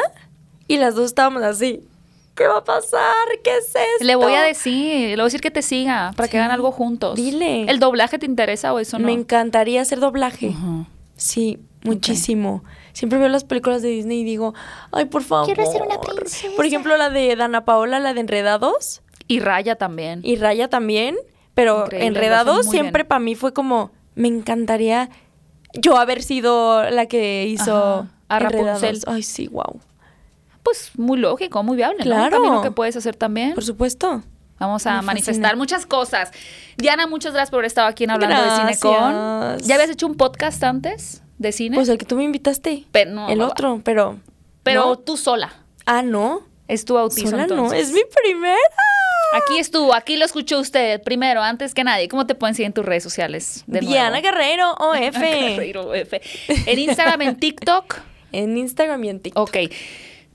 y 0.68 0.78
las 0.78 0.96
dos 0.96 1.06
estábamos 1.06 1.44
así. 1.44 1.82
¿Qué 2.36 2.48
va 2.48 2.58
a 2.58 2.64
pasar? 2.64 3.02
¿Qué 3.44 3.58
es 3.58 3.68
esto? 3.68 3.80
Le 4.06 4.16
voy 4.16 4.34
a 4.34 4.42
decir, 4.42 5.10
le 5.10 5.16
voy 5.18 5.22
a 5.22 5.26
decir 5.26 5.42
que 5.42 5.52
te 5.52 5.62
siga 5.62 6.14
para 6.16 6.28
que 6.28 6.32
Sí. 6.32 6.38
hagan 6.40 6.50
algo 6.52 6.72
juntos. 6.72 7.16
Dile. 7.16 7.64
¿El 7.70 7.80
doblaje 7.80 8.18
te 8.18 8.26
interesa 8.26 8.74
o 8.74 8.80
eso 8.80 8.98
no? 8.98 9.06
Me 9.06 9.12
encantaría 9.14 9.82
hacer 9.82 10.00
doblaje. 10.00 10.48
Ujú. 10.48 10.88
Sí, 11.16 11.60
muchísimo. 11.84 12.64
Siempre 12.94 13.20
veo 13.20 13.30
las 13.30 13.44
películas 13.44 13.82
de 13.84 13.90
Disney 13.90 14.22
y 14.22 14.24
digo, 14.24 14.54
ay, 14.92 15.06
por 15.06 15.24
favor. 15.24 15.46
Quiero 15.46 15.72
ser 15.72 15.84
una 15.84 16.00
princesa. 16.02 16.48
Por 16.56 16.66
ejemplo, 16.66 16.98
la 16.98 17.10
de 17.12 17.36
Dana 17.36 17.66
Paola, 17.66 18.00
la 18.00 18.14
de 18.16 18.22
Enredados. 18.22 19.02
Y 19.34 19.40
Raya 19.40 19.76
también. 19.76 20.22
Y 20.24 20.36
Raya 20.36 20.68
también. 20.68 21.16
Pero 21.54 21.86
Increíble, 21.86 22.44
muy 22.46 22.64
siempre 22.64 23.06
para 23.06 23.20
mí 23.20 23.36
fue 23.36 23.54
como, 23.54 23.92
me 24.16 24.28
encantaría 24.28 25.10
yo 25.74 25.98
haber 25.98 26.22
sido 26.24 26.90
la 26.90 27.06
que 27.06 27.46
hizo 27.48 28.08
a. 28.30 28.40
Rapunzel. 28.40 29.00
Ay, 29.08 29.24
sí, 29.24 29.48
wow. 29.48 29.80
Pues 30.64 30.92
muy 30.98 31.18
lógico, 31.18 31.62
muy 31.62 31.76
viable, 31.76 31.98
¿no? 32.00 32.04
Claro. 32.04 32.32
También 32.32 32.54
lo 32.54 32.62
que 32.62 32.72
puedes 32.72 32.96
hacer 32.96 33.16
también. 33.16 33.54
Por 33.54 33.64
supuesto. 33.64 34.24
Vamos 34.60 34.86
a 34.88 34.98
Me 34.98 35.02
manifestar 35.02 35.44
fascina. 35.44 35.56
muchas 35.58 35.86
cosas. 35.86 36.32
Diana, 36.78 37.06
muchas 37.06 37.34
gracias 37.34 37.50
por 37.50 37.60
haber 37.60 37.68
estado 37.68 37.88
aquí 37.88 38.06
en 38.06 38.12
Hablando 38.12 38.42
de 38.42 38.52
Cine 38.56 38.78
con. 38.80 39.60
¿Ya 39.60 39.76
habías 39.76 39.90
hecho 39.90 40.08
un 40.08 40.16
podcast 40.16 40.64
antes 40.64 41.22
de 41.38 41.52
cine? 41.52 41.76
Pues 41.76 41.90
el 41.90 41.98
que 41.98 42.06
tú 42.06 42.16
me 42.16 42.24
invitaste. 42.24 42.86
Pero 42.92 43.12
no, 43.12 43.30
el 43.30 43.40
no, 43.40 43.48
otro, 43.48 43.82
pero. 43.84 44.20
Pero 44.64 44.86
¿no? 44.86 45.00
tú 45.00 45.18
sola. 45.18 45.54
Ah, 45.86 46.02
no. 46.02 46.42
Es 46.68 46.86
tu 46.86 46.94
bautizo 46.94 47.32
Sola 47.32 47.46
no. 47.48 47.74
Es 47.74 47.92
mi 47.92 48.02
primera. 48.24 48.58
Aquí 49.34 49.58
estuvo, 49.58 49.96
aquí 49.96 50.16
lo 50.16 50.26
escuchó 50.26 50.60
usted 50.60 51.02
primero, 51.02 51.42
antes 51.42 51.74
que 51.74 51.84
nadie. 51.84 52.08
¿Cómo 52.08 52.28
te 52.28 52.36
pueden 52.36 52.54
seguir 52.56 52.68
en 52.68 52.74
tus 52.74 52.86
redes 52.86 53.02
sociales? 53.02 53.64
De 53.66 53.80
Diana 53.80 54.10
nuevo? 54.12 54.24
Guerrero 54.24 54.74
OF. 54.74 55.18
Guerreiro 55.20 55.94
F. 55.94 56.22
En 56.68 56.80
Instagram, 56.88 57.22
en 57.24 57.36
TikTok. 57.38 57.98
En 58.32 58.58
Instagram 58.58 59.04
y 59.04 59.10
en 59.10 59.20
TikTok. 59.20 59.50
Ok. 59.50 59.58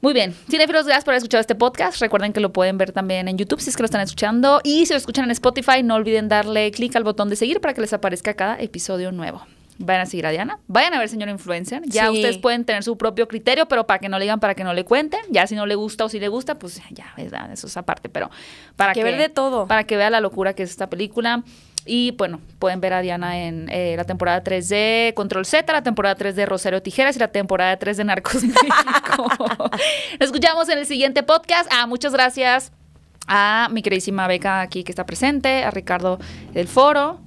Muy 0.01 0.13
bien. 0.13 0.35
Cinefilos, 0.49 0.85
gracias 0.85 1.05
por 1.05 1.13
haber 1.13 1.19
escuchado 1.19 1.41
este 1.41 1.55
podcast. 1.55 2.01
Recuerden 2.01 2.33
que 2.33 2.41
lo 2.41 2.53
pueden 2.53 2.79
ver 2.79 2.93
también 2.93 3.29
en 3.29 3.37
YouTube 3.37 3.61
si 3.61 3.71
es 3.71 3.77
que 3.77 3.83
lo 3.83 3.87
están 3.87 4.01
escuchando. 4.01 4.61
Y 4.63 4.87
si 4.87 4.93
lo 4.93 4.99
escuchan 4.99 5.25
en 5.25 5.33
Spotify, 5.33 5.83
no 5.83 5.95
olviden 5.97 6.29
darle 6.29 6.71
clic 6.71 6.95
al 6.97 7.05
botón 7.05 7.29
de 7.29 7.37
seguir 7.37 7.61
para 7.61 7.75
que 7.75 7.81
les 7.81 7.93
aparezca 7.93 8.35
cada 8.35 8.61
episodio 8.61 9.11
nuevo. 9.13 9.45
Vayan 9.79 10.03
a 10.03 10.07
seguir 10.07 10.27
a 10.27 10.31
Diana. 10.31 10.59
Vayan 10.67 10.93
a 10.95 10.99
ver 10.99 11.09
Señor 11.09 11.29
Influencer. 11.29 11.83
Ya 11.87 12.09
Sí. 12.11 12.17
ustedes 12.17 12.39
pueden 12.39 12.65
tener 12.65 12.83
su 12.83 12.99
propio 12.99 13.29
criterio, 13.29 13.67
pero 13.69 13.87
para 13.87 14.01
que 14.01 14.09
no 14.09 14.19
le 14.19 14.25
digan, 14.25 14.41
para 14.41 14.55
que 14.55 14.65
no 14.65 14.75
le 14.75 14.85
cuenten. 14.85 15.21
Ya 15.31 15.47
si 15.47 15.55
no 15.55 15.67
le 15.67 15.77
gusta 15.77 16.05
o 16.05 16.09
si 16.09 16.19
le 16.19 16.29
gusta, 16.29 16.59
pues 16.59 16.81
ya, 16.91 17.13
¿verdad? 17.17 17.53
Eso 17.53 17.69
es 17.69 17.77
aparte. 17.77 18.09
Pero 18.09 18.29
para 18.77 18.93
Que 18.93 19.01
que, 19.01 19.05
ver 19.05 19.19
de 19.19 19.29
todo. 19.29 19.67
Para 19.69 19.85
que 19.85 19.97
vea 19.97 20.11
la 20.11 20.21
locura 20.21 20.53
que 20.55 20.65
es 20.65 20.71
esta 20.71 20.91
película. 20.91 21.43
Y 21.87 22.11
bueno, 22.19 22.41
pueden 22.59 22.81
ver 22.81 22.93
a 22.93 23.01
Diana 23.01 23.39
en 23.39 23.69
eh, 23.71 23.95
la 23.97 24.05
temporada 24.05 24.43
3 24.43 24.69
de 24.69 25.13
Control 25.17 25.47
Z, 25.47 25.73
la 25.73 25.83
temporada 25.83 26.17
3 26.17 26.37
de 26.37 26.45
Rosario 26.45 26.83
Tijeras 26.83 27.17
y 27.17 27.21
la 27.21 27.29
temporada 27.29 27.77
3 27.79 27.97
de 27.97 28.05
Narcos 28.05 28.43
México. 28.45 29.27
Nos 30.21 30.21
escuchamos 30.21 30.69
en 30.69 30.79
el 30.79 30.87
siguiente 30.87 31.23
podcast. 31.23 31.71
Ah, 31.73 31.87
muchas 31.87 32.13
gracias 32.13 32.73
a 33.27 33.69
mi 33.71 33.81
queridísima 33.83 34.27
Beca 34.27 34.61
aquí 34.61 34.85
que 34.85 34.93
está 34.93 35.07
presente, 35.07 35.63
a 35.65 35.71
Ricardo 35.71 36.19
del 36.53 36.67
Foro, 36.69 37.21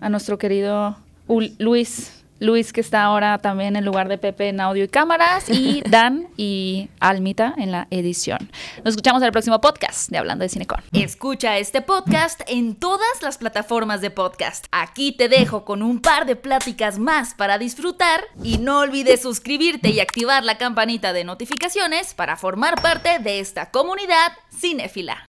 a 0.00 0.08
nuestro 0.08 0.38
querido 0.38 0.96
Luis. 1.58 2.16
Luis, 2.40 2.72
que 2.72 2.80
está 2.80 3.02
ahora 3.02 3.36
también 3.36 3.76
en 3.76 3.84
lugar 3.84 4.08
de 4.08 4.16
Pepe 4.16 4.48
en 4.48 4.60
audio 4.60 4.84
y 4.84 4.88
cámaras, 4.88 5.50
y 5.50 5.82
Dan 5.90 6.28
y 6.38 6.88
Almita 6.98 7.54
en 7.58 7.70
la 7.70 7.86
edición. 7.90 8.50
Nos 8.78 8.92
escuchamos 8.92 9.20
en 9.20 9.26
el 9.26 9.32
próximo 9.32 9.60
podcast 9.60 10.10
de 10.10 10.16
Hablando 10.16 10.42
de 10.42 10.48
Cinecon. 10.48 10.82
Escucha 10.92 11.58
este 11.58 11.82
podcast 11.82 12.40
en 12.46 12.76
todas 12.76 13.20
las 13.20 13.36
plataformas 13.36 14.00
de 14.00 14.10
podcast. 14.10 14.64
Aquí 14.72 15.12
te 15.12 15.28
dejo 15.28 15.66
con 15.66 15.82
un 15.82 16.00
par 16.00 16.24
de 16.24 16.34
pláticas 16.34 16.98
más 16.98 17.34
para 17.34 17.58
disfrutar 17.58 18.22
y 18.42 18.56
no 18.56 18.80
olvides 18.80 19.20
suscribirte 19.20 19.90
y 19.90 20.00
activar 20.00 20.42
la 20.42 20.56
campanita 20.56 21.12
de 21.12 21.24
notificaciones 21.24 22.14
para 22.14 22.38
formar 22.38 22.80
parte 22.80 23.18
de 23.18 23.40
esta 23.40 23.70
comunidad 23.70 24.32
cinéfila. 24.50 25.29